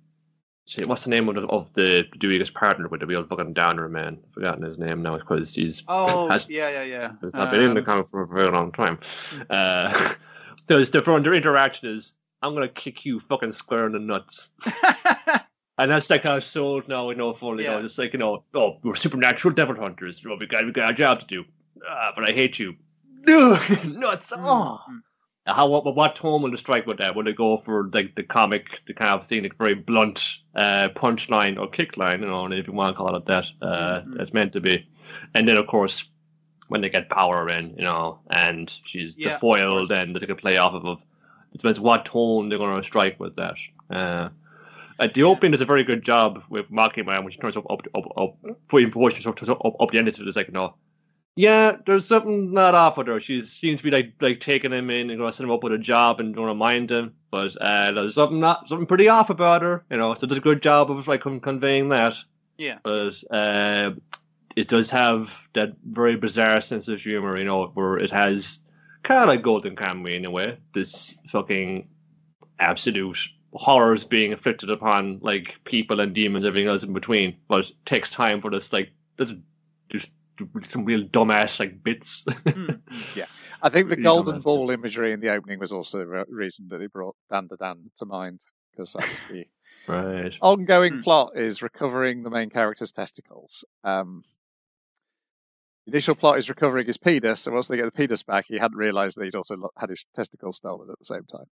[0.66, 3.89] see, what's the name of the of the Dewey's partner with the real fucking downer
[3.89, 4.18] man?
[4.24, 7.12] I've forgotten his name now because he's Oh, has yeah, yeah, yeah.
[7.22, 8.98] has not been in the Um, comic for a very long time.
[9.51, 10.14] Uh
[10.66, 14.51] there's the their interaction is I'm gonna kick you fucking square in the nuts.
[15.78, 18.44] And that's like how sold now, you know, for you know, it's like, you know,
[18.55, 20.22] oh, we're supernatural devil hunters.
[20.28, 21.44] Oh, we got we got a job to do.
[21.89, 22.74] Ah, but I hate you.
[23.85, 24.32] Nuts.
[24.36, 24.81] Oh.
[24.90, 25.01] Mm.
[25.44, 27.16] How what what tone will the strike with that?
[27.16, 30.89] Will they go for like the comic, the kind of thing, like very blunt uh,
[30.94, 34.16] punchline or kick line, you know, if you want to call it that, uh, Mhm.
[34.16, 34.86] that's meant to be.
[35.35, 36.09] And then of course,
[36.69, 40.27] when they get power in, you know, and she's Yeah, the foil, then that they
[40.27, 40.99] can play off of.
[41.53, 43.57] It depends what tone they're going to strike with that.
[43.90, 44.28] Uh,
[45.01, 47.69] uh, the opening does a very good job with Mocking Man when she turns up
[47.69, 48.36] up up up
[48.69, 50.27] putting voice up, up, up, the end of it.
[50.28, 50.77] It's like no,
[51.34, 53.18] yeah, there's something not off with her.
[53.20, 55.64] She seems to be like like taking him in and going to set him up
[55.64, 59.09] with a job and going to mind him, but uh, there's something not something pretty
[59.09, 59.84] off about her.
[59.90, 62.14] You know, so did a good job of like conveying that.
[62.59, 62.78] Yeah.
[62.82, 63.92] but uh,
[64.54, 67.38] it does have that very bizarre sense of humor.
[67.38, 68.59] You know, where it has
[69.02, 70.59] kind of like Golden Kamuy in a way.
[70.74, 71.88] This fucking
[72.59, 73.18] absolute
[73.54, 77.36] horrors being inflicted upon like people and demons, everything else in between.
[77.48, 79.32] But it takes time for this like this
[79.88, 80.10] just
[80.64, 82.24] some real dumbass like bits.
[82.44, 82.81] Mm.
[83.62, 84.78] I think the Really golden ball bits.
[84.78, 88.40] imagery in the opening was also the re- reason that it brought Dandadan to mind
[88.70, 89.47] because that's the
[89.86, 90.36] right.
[90.43, 91.01] ongoing Hmm.
[91.02, 93.64] plot is recovering the main character's testicles.
[93.85, 94.23] Um,
[95.86, 98.59] the initial plot is recovering his penis, and once they get the penis back, he
[98.59, 101.47] hadn't realised that he'd also had his testicles stolen at the same time.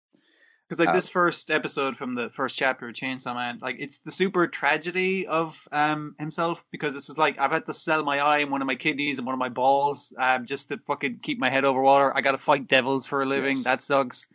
[0.67, 3.99] Because like Um, this first episode from the first chapter of Chainsaw Man, like it's
[3.99, 8.19] the super tragedy of um himself because this is like I've had to sell my
[8.19, 11.19] eye and one of my kidneys and one of my balls um just to fucking
[11.23, 12.11] keep my head over water.
[12.15, 13.55] I got to fight devils for a living.
[13.55, 13.63] Yes.
[13.63, 14.27] That sucks.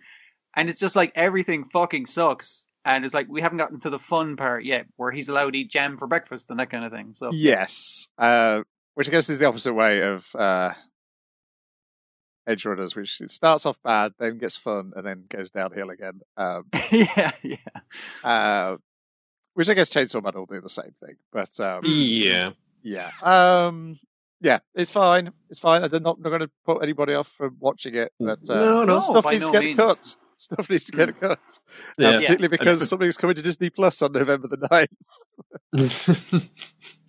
[0.55, 2.69] And it's just like everything fucking sucks.
[2.85, 5.59] And it's like we haven't gotten to the fun part yet, where he's allowed to
[5.59, 7.15] eat jam for breakfast and that kind of thing.
[7.15, 8.63] So Yes, uh,
[8.95, 10.73] which I guess is the opposite way of uh,
[12.48, 16.20] Edgerunners, which it starts off bad, then gets fun, and then goes downhill again.
[16.36, 17.56] Um, yeah, yeah.
[18.24, 18.77] uh,
[19.55, 22.51] which I guess Chainsaw Man will do the same thing, but um, Yeah.
[22.82, 23.97] yeah, um,
[24.40, 25.31] yeah, it's fine.
[25.51, 25.85] It's fine.
[25.85, 29.01] I'm not, not going to put anybody off from watching it, but uh, No, no.
[29.01, 29.77] Stuff needs no to get means.
[29.78, 30.16] cut.
[30.36, 31.39] Stuff needs to get cut, uh,
[31.98, 32.12] Yeah.
[32.14, 34.89] particularly because something's coming to Disney Plus on November the
[35.73, 36.51] 9th.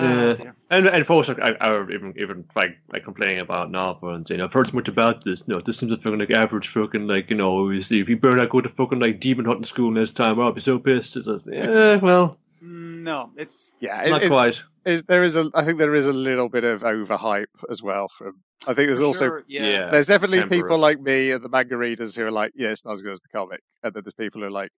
[0.00, 0.34] Oh, Yeah.
[0.34, 0.54] dear.
[0.70, 4.40] And and folks are, are, are even even like like complaining about Nova and saying
[4.40, 5.48] I've heard so much about this.
[5.48, 8.48] No, this seems like fucking like average fucking like you know if you burn not
[8.50, 11.16] go to fucking like demon hunting school next time, I'll be so pissed.
[11.16, 14.62] It's like, yeah, well, No, it's Yeah, it- not it- quite.
[14.84, 18.08] is there is a I think there is a little bit of overhype as well
[18.08, 18.34] from
[18.66, 19.62] I think there's for also yeah.
[19.66, 19.90] yeah.
[19.90, 20.62] there's definitely temporary.
[20.62, 23.12] people like me and the manga readers who are like, yeah, it's not as good
[23.12, 24.70] as the comic, and then there's people who are like,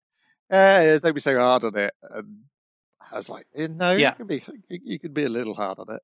[0.51, 1.93] eh, don't be so hard on it.
[2.11, 2.41] And
[3.11, 4.09] I was like, eh, no, Yeah.
[4.09, 6.01] you can be you, can be a little hard on it.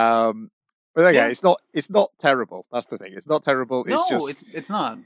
[0.00, 0.50] Um,
[0.94, 1.28] but Yeah.
[1.28, 2.66] it's not it's not terrible.
[2.72, 3.12] That's the thing.
[3.14, 3.84] It's not terrible.
[3.86, 4.98] It's no, just it's it's not.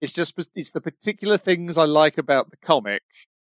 [0.00, 3.02] it's just it's the particular things I like about the comic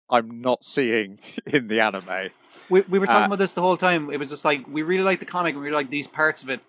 [0.10, 2.30] I'm not seeing in the anime.
[2.70, 4.10] We we were talking Uh, about this the whole time.
[4.12, 6.44] It was just like we really like the comic and we really like these parts
[6.44, 6.62] of it.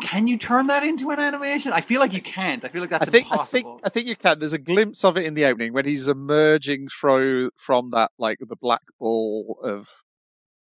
[0.00, 1.72] Can you turn that into an animation?
[1.72, 2.64] I feel like you can't.
[2.64, 3.80] I feel like that's I think, I think impossible.
[3.84, 4.38] I think you can.
[4.38, 8.38] There's a glimpse of it in the opening when he's emerging through from that like
[8.40, 9.88] the black ball of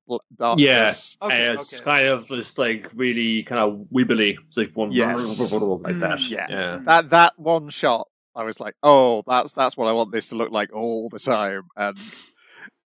[0.06, 1.16] bl- darkness.
[1.20, 1.84] Okay, it's okay.
[1.84, 4.36] kind of just like really kind of wibbly.
[4.48, 5.38] It's like one Yes.
[5.52, 5.94] like
[6.28, 6.46] Mm, yeah.
[6.48, 6.78] yeah.
[6.84, 10.36] That that one shot, I was like, oh, that's that's what I want this to
[10.36, 11.62] look like all the time.
[11.76, 11.98] And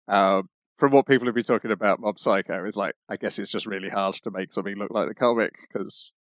[0.08, 3.52] um, from what people have been talking about, Mob Psycho is like, I guess it's
[3.52, 6.16] just really hard to make something look like the comic because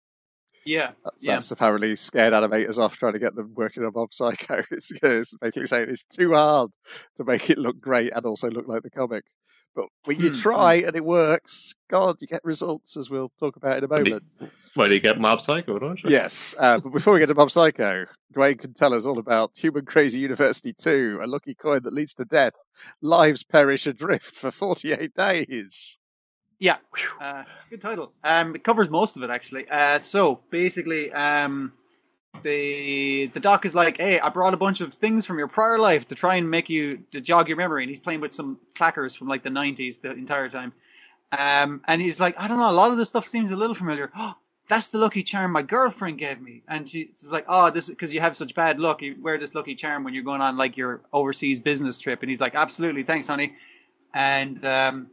[0.64, 1.34] yeah, that's, yeah.
[1.34, 4.62] that's apparently scared animators off trying to get them working on Mob Psycho.
[4.70, 6.70] It's, it's basically saying it's too hard
[7.16, 9.24] to make it look great and also look like the comic.
[9.76, 13.56] But when you Hmm, try and it works, God, you get results, as we'll talk
[13.56, 14.24] about in a But the- moment.
[14.74, 16.10] Well, you get Mob Psycho, don't you?
[16.10, 19.52] Yes, uh, but before we get to Mob Psycho, Dwayne can tell us all about
[19.56, 22.54] Human Crazy University 2, a lucky coin that leads to death.
[23.00, 25.96] Lives perish adrift for 48 days.
[26.58, 26.76] Yeah,
[27.20, 28.12] uh, good title.
[28.24, 29.68] Um, it covers most of it actually.
[29.70, 31.72] Uh, so basically, um,
[32.42, 35.78] the the doc is like, "Hey, I brought a bunch of things from your prior
[35.78, 38.58] life to try and make you to jog your memory." And he's playing with some
[38.74, 40.72] clackers from like the '90s the entire time.
[41.36, 43.74] Um, and he's like, "I don't know, a lot of this stuff seems a little
[43.74, 44.10] familiar."
[44.68, 48.12] That's the lucky charm my girlfriend gave me, and she's like, "Oh, this is because
[48.12, 49.00] you have such bad luck.
[49.00, 52.30] You wear this lucky charm when you're going on like your overseas business trip." And
[52.30, 53.54] he's like, "Absolutely, thanks, honey."
[54.12, 55.06] And um,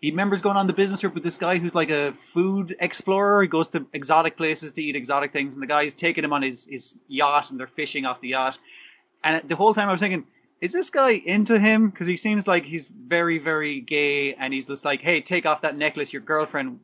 [0.00, 3.42] he remembers going on the business trip with this guy who's like a food explorer.
[3.42, 6.42] He goes to exotic places to eat exotic things, and the guy's taking him on
[6.42, 8.58] his, his yacht, and they're fishing off the yacht.
[9.24, 10.24] And the whole time I was thinking,
[10.60, 11.90] is this guy into him?
[11.90, 15.62] Because he seems like he's very, very gay, and he's just like, hey, take off
[15.62, 16.80] that necklace your girlfriend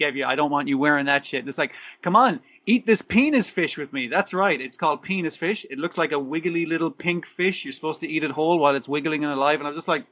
[0.00, 0.24] gave you.
[0.24, 1.40] I don't want you wearing that shit.
[1.40, 4.08] And it's like, come on, eat this penis fish with me.
[4.08, 4.60] That's right.
[4.60, 5.64] It's called penis fish.
[5.70, 7.64] It looks like a wiggly little pink fish.
[7.64, 9.60] You're supposed to eat it whole while it's wiggling and alive.
[9.60, 10.06] And I'm just like,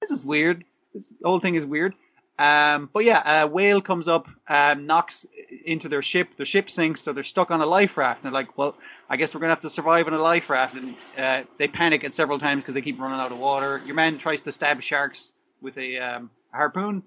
[0.00, 0.64] this is weird.
[0.96, 1.94] This whole thing is weird.
[2.38, 5.26] Um, but yeah, a whale comes up, um, knocks
[5.66, 6.28] into their ship.
[6.38, 8.24] Their ship sinks, so they're stuck on a life raft.
[8.24, 8.74] And they're like, "Well,
[9.10, 12.02] I guess we're gonna have to survive on a life raft." And uh, they panic
[12.04, 13.82] at several times because they keep running out of water.
[13.84, 17.02] Your man tries to stab sharks with a um, harpoon.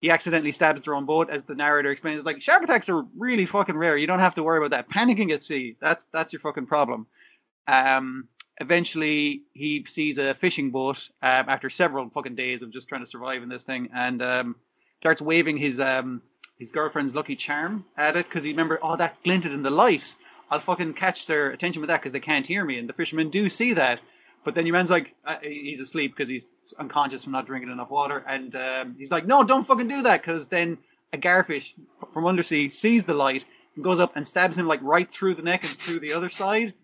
[0.00, 2.24] He accidentally stabs their own boat, as the narrator explains.
[2.24, 3.96] Like shark attacks are really fucking rare.
[3.96, 4.90] You don't have to worry about that.
[4.90, 7.06] Panicking at sea, that's that's your fucking problem.
[7.68, 8.26] Um,
[8.60, 13.06] eventually he sees a fishing boat um, after several fucking days of just trying to
[13.06, 14.56] survive in this thing and um,
[15.00, 16.22] starts waving his um,
[16.58, 20.14] his girlfriend's lucky charm at it because he remember oh that glinted in the light.
[20.50, 22.78] I'll fucking catch their attention with that because they can't hear me.
[22.78, 24.00] And the fishermen do see that.
[24.42, 26.46] But then your man's like uh, he's asleep because he's
[26.78, 30.20] unconscious from not drinking enough water and um, he's like no don't fucking do that.
[30.20, 30.76] Because then
[31.14, 31.72] a garfish
[32.12, 35.42] from undersea sees the light and goes up and stabs him like right through the
[35.42, 36.74] neck and through the other side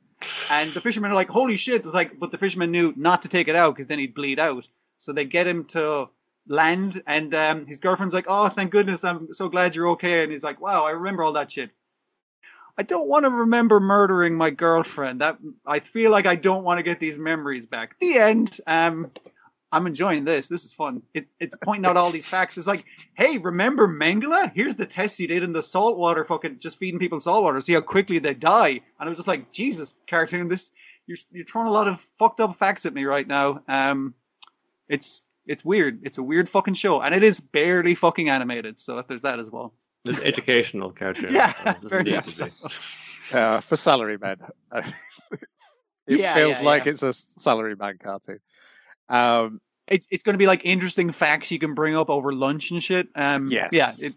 [0.50, 3.28] And the fishermen are like, "Holy shit!" It's like, but the fisherman knew not to
[3.28, 4.68] take it out because then he'd bleed out.
[4.96, 6.08] So they get him to
[6.48, 9.04] land, and um, his girlfriend's like, "Oh, thank goodness!
[9.04, 11.70] I'm so glad you're okay." And he's like, "Wow, I remember all that shit."
[12.78, 15.20] I don't want to remember murdering my girlfriend.
[15.20, 17.98] That I feel like I don't want to get these memories back.
[17.98, 18.58] The end.
[18.66, 19.10] Um,
[19.76, 20.48] I'm enjoying this.
[20.48, 21.02] This is fun.
[21.12, 22.56] It, it's pointing out all these facts.
[22.56, 22.84] It's like,
[23.14, 24.50] hey, remember Mengele?
[24.54, 27.60] Here's the test you did in the saltwater, fucking just feeding people saltwater.
[27.60, 28.68] See how quickly they die.
[28.70, 30.72] And I was just like, Jesus, cartoon, this
[31.06, 33.62] you're you're throwing a lot of fucked up facts at me right now.
[33.68, 34.14] Um,
[34.88, 36.00] it's it's weird.
[36.04, 38.78] It's a weird fucking show, and it is barely fucking animated.
[38.78, 39.74] So if there's that as well.
[40.04, 41.32] It's educational cartoon.
[41.34, 42.52] Yeah, Uh, it doesn't very need much to be.
[43.32, 44.38] Uh, for salarymen.
[46.06, 46.90] it Yeah, feels yeah, like yeah.
[46.92, 48.38] it's a salaryman cartoon.
[49.08, 52.70] Um, It's it's going to be like interesting facts you can bring up over lunch
[52.70, 53.08] and shit.
[53.14, 53.70] Um, Yes.
[53.72, 53.92] yeah.
[53.98, 54.14] It,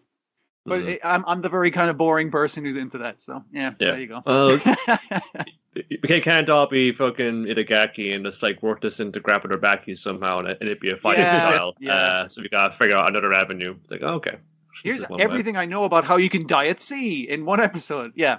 [0.66, 0.88] but Mhm.
[0.90, 3.22] it, I'm I'm the very kind of boring person who's into that.
[3.22, 3.92] So yeah, Yeah.
[3.92, 4.22] there you go.
[4.26, 4.60] Well,
[5.76, 9.98] we can't all be fucking Itagaki and just like work this into grappling or Baki
[9.98, 11.76] somehow, and it- and it'd be a fighting Yeah, style.
[11.80, 11.94] yeah.
[11.94, 13.76] Uh, so we gotta figure out another avenue.
[13.84, 14.38] It's like, okay,
[14.84, 15.24] Here's is one way.
[15.24, 18.14] everything I know about how you can die at sea in one episode.
[18.16, 18.38] Yeah.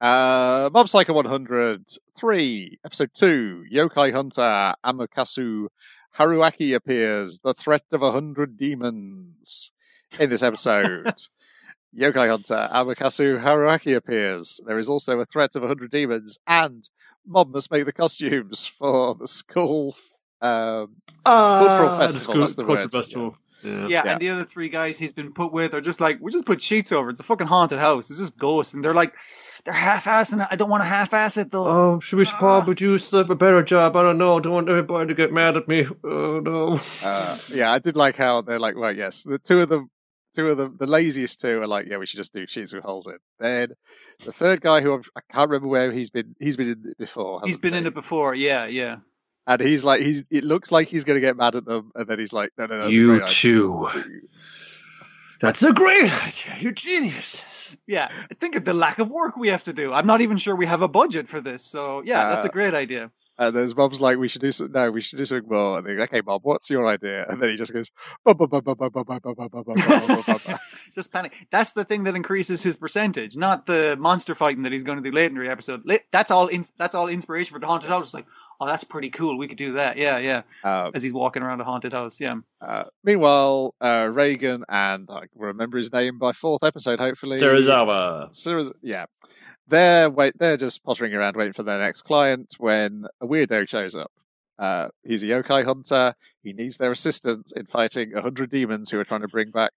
[0.00, 5.68] Uh, Mob Psycho 103, episode 2, Yokai Hunter, Amakusa
[6.18, 9.72] Haruaki appears, the threat of a hundred demons.
[10.20, 11.06] In this episode,
[11.98, 14.60] Yokai Hunter, Amakusa Haruaki appears.
[14.66, 16.86] There is also a threat of a hundred demons, and
[17.26, 19.96] Mob must make the costumes for the school
[20.42, 23.36] um, Cultural Ah, festival, the that's the word, festival.
[23.62, 23.86] Yeah.
[23.88, 24.12] yeah, Yeah.
[24.12, 26.60] and the other three guys he's been put with are just like, we just put
[26.60, 27.10] sheets over.
[27.10, 28.10] It's a fucking haunted house.
[28.10, 29.14] It's just ghosts, and they're like,
[29.64, 30.48] they're half-assing it.
[30.50, 31.66] I don't want to half-ass it though.
[31.66, 32.38] Oh, should we Ah.
[32.38, 33.96] probably do a better job?
[33.96, 34.38] I don't know.
[34.38, 35.86] I don't want everybody to get mad at me.
[36.04, 36.80] Oh no.
[37.02, 39.90] Uh, yeah, I did like how they're like, well, yes, the two of them,
[40.34, 42.84] two of them, the laziest two are like, yeah, we should just do sheets with
[42.84, 43.16] holes in.
[43.40, 43.70] Then
[44.24, 46.98] the third guy, who I'm, I can't remember where he's been, he's been in it
[46.98, 47.40] before.
[47.40, 48.34] he's hasn't been in it before.
[48.34, 48.96] Yeah, yeah
[49.46, 50.24] and he's like, he's.
[50.30, 52.66] It looks like he's going to get mad at them, and then he's like, "No,
[52.66, 53.88] no, no, you too."
[55.40, 56.56] That's a great idea.
[56.60, 57.42] You're genius.
[57.86, 58.08] Yeah.
[58.40, 59.92] Think of the lack of work we have to do.
[59.92, 61.64] I'm not even sure we have a budget for this.
[61.64, 63.10] So yeah, uh, that's a great idea.
[63.38, 64.72] And then his mom's like, "We should do something.
[64.72, 67.42] No, we should do something more." And they go, "Okay, mom, what's your idea?" And
[67.42, 67.92] then he just goes,
[70.94, 74.84] "Just panic." That's the thing that increases his percentage, not the monster fighting that he's
[74.84, 75.82] going to do later in the episode.
[76.12, 76.48] That's all.
[76.78, 78.14] that's all inspiration for the haunted house.
[78.14, 78.26] Like,
[78.60, 79.38] oh, that's pretty cool.
[79.38, 79.96] We could do that.
[79.96, 80.42] Yeah, yeah.
[80.64, 82.20] Um, As he's walking around a haunted house.
[82.20, 82.36] Yeah.
[82.60, 87.40] uh, meanwhile, uh, Reigen and I can remember his name by fourth episode, hopefully.
[87.40, 88.30] Sarazawa.
[88.30, 89.06] Seriz- yeah.
[89.68, 90.38] They're wait.
[90.38, 94.12] They're just pottering around waiting for their next client when a weirdo shows up.
[94.58, 96.14] Uh, he's a yokai hunter.
[96.42, 99.72] He needs their assistance in fighting a hundred demons who are trying to bring back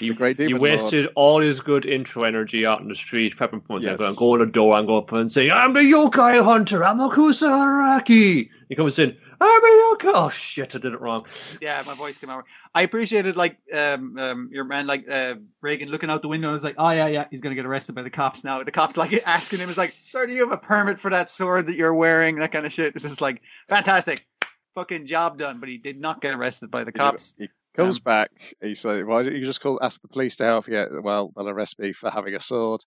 [0.00, 0.80] the great He demon lord.
[0.80, 3.98] wasted all his good intro energy out in the street, prepping for Yes.
[4.00, 4.16] yes.
[4.16, 7.48] go to the door and go up and say, I'm the yokai hunter, I'm Akusa
[7.48, 8.50] Haraki.
[8.68, 10.12] He comes in, I'm a yokai.
[10.14, 11.24] Oh shit, I did it wrong.
[11.60, 12.44] Yeah, my voice came out.
[12.74, 16.52] I appreciated like um, um your man like uh, Reigen looking out the window and
[16.54, 18.62] was like, oh yeah yeah he's gonna get arrested by the cops now.
[18.62, 21.30] The cops like asking him is like, sir, do you have a permit for that
[21.30, 22.36] sword that you're wearing?
[22.36, 22.94] That kind of shit.
[22.94, 24.26] This is like fantastic,
[24.74, 25.60] fucking job done.
[25.60, 27.34] But he did not get arrested by the cops.
[27.38, 28.30] He comes Um, back.
[28.60, 31.48] He says, "Why don't you just call ask the police to help you?" Well, they'll
[31.48, 32.84] arrest me for having a sword.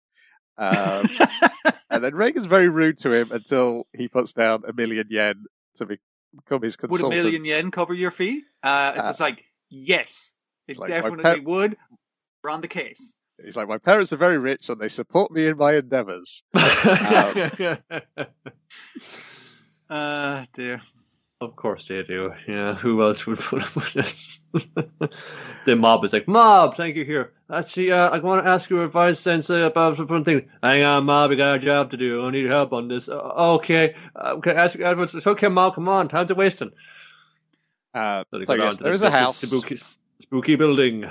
[0.58, 1.10] Um,
[1.90, 5.44] and then Reigen's very rude to him until he puts down a million yen
[5.76, 6.00] to be-
[6.36, 8.42] become his would a million yen cover your fee?
[8.64, 10.36] Uh, it's Uh, just like yes,
[10.68, 11.78] it like definitely par- would.
[12.44, 13.16] We're on the case.
[13.44, 16.44] He's like, "My parents are very rich and they support me in my endeavors."
[19.88, 20.82] Uh, dear.
[21.42, 22.34] Of course they do.
[22.48, 24.40] Yeah, who else would put up with this?
[25.66, 27.34] the mob is like, Mob, thank you here.
[27.52, 30.50] Actually, uh, I want to ask your advice, Sensei, about some fun thing.
[30.64, 32.26] Hang on, Mob, we got a job to do.
[32.26, 33.10] I need help on this.
[33.10, 33.20] Uh,
[33.56, 35.14] okay, uh, can I ask you advice?
[35.14, 36.72] It's okay, Mob, come on, time's a wasting.
[37.94, 39.78] Uh, So so yes, to there the- a house Spooky,
[40.22, 41.06] spooky building.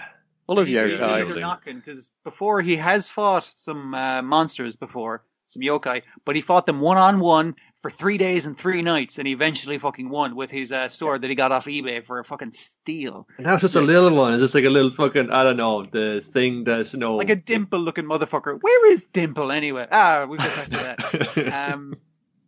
[0.47, 5.25] All of you are- are knocking because before he has fought some uh, monsters before,
[5.47, 7.55] some yokai, but he fought them one on one
[7.85, 11.21] for three days and three nights, and he eventually fucking won with his uh, sword
[11.21, 14.17] that he got off eBay for a fucking steal, And now it's just a little
[14.17, 14.33] one.
[14.33, 17.17] It's just like a little fucking, I don't know, the thing that's, you know.
[17.17, 18.59] like a dimple-looking motherfucker.
[18.59, 19.87] Where is Dimple anyway?
[19.93, 21.73] Ah, back to that.
[21.75, 21.95] um,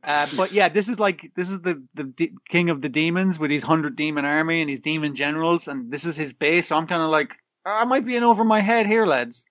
[0.02, 3.38] uh, but yeah, this is like this is the the de- king of the demons
[3.38, 6.68] with his hundred demon army and his demon generals, and this is his base.
[6.68, 7.36] So I'm kind of like,
[7.66, 9.44] I might be in over my head here, lads.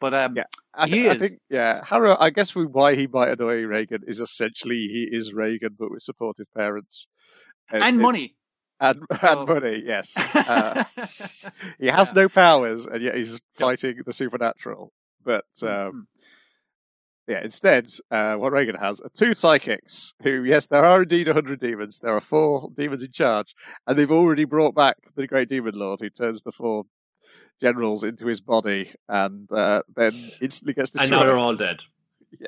[0.00, 0.44] But um, Yeah.
[0.74, 2.16] I, He thi- I think, yeah, Harrow.
[2.20, 6.02] I guess we, why he might annoy Reigen is essentially he is Reigen, but with
[6.02, 7.06] supportive parents
[7.70, 8.36] and It- money.
[8.80, 9.82] and, So- and money.
[9.86, 10.84] Yes, uh,
[11.80, 12.22] he has Yeah.
[12.22, 14.92] no powers, and yet he's fighting the supernatural.
[15.24, 16.02] But um, Mhm.
[17.28, 21.58] yeah, instead, uh, what Reigen has are two psychics who, yes, there are indeed 100
[21.58, 21.98] demons.
[22.00, 23.54] There are four demons in charge,
[23.86, 26.84] and they've already brought back the Great Demon Lord who turns the four
[27.60, 31.20] generals into his body and uh, then instantly gets And destroyed.
[31.20, 31.80] now they're all dead.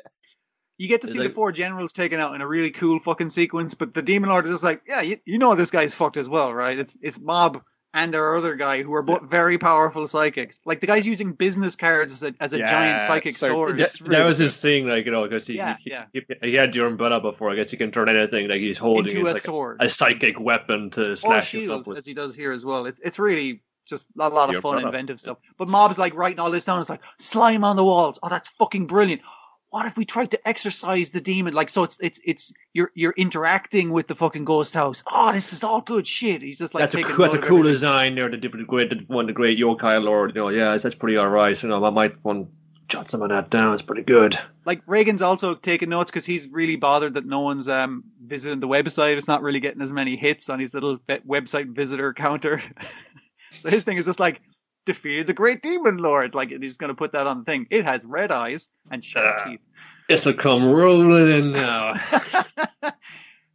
[0.77, 2.99] You get to It's see like- the four generals taken out in a really cool
[2.99, 5.93] fucking sequence, but the demon lord is just like, yeah, you, you know this guy's
[5.93, 6.79] fucked as well, right?
[6.79, 7.61] It's it's Mob
[7.93, 10.61] and our other guy who are both very powerful psychics.
[10.63, 13.77] Like the guy's using business cards as a as a Yeah, giant psychic so sword.
[13.77, 14.43] That, It's that was good.
[14.45, 16.05] his thing, like you know, because he, Yeah, he, yeah.
[16.13, 17.49] he, he had the umbrella before.
[17.51, 19.77] I guess he can turn anything like he's holding into it a like sword.
[19.81, 21.97] a psychic weapon to or slash you up shield, with.
[21.97, 22.85] as he does here as well.
[22.85, 25.37] It's it's really just a lot of The fun, inventive stuff.
[25.57, 26.79] But Mob's like writing all this down.
[26.79, 28.19] It's like slime on the walls.
[28.23, 29.21] Oh, that's fucking brilliant.
[29.71, 31.53] What if we tried to exorcise the demon?
[31.53, 35.03] Like, so it's it's it's you're you're interacting with the fucking ghost house.
[35.11, 36.41] Oh, this is all good shit.
[36.41, 38.29] He's just like that's a cool, that's a cool design there.
[38.29, 40.35] The, the great, one, the great yokai lord.
[40.35, 41.61] You know, yeah, that's pretty all right.
[41.61, 42.49] You know, I might want
[42.89, 43.73] jot some of that down.
[43.73, 44.37] It's pretty good.
[44.65, 48.67] Like Reigen's also taking notes because he's really bothered that no one's um visiting the
[48.67, 49.17] website.
[49.17, 52.61] It's not really getting as many hits on his little website visitor counter.
[53.51, 54.41] so his thing is just like
[54.85, 56.35] defeat the great demon lord.
[56.35, 57.67] Like he's going to put that on the thing.
[57.69, 59.43] It has red eyes and sharp Ah.
[59.49, 59.59] teeth.
[60.07, 61.93] This'll come rolling in now.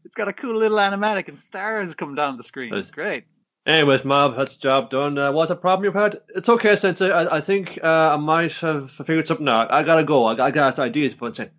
[0.04, 2.72] it's got a cool little animatic and stars come down the screen.
[2.74, 3.24] It's great.
[3.66, 5.16] Anyways, Mob, that's the job done.
[5.16, 6.20] Uh, what's the problem you've had?
[6.34, 7.10] It's okay, Sensei.
[7.10, 9.72] I, I think uh, I might have figured something out.
[9.72, 10.26] I gotta go.
[10.26, 11.50] I, I got ideas for Sensei.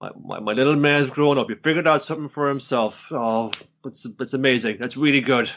[0.00, 1.48] My, my, my little man's grown up.
[1.48, 3.10] He figured out something for himself.
[3.10, 3.52] Oh,
[3.86, 4.76] it's, it's amazing.
[4.78, 5.50] That's really good.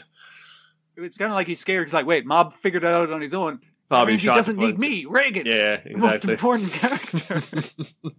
[1.04, 1.86] It's kind of like he's scared.
[1.86, 3.54] He's like, wait, Mob figured it out on his own.
[3.54, 7.42] That Probably means he doesn't need me, Reigen, Yeah, the most important character.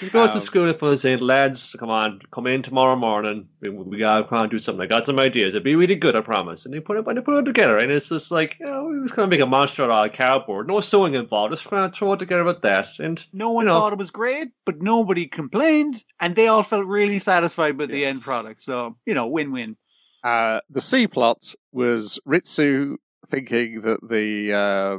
[0.00, 3.48] He goes to Um, school and was saying, lads, come on, come in tomorrow morning.
[3.60, 4.82] We, we gotta come and do something.
[4.82, 5.54] I got some ideas.
[5.54, 6.66] It'll be really good, I promise.
[6.66, 8.84] And they put it, and they put it together, and it's just like, you know,
[8.84, 10.68] we was gonna make a monster out of a cardboard.
[10.68, 11.52] No sewing involved.
[11.54, 12.98] Just gonna throw it together with that.
[12.98, 13.80] And No one You know.
[13.80, 18.04] thought it was great, but nobody complained, and they all felt really satisfied with the
[18.04, 18.60] end product.
[18.60, 19.78] So, you know, win-win.
[20.26, 22.96] Uh, the C plot was Ritsu
[23.28, 24.98] thinking that the uh,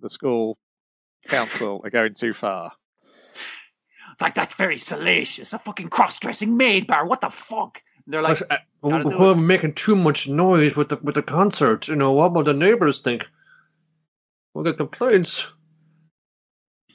[0.00, 0.58] the school
[1.28, 2.72] council are going too far.
[4.20, 5.52] Like that's very salacious.
[5.52, 7.06] A fucking cross-dressing maid bar.
[7.06, 7.78] What the fuck?
[8.04, 11.86] And they're like, uh, gotta we're making too much noise with the with the concert.
[11.86, 13.28] You know, what will the neighbors think?
[14.54, 15.52] We'll get complaints.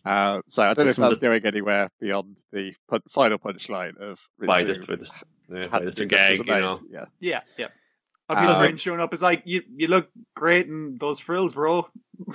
[0.04, 3.40] Uh, so I don't know if Some of that's going anywhere beyond the pun- final
[3.40, 4.50] punchline of Ritsu.
[5.50, 6.80] By just with this, yeah, had to do a this as gag, a you know.
[6.90, 7.06] Yeah.
[7.20, 7.68] yeah, yeah.
[8.30, 11.54] Of his Uh, friend showing up is like, you you look great in those frills,
[11.54, 11.88] bro.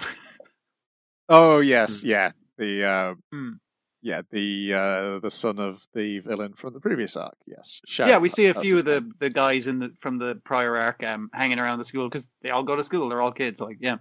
[1.29, 2.33] Oh yes, yeah.
[2.57, 3.53] The uh, Hmm.
[4.01, 7.37] yeah the uh, the son of the villain from the previous arc.
[7.47, 7.81] Yes.
[7.87, 9.15] Sharon, yeah, we see a few of the, name.
[9.19, 12.51] the guys in the from the prior arc um, hanging around the school because they
[12.51, 13.09] all go to school.
[13.09, 13.61] They're all kids.
[13.61, 13.97] Like, yeah.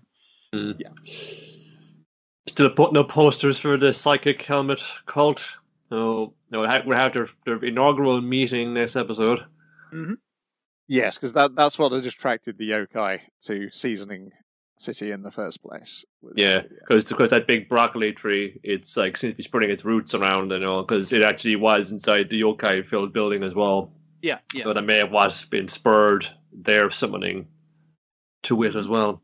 [0.53, 0.89] Yeah.
[2.47, 5.45] Still putting up posters for the psychic helmet cult.
[5.89, 9.39] So no, we have- we have their, their inaugural meeting next episode.
[9.93, 10.13] Mm-hmm.
[10.87, 14.31] Yes, because that that's what attracted the yokai to seasoning
[14.79, 16.05] city in the first place.
[16.21, 19.69] was- Yeah, because uh, because that big broccoli tree, it's like seems to be spreading
[19.71, 23.55] its roots around, you know, because it actually was inside the yokai filled building as
[23.55, 23.93] well.
[24.21, 24.63] Yeah, yeah.
[24.63, 27.47] So that may have was been spurred their summoning
[28.43, 29.21] to it as well.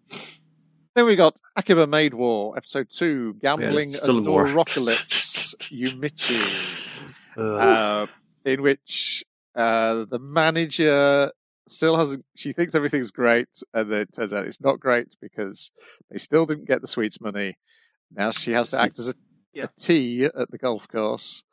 [0.95, 4.45] Then we got Akiba Maid War, episode two, Gambling Yeah, still more.
[4.45, 6.43] Adorocalypse Yumechi,
[7.35, 8.05] Uh, uh,
[8.45, 9.23] in which
[9.55, 11.31] uh, the manager
[11.67, 15.71] still hasn't, she thinks everything's great, and then it turns out it's not great because
[16.11, 17.57] they still didn't get the sweets money.
[18.15, 19.15] Now she has to act as a,
[19.53, 19.63] Yeah.
[19.63, 21.43] a T at the golf course.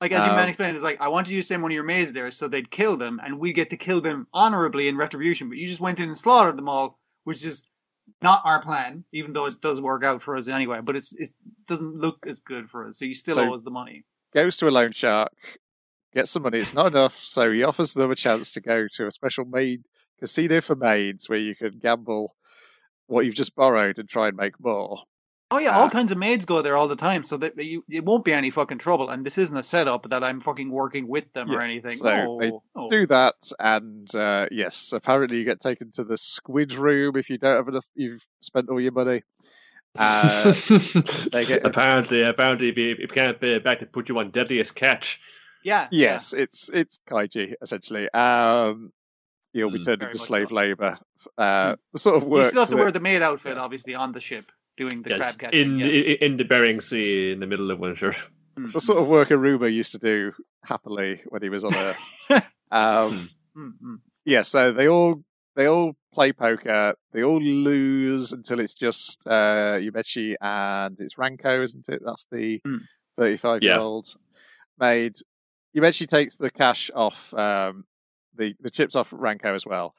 [0.00, 1.74] Like as your Um, man explained, it's like I wanted you to send one of
[1.74, 4.96] your maids there so they'd kill them, and we get to kill them honorably in
[4.96, 5.48] retribution.
[5.48, 7.67] But you just went in and slaughtered them all, which is
[8.22, 10.80] not our plan, even though it does work out for us anyway.
[10.82, 11.30] But it's it
[11.66, 14.04] doesn't look as good for us, so you still So- owe us the money.
[14.34, 15.32] Goes to a loan shark,
[16.14, 16.58] gets some money.
[16.58, 19.84] It's not enough, so he offers them a chance to go to a special maid
[20.18, 22.34] casino for maids where you can gamble
[23.06, 25.04] what you've just borrowed and try and make more.
[25.50, 25.80] Oh yeah, Ah.
[25.82, 28.32] all kinds of maids go there all the time, so that you it won't be
[28.34, 29.08] any fucking trouble.
[29.08, 31.92] And this isn't a setup that I'm fucking working with them or anything.
[31.96, 32.88] so no, they no.
[32.90, 37.38] do that, and uh, yes, apparently you get taken to the squid room if you
[37.38, 37.86] don't have enough.
[37.94, 39.22] You've spent all your money.
[39.98, 40.52] Uh,
[41.32, 45.18] get- apparently, apparently, if you, can't pay it back, they put you on deadliest catch.
[45.64, 48.08] yeah, yes, it's it's kaiji essentially.
[48.10, 48.92] Um,
[49.54, 49.84] you'll be Mm.
[49.86, 50.54] turned Very into slave so.
[50.54, 50.98] labor.
[51.38, 51.76] Uh, Mm.
[51.94, 53.62] the sort of work You still have to that- wear the maid outfit, yeah.
[53.62, 55.72] obviously, on the ship doing the yes, crab catching.
[55.72, 55.86] in, yeah.
[55.86, 58.14] in in the Bering Sea in the middle of winter.
[58.58, 58.72] Mm.
[58.72, 60.32] the sort of work Aruba used to do
[60.64, 61.98] happily when he was on Earth.
[62.70, 63.96] um, Mm, mm.
[64.24, 65.22] yeah, so they all
[65.56, 66.94] they all play poker.
[67.12, 72.02] They all lose until it's just uh, Yumechi and it's Ranko, isn't it?
[72.04, 72.76] That's the Hmm.
[73.16, 74.14] thirty-five year old
[74.78, 75.14] maid.
[75.72, 77.84] You mentioned takes the cash off um,
[78.36, 79.94] the the chips off Ranko as well.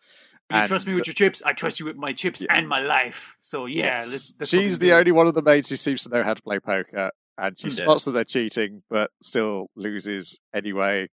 [0.52, 1.44] You And- trust me with your chips.
[1.46, 2.56] I trust you with my chips Yeah.
[2.56, 3.36] and my life.
[3.40, 4.12] So yeah, Yes.
[4.12, 6.42] let's, let's she's the only one of the maids who seems to know how to
[6.42, 7.74] play poker, and she Yeah.
[7.74, 11.08] spots that they're cheating, but still loses anyway.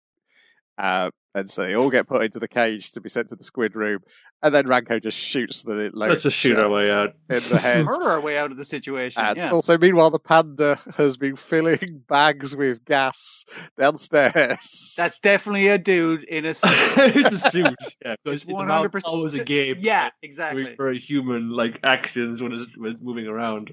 [0.76, 3.42] Uh, and so they all get put into the cage to be sent to the
[3.42, 4.00] squid room,
[4.42, 7.14] and then Ranko just shoots the load Let's just shoot our way out.
[7.28, 7.84] in the head.
[7.84, 9.20] murder our way out of the situation.
[9.24, 9.50] And yeah.
[9.50, 13.44] also, meanwhile, the panda has been filling bags with gas
[13.76, 14.94] downstairs.
[14.96, 16.70] That's definitely a dude in a suit.
[16.96, 17.74] the suit.
[18.04, 19.76] Yeah, because It's it's 100% always a game.
[19.80, 20.74] yeah, Very, exactly.
[20.76, 23.72] very human like actions when it's, when it's moving around.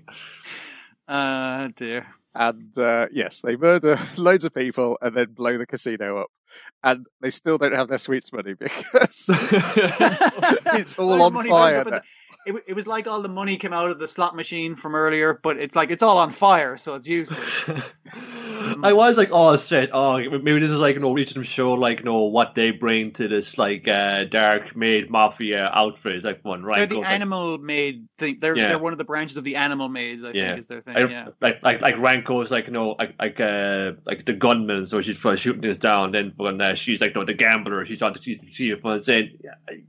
[1.08, 2.08] Uh dear.
[2.36, 6.28] And uh, yes, they murder loads of people and then blow the casino up,
[6.84, 11.84] and they still don't have their sweets money because it's all Loads on fire.
[11.84, 12.02] burned up in now.
[12.44, 15.40] It, it was like all the money came out of the slot machine from earlier,
[15.44, 17.70] but it's like it's all on fire, so it's useless.
[18.84, 19.90] I was like, oh, shit.
[19.94, 22.72] Oh, maybe this is like, you know, each them show like, you know, what they
[22.72, 26.16] bring to this like uh, dark maid mafia outfit.
[26.16, 26.78] It's like one right.
[26.78, 28.38] they're the goes, like, animal maid thing.
[28.40, 28.70] They're Yeah.
[28.70, 30.24] they're one of the branches of the animal maids.
[30.24, 30.48] I Yeah.
[30.50, 30.98] think is their thing.
[30.98, 31.28] I- yeah.
[31.42, 35.18] like like like Ranko's like you know like like uh like the gunman, so she's
[35.18, 36.12] trying shooting this down.
[36.12, 39.38] Then when uh, she's like no the gambler, she's on the she, she fun saying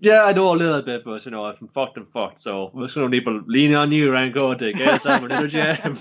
[0.00, 2.38] yeah I know a little bit, but you know if I'm fucked, I'm fucked.
[2.38, 5.30] So I'm just gonna need to lean on you, Ranko, to get us out of
[5.30, 5.98] another jam.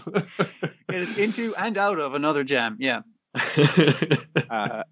[0.89, 2.77] It is into and out of another jam.
[2.79, 3.01] Yeah.
[4.49, 4.83] Uh,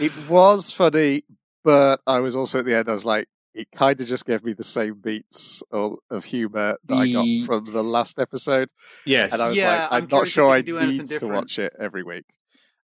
[0.00, 1.24] it was funny,
[1.64, 2.88] but I was also at the end.
[2.88, 6.76] I was like, it kind of just gave me the same beats of, of humor
[6.86, 8.70] that I got from the last episode,
[9.04, 11.18] yes, and I was Yeah, like, I'm I'm, not sure I can do anything need
[11.18, 12.24] to watch it every week.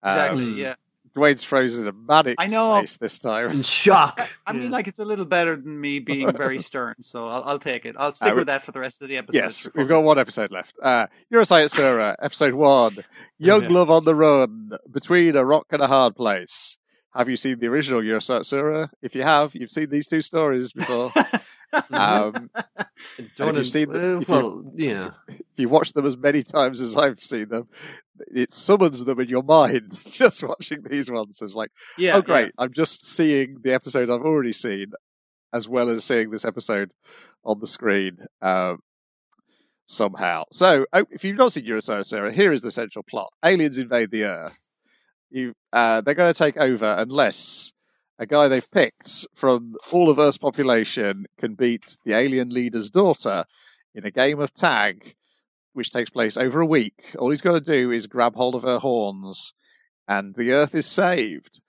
[0.05, 0.45] Exactly.
[0.45, 0.75] Um, yeah.
[1.17, 2.79] Dwayne's frozen a manic I know.
[2.81, 3.51] face this time.
[3.51, 4.15] in shock.
[4.21, 7.43] I, I mean, like it's a little better than me being very stern, so I'll,
[7.45, 7.97] I'll take it.
[7.99, 9.39] I'll stick Uh, with that for the rest of the episode.
[9.39, 10.75] Yes, we've got one episode left.
[10.83, 12.97] Uh, Urusei Yatsura, episode one.
[13.39, 13.69] Young Yeah.
[13.71, 16.77] Love on the Run, Between a Rock and a Hard Place.
[17.15, 18.91] Have you seen the original Urusei Yatsura?
[19.01, 21.11] If you have, you've seen these two stories before.
[21.91, 22.51] um,
[23.37, 25.11] Done you've seen the- uh, if you- well, yeah.
[25.29, 27.69] if you watch them as many times as I've seen them,
[28.35, 31.41] it summons them in your mind just watching these ones.
[31.43, 32.17] It's like, yeah.
[32.17, 32.53] oh, great.
[32.59, 34.93] I'm just seeing the episode I've already seen
[35.53, 36.91] as well as seeing this episode
[37.45, 38.79] on the screen um,
[39.87, 40.45] somehow.
[40.53, 44.11] So, oh, if you've not seen Urusei Yatsura, here is the central plot aliens invade
[44.11, 44.69] the Earth.
[45.31, 47.73] You, uh, they're going to take over unless
[48.19, 53.45] a guy they've picked from all of Earth's population can beat the alien leader's daughter
[53.95, 55.15] in a game of tag,
[55.77, 57.15] which takes place over a week.
[57.19, 59.53] All he's got to do is grab hold of her horns,
[60.09, 61.61] and the Earth is saved.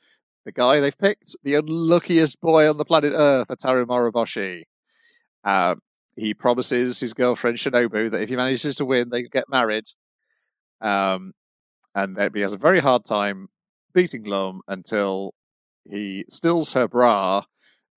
[0.45, 4.63] The guy they've picked, the unluckiest boy on the planet Earth, Ataru Moroboshi.
[5.43, 5.75] Uh,
[6.15, 9.83] he promises his girlfriend Shinobu that if he manages to win, they get married.
[10.79, 11.33] Um,
[11.93, 13.49] and he has a very hard time
[13.93, 15.33] beating Lum until
[15.83, 17.43] he stills her bra,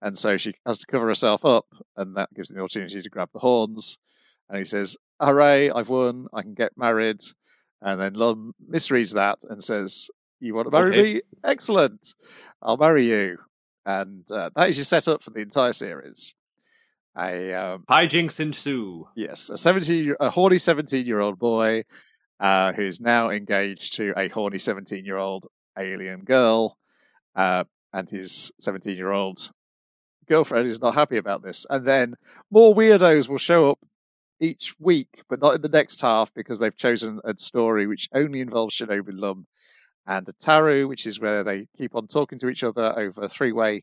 [0.02, 1.66] and so she has to cover herself up,
[1.96, 3.96] and that gives him the opportunity to grab the horns.
[4.48, 5.70] And he says, "Hooray!
[5.70, 6.26] I've won!
[6.32, 7.20] I can get married."
[7.82, 10.10] And then Lum misreads that and says,
[10.40, 11.14] "You want to marry Okay.
[11.14, 11.20] me?
[11.44, 12.14] Excellent!
[12.62, 13.38] I'll marry you."
[13.86, 16.34] And uh, that is your setup for the entire series.
[17.18, 19.08] A um, Hijinks ensue.
[19.16, 21.84] Yes, a seventeen, a horny seventeen-year-old boy
[22.38, 25.46] uh, who is now engaged to a horny seventeen-year-old
[25.78, 26.76] alien girl,
[27.34, 29.50] uh, and his seventeen-year-old
[30.28, 31.66] girlfriend is not happy about this.
[31.68, 32.14] And then
[32.50, 33.78] more weirdos will show up
[34.40, 38.40] each week, but not in the next half because they've chosen a story which only
[38.40, 39.46] involves Shinobu Lum
[40.06, 43.82] and Ataru, which is where they keep on talking to each other over a three-way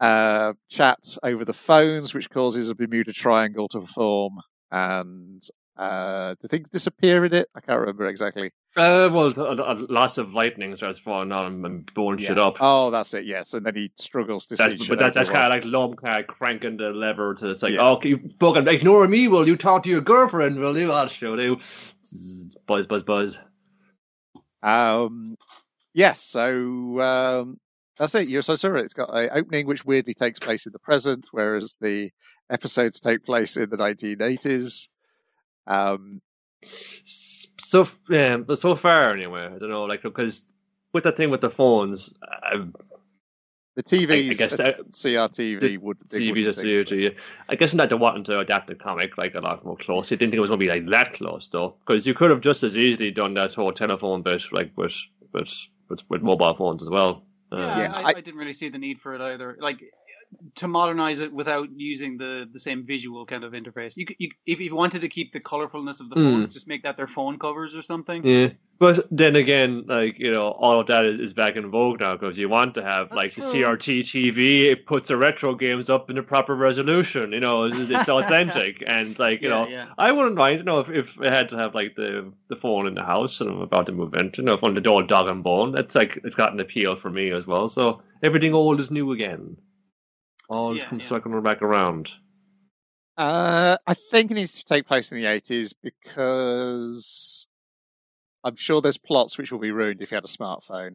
[0.00, 4.38] uh, chat over the phones, which causes a Bermuda Triangle to form.
[4.70, 5.42] And
[5.76, 7.48] uh, do things disappear in it?
[7.54, 8.50] I can't remember exactly.
[8.76, 12.56] Uh, well, a, a, lots of lightning starts falling on him and blowing shit up.
[12.60, 13.24] Oh, that's it.
[13.24, 14.88] Yes, and then he struggles to That's, see.
[14.88, 17.74] but that, that's kind of like Lum kind of cranking the lever to it's like,
[17.74, 17.82] Yeah.
[17.82, 19.56] oh, you fucking ignore me, will you?
[19.56, 20.90] Talk to your girlfriend, will you?
[20.92, 21.58] I'll show you.
[22.66, 23.38] Buzz, buzz, buzz.
[24.62, 25.36] Um,
[25.94, 27.58] yes, so um,
[27.98, 28.28] that's it.
[28.28, 28.82] You're so sorry.
[28.82, 32.10] It's got a opening which weirdly takes place in the present, whereas the
[32.50, 34.88] episodes take place in the 1980s.
[35.66, 36.20] Um,
[37.04, 40.44] So, yeah, but so far anyway, I don't know, like because
[40.92, 42.64] with that thing with the phones, I,
[43.74, 47.14] the TVs, I guess uh, that- CRTV the would they TV just fix the, the,
[47.48, 50.12] I guess not they're wanting to adapt the comic like a lot more close.
[50.12, 52.30] I didn't think it was going to be like that close though, because you could
[52.30, 54.94] have just as easily done that whole telephone bit like with
[55.32, 55.50] with
[55.88, 57.24] with, with mobile phones as well.
[57.50, 59.56] Uh, Yeah, Yeah, I, I- I didn't really see the need for it either.
[59.58, 59.82] Like
[60.56, 63.96] to modernize it without using the the same visual kind of interface.
[63.96, 66.44] You, you if you wanted to keep the colorfulness of the Hmm.
[66.44, 68.24] phones, just make that their phone covers or something.
[68.24, 72.00] Yeah, but then again, like you know, all of that is, is back in vogue
[72.00, 73.42] now because you want to have That's like the.
[73.42, 74.70] CRT TV.
[74.70, 77.32] It puts the retro games up in the proper resolution.
[77.32, 79.94] You know, it's, it's authentic and like you Yeah, know, yeah.
[79.98, 80.58] I wouldn't mind.
[80.60, 83.40] You know, if if I had to have like the the phone in the house
[83.40, 85.96] and I'm about to move into, you know, from the old dog and bone, that's
[85.96, 87.68] like it's got an appeal for me as well.
[87.68, 89.56] So everything old is new again.
[90.48, 91.08] All Yeah, comes yeah.
[91.08, 92.10] circling back around.
[93.16, 97.46] Uh, I think it needs to take place in the 80s because
[98.42, 100.94] I'm sure there's plots which will be ruined if you had a smartphone.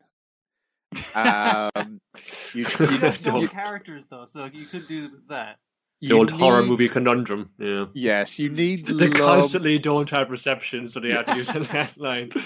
[1.13, 2.01] Um,
[2.53, 5.57] you, You you, have no characters though, so you could do that.
[6.01, 7.49] The you old horror movie conundrum.
[7.57, 7.85] Yeah.
[7.93, 11.59] Yes, you need They lum, constantly don't have reception, so they have to use a
[11.59, 12.39] landline.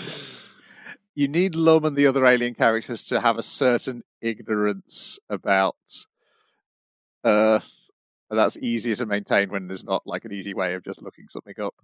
[1.15, 5.75] you need Lum and the other alien characters to have a certain ignorance about
[7.25, 7.89] Earth,
[8.29, 11.27] and that's easier to maintain when there's not like an easy way of just looking
[11.29, 11.75] something up.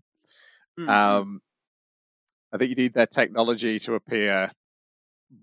[0.78, 0.90] Hmm.
[0.90, 1.42] Um,
[2.52, 4.52] I think you need their technology to appear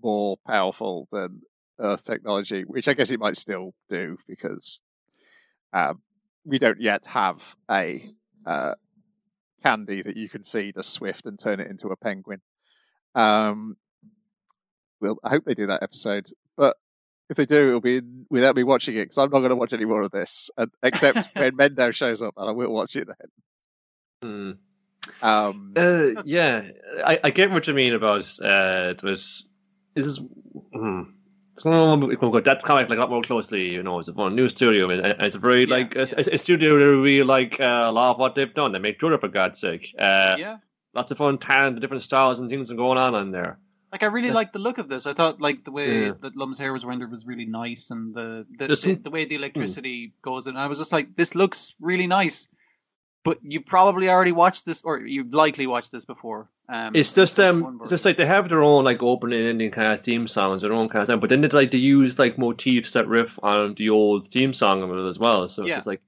[0.03, 1.41] more powerful than
[1.79, 4.81] Earth technology, which I guess it might still do because
[5.73, 6.01] um,
[6.45, 8.03] we don't yet have a
[8.45, 8.75] uh,
[9.63, 12.41] candy that you can feed a swift and turn it into a penguin.
[13.13, 13.77] Um,
[15.01, 16.77] well, I hope they do that episode, but
[17.29, 19.73] if they do, it'll be without me watching it because I'm not going to watch
[19.73, 23.07] any more of this, uh, except when Mendo shows up, and I will watch it
[23.07, 24.59] then.
[25.21, 25.27] Hmm.
[25.27, 26.67] Um, Uh, yeah,
[27.05, 29.47] I, I get what you mean about uh, it was.
[29.93, 30.19] This is.
[30.73, 31.01] Hmm.
[31.53, 33.81] It's one of the- we can go- That's kind like a lot more closely, you
[33.81, 33.99] know.
[33.99, 36.23] It's a fun new studio, and and it's a very Yeah, like a, yeah.
[36.33, 38.71] a studio that really like uh, a lot of what they've done.
[38.73, 39.93] They make Jordan for God's sake.
[39.97, 40.57] Uh, yeah.
[40.93, 43.57] Lots of fun, talent, different styles and things are going on in there.
[43.95, 44.33] Like I really Yeah.
[44.33, 45.05] like the look of this.
[45.05, 46.13] I thought like the way Yeah.
[46.19, 49.23] that Lum's hair was rendered was really nice, and the the, the, some- the way
[49.23, 50.47] the electricity goes.
[50.47, 52.49] And I was just like, this looks really nice.
[53.23, 56.49] But you probably already watched this, or you've likely watched this before.
[56.67, 59.71] Um, It's just um, it's just like they have their own like opening and ending
[59.71, 61.19] kind of theme songs, their own kind of thing.
[61.21, 64.83] But then they like they use like motifs that riff on the old theme song
[64.83, 65.47] of it as well.
[65.47, 65.75] So it's Yeah.
[65.77, 66.01] just like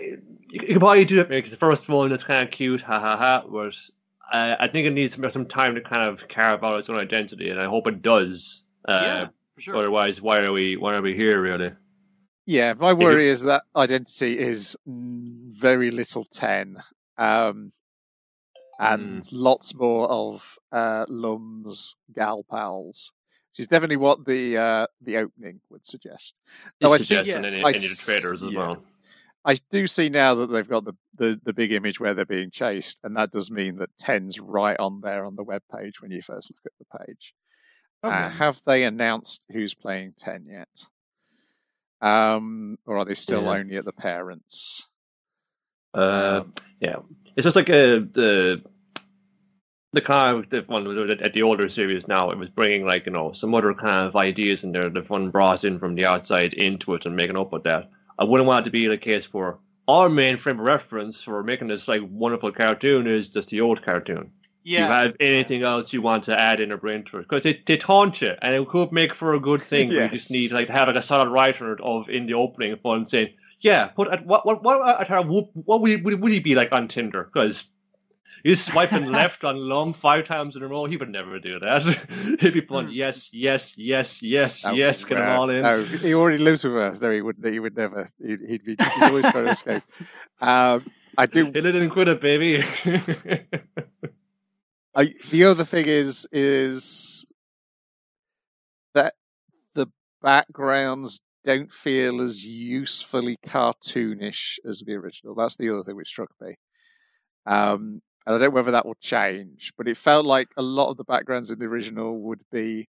[0.00, 3.00] you, you can probably do it because the first one is kind of cute, ha
[3.00, 3.42] ha ha.
[3.48, 3.90] Whereas
[4.32, 6.98] uh, I think it needs some some time to kind of carve out its own
[6.98, 8.64] identity, and I hope it does.
[8.86, 9.76] Uh, yeah, for sure.
[9.76, 11.72] Otherwise, why are we why are we here really?
[12.46, 16.76] Yeah, my worry is that identity is mm, very little ten,
[17.16, 17.70] um,
[18.78, 23.12] and lots more of uh, Lum's gal pals,
[23.52, 26.34] which is definitely what the uh, the opening would suggest.
[26.80, 27.48] It's Oh, I see, suggesting yeah.
[27.48, 28.82] any, I any of the traders as s- well.
[29.44, 32.50] I do see now that they've got the, the, the big image where they're being
[32.50, 36.10] chased, and that does mean that ten's right on there on the web page when
[36.10, 37.34] you first look at the page.
[38.02, 40.68] Uh, have they announced who's playing ten yet?
[42.00, 43.50] Um, or are they still Yeah.
[43.50, 44.88] only at the parents?
[45.94, 46.96] Uh, Um, yeah,
[47.36, 48.62] it's just like uh, the
[49.92, 52.30] the kind of the one at the older series now.
[52.30, 54.90] It was bringing like you know some other kind of ideas in there.
[54.90, 57.90] The one brought in from the outside into it and making up with that.
[58.18, 59.58] I wouldn't want it to be the case for
[59.88, 63.82] our main frame of reference for making this like wonderful cartoon is just the old
[63.82, 64.30] cartoon.
[64.62, 64.78] Yeah.
[64.78, 67.22] Do you have anything else you want to add in or bring to it?
[67.28, 69.88] Because they, they taunt you, and it could make for a good thing.
[69.88, 72.76] but You just need like to have like a solid writer of in the opening
[72.76, 76.54] fun saying, "Yeah, put at what what what at what would he, would he be
[76.54, 77.64] like on Tinder?" Because
[78.44, 80.84] he's swiping left on Lum five times in a row.
[80.84, 81.82] He would never do that.
[82.40, 82.86] He'd be fun.
[82.86, 82.92] Hmm.
[82.92, 85.04] Yes, yes, yes, yes, Oh, yes.
[85.04, 85.62] Get them well, all in.
[85.62, 87.00] No, he already lives with us.
[87.00, 87.36] No, he would.
[87.42, 88.08] He would never.
[88.24, 88.76] He'd, he'd be.
[88.78, 89.82] He's always trying to escape.
[90.40, 90.84] Um,
[91.16, 91.46] I do.
[91.46, 92.64] Hit it and quit it, baby.
[94.94, 97.24] I, the other thing is is
[98.94, 99.14] that
[99.74, 99.86] the
[100.20, 105.34] backgrounds don't feel as usefully cartoonish as the original.
[105.34, 106.56] That's the other thing which struck me.
[107.46, 110.90] Um, and I don't know whether that will change, but it felt like a lot
[110.90, 112.88] of the backgrounds in the original would be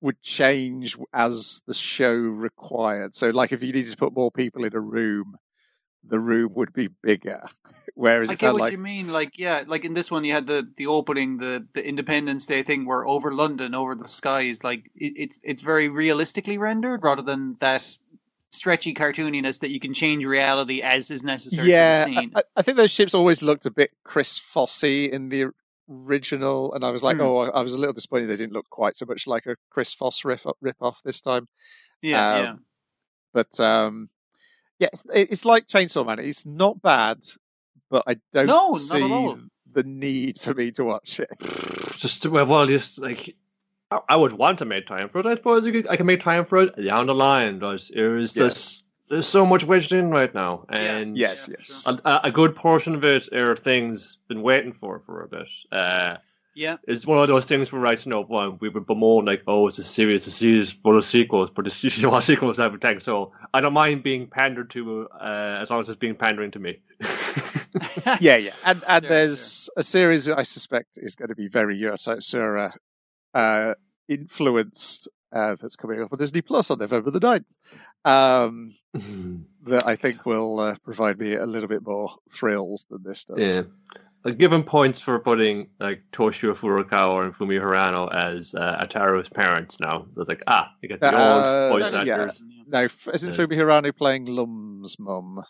[0.00, 3.14] would change as the show required.
[3.14, 5.36] So, like if you needed to put more people in a room,
[6.06, 7.42] the room would be bigger.
[7.94, 9.08] Whereas I get what like you mean.
[9.08, 12.62] Like, yeah, like in this one, you had the the opening, the the Independence Day
[12.62, 17.22] thing, where over London, over the skies, like it, it's it's very realistically rendered, rather
[17.22, 17.86] than that
[18.54, 22.32] stretchy cartooniness that you can change reality as is necessary yeah, for the scene.
[22.36, 25.46] I, I think those ships always looked a bit Chris Fossey in the
[25.90, 27.22] original, and I was like, Hmm.
[27.22, 29.92] oh, I was a little disappointed they didn't look quite so much like a Chris
[29.92, 31.48] Foss riff rip off this time.
[32.02, 32.54] yeah, um, yeah.
[33.32, 34.08] But um,
[34.78, 36.18] yeah, it's, it's like Chainsaw Man.
[36.20, 37.18] It's not bad,
[37.90, 39.38] but I don't No, not at see all.
[39.72, 41.28] the need for me to watch it.
[41.96, 43.34] just well, well, just like
[43.90, 45.26] I, I would want to make time for it.
[45.26, 47.58] I suppose you could, I can make time for it down the line.
[47.58, 48.44] But it was Yeah.
[48.44, 50.96] just there's so much wedged in right now, Yeah.
[50.96, 51.82] and Yes, Yeah, yes.
[51.84, 51.98] sure.
[52.04, 55.48] a, a good portion of it are things been waiting for for a bit.
[55.70, 56.16] Uh,
[56.56, 56.76] Yeah.
[56.88, 59.78] it's one of those things where right now one we would bemoan like, oh, it's
[59.78, 63.02] a series, it's a series full of sequels, but it's usually what sequels have tank.
[63.02, 66.58] So I don't mind being pandered to uh, as long as it's being pandering to
[66.58, 66.78] me.
[68.20, 71.78] yeah, yeah, and and Sure, there's a series I suspect is going to be very
[71.78, 72.72] Urusei Yatsura
[73.34, 73.74] uh,
[74.08, 77.44] influenced uh, that's coming up on Disney Plus on November the 9th.
[78.06, 78.72] Um,
[79.64, 83.38] that I think will uh, provide me a little bit more thrills than this does.
[83.38, 83.62] yeah.
[84.24, 89.78] Like, given points for putting like Toshio Furukawa and Fumi Hirano as uh, Ataru's parents
[89.80, 90.06] now.
[90.14, 92.14] So it's like, ah, you get the Uh, old voice that- yeah.
[92.22, 92.42] actors.
[92.66, 93.32] No, isn't.
[93.34, 95.42] Fumi Hirano playing Lum's mum?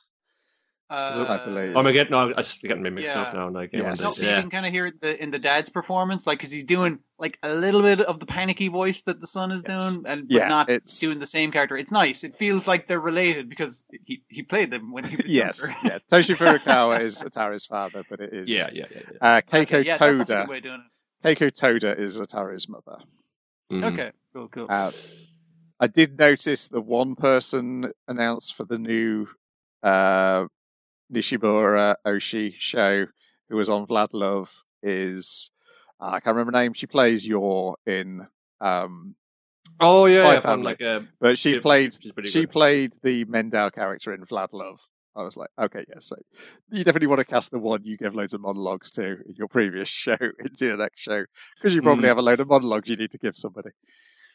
[0.94, 1.72] Uh, I believe.
[1.74, 2.12] Oh, am I getting?
[2.12, 3.22] No, I just getting me mixed Yeah.
[3.22, 3.48] up now.
[3.48, 3.82] Like, Yes.
[3.82, 6.38] No, everyone's- but you can kind of hear it the, in the dad's performance, like
[6.38, 9.62] because he's doing like a little bit of the panicky voice that the son is
[9.66, 9.92] Yes.
[9.94, 11.76] doing, and but Yeah, not it's- doing the same character.
[11.76, 12.24] It's nice.
[12.24, 15.78] It feels like they're related because he, he played them when he was Yes, younger.
[15.94, 15.98] yeah.
[16.10, 19.18] Toshi Furukawa is Ataru's father, but it is yeah, yeah, yeah, yeah.
[19.20, 20.46] Uh, Keiko Okay, yeah, that- that's a Toda.
[20.46, 20.84] good way of doing
[21.24, 22.98] Keiko Toda is Ataru's mother.
[23.72, 23.92] Mm.
[23.92, 24.66] Okay, cool, cool.
[24.68, 24.92] Uh,
[25.80, 29.26] I did notice the one person announced for the new
[29.82, 30.46] uh,
[31.12, 33.06] Nishimura Oshi show
[33.48, 34.52] who was on Vlad Love
[34.82, 35.50] is
[36.00, 36.72] uh, I can't remember her name.
[36.72, 38.26] She plays Yor in,
[38.60, 39.14] um,
[39.80, 40.64] Oh yeah, Spy yeah Family.
[40.64, 41.94] like uh, but she Yeah, played
[42.24, 42.50] she good.
[42.50, 44.80] played the Mendel character in Vlad Love.
[45.16, 46.16] I was like, okay, yes, so
[46.70, 49.46] you definitely want to cast the one you gave loads of monologues to in your
[49.46, 51.24] previous show into your next show
[51.56, 52.08] because you probably Mm.
[52.08, 53.70] have a load of monologues you need to give somebody.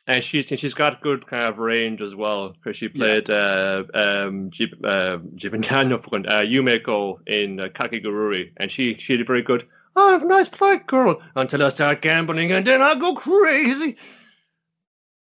[0.09, 4.49] And she she's got good kind of range as well because she played uh, um
[4.49, 9.67] Jib, uh, Jibinano, uh, Yumeko in uh, Kakegurui, and she she did very good.
[9.95, 13.13] Oh, I have a nice play, girl, until I start gambling, and then I go
[13.13, 13.97] crazy.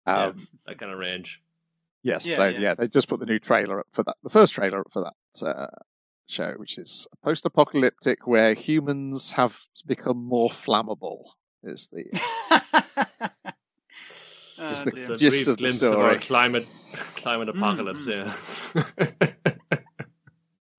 [0.08, 0.26] Yeah.
[0.26, 1.40] Um, That kind of range.
[2.02, 2.60] Yes, Yeah, so yeah.
[2.60, 2.74] yeah.
[2.74, 5.48] they just put the new trailer up for that, the first trailer up for that
[5.48, 5.68] uh,
[6.28, 11.26] show, which is post-apocalyptic, where humans have become more flammable.
[11.64, 13.32] Is the
[14.70, 15.14] Is the- dear.
[15.14, 16.16] A gist brief of the glimpse story.
[16.16, 16.68] our climate
[17.16, 18.06] climate apocalypse.
[18.06, 18.36] mm.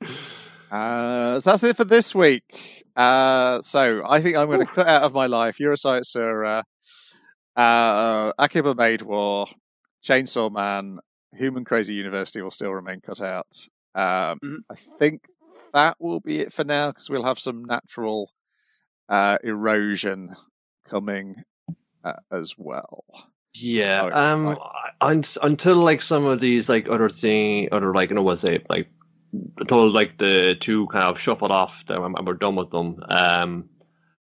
[0.00, 0.06] Yeah.
[0.76, 2.42] uh, so that's it for this week.
[2.96, 6.62] Uh, so I think I'm going to cut out of my life Urusei Yatsura,
[7.56, 9.46] uh, Akiba Maid War,
[10.04, 10.98] Chainsaw Man,
[11.34, 13.46] Human Crazy University will still remain cut out.
[13.94, 14.56] Um, Mhm.
[14.70, 15.22] I think
[15.72, 18.30] that will be it for now because we'll have some natural
[19.08, 20.34] uh, erosion
[20.88, 21.42] coming
[22.04, 23.04] uh, as well.
[23.54, 24.02] Yeah.
[24.02, 24.58] Oh, um.
[25.00, 28.66] un- until like some of these like other thing, other like you know, what's it
[28.70, 28.88] like
[29.58, 33.02] until like the two kind of shuffled off, I'm, we're done with them.
[33.08, 33.70] Um,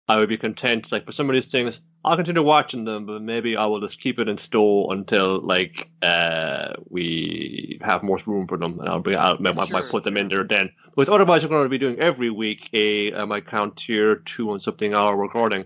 [0.08, 0.92] I would be content.
[0.92, 4.02] Like for some of these things, I'll continue watching them, but maybe I will just
[4.02, 9.00] keep it in store until like uh we have more room for them, and I'll
[9.02, 10.72] bring I'll, I might Sure, put them in there then.
[10.96, 14.52] Because otherwise, I'm going to be doing every week a um, I count tier two
[14.54, 15.66] and something hour recording.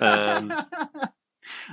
[0.00, 0.58] Um,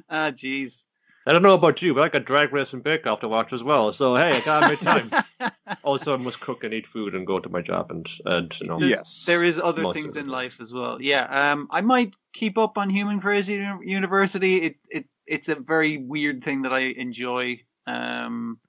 [0.09, 0.85] Ah, jeez.
[1.27, 3.53] I don't know about you, but I got Drag Race and Bake Off to watch
[3.53, 3.91] as well.
[3.91, 5.51] So hey, I gotta make time.
[5.83, 8.67] also, I must cook and eat food and go to my job and and you
[8.67, 8.79] know.
[8.79, 10.99] There's- yes, there is other things in life as well.
[11.01, 13.53] Yeah, um, I might keep up on Human Crazy
[13.83, 14.61] University.
[14.63, 17.61] It it it's a very weird thing that I enjoy.
[17.85, 18.59] Um,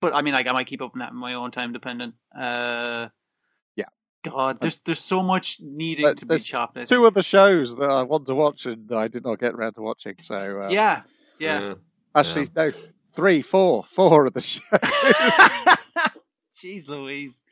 [0.00, 2.14] but I mean, like I might keep up on that in my own time, dependent.
[2.36, 3.08] Uh,
[3.76, 3.86] Yeah.
[4.24, 6.74] God, there's there's so much needing But to be there's chopped.
[6.74, 7.06] Two think.
[7.06, 10.16] other shows that I want to watch and I did not get around to watching.
[10.20, 11.02] So uh, yeah,
[11.38, 11.58] yeah.
[11.60, 11.74] Uh,
[12.14, 12.70] actually, no,
[13.14, 14.62] three, four, four of the shows.
[16.56, 17.42] Jeez, Louise.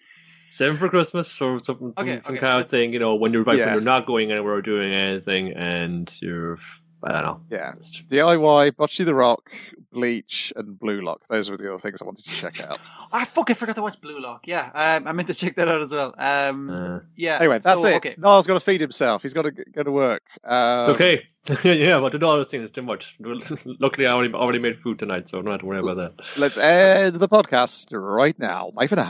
[0.50, 2.92] Seven for Christmas or something, Okay, some, some okay, kind of thing.
[2.92, 3.66] You know, when you're like Yeah.
[3.66, 6.58] when you're not going anywhere or doing anything, and you're
[7.02, 7.40] I don't know.
[7.50, 9.50] yeah, DIY, Bocchi the Rock,
[9.92, 11.22] Bleach, and Blue Lock.
[11.28, 12.80] Those were the other things I wanted to check out.
[13.12, 14.46] I fuck, I forgot to watch Blue Lock.
[14.46, 16.14] Yeah, um, I meant to check that out as well.
[16.18, 17.38] Um, Uh, yeah.
[17.38, 17.94] Anyway, that's so, it.
[17.96, 18.14] Okay.
[18.18, 19.22] Niall's got to feed himself.
[19.22, 20.22] He's got to go to work.
[20.44, 21.26] Um, it's okay.
[21.64, 23.16] yeah, but to do all those things is too much.
[23.64, 26.26] Luckily, I already already made food tonight, so I don't have to worry about that.
[26.36, 28.70] Let's end the podcast right now.
[28.74, 29.06] Bye for now.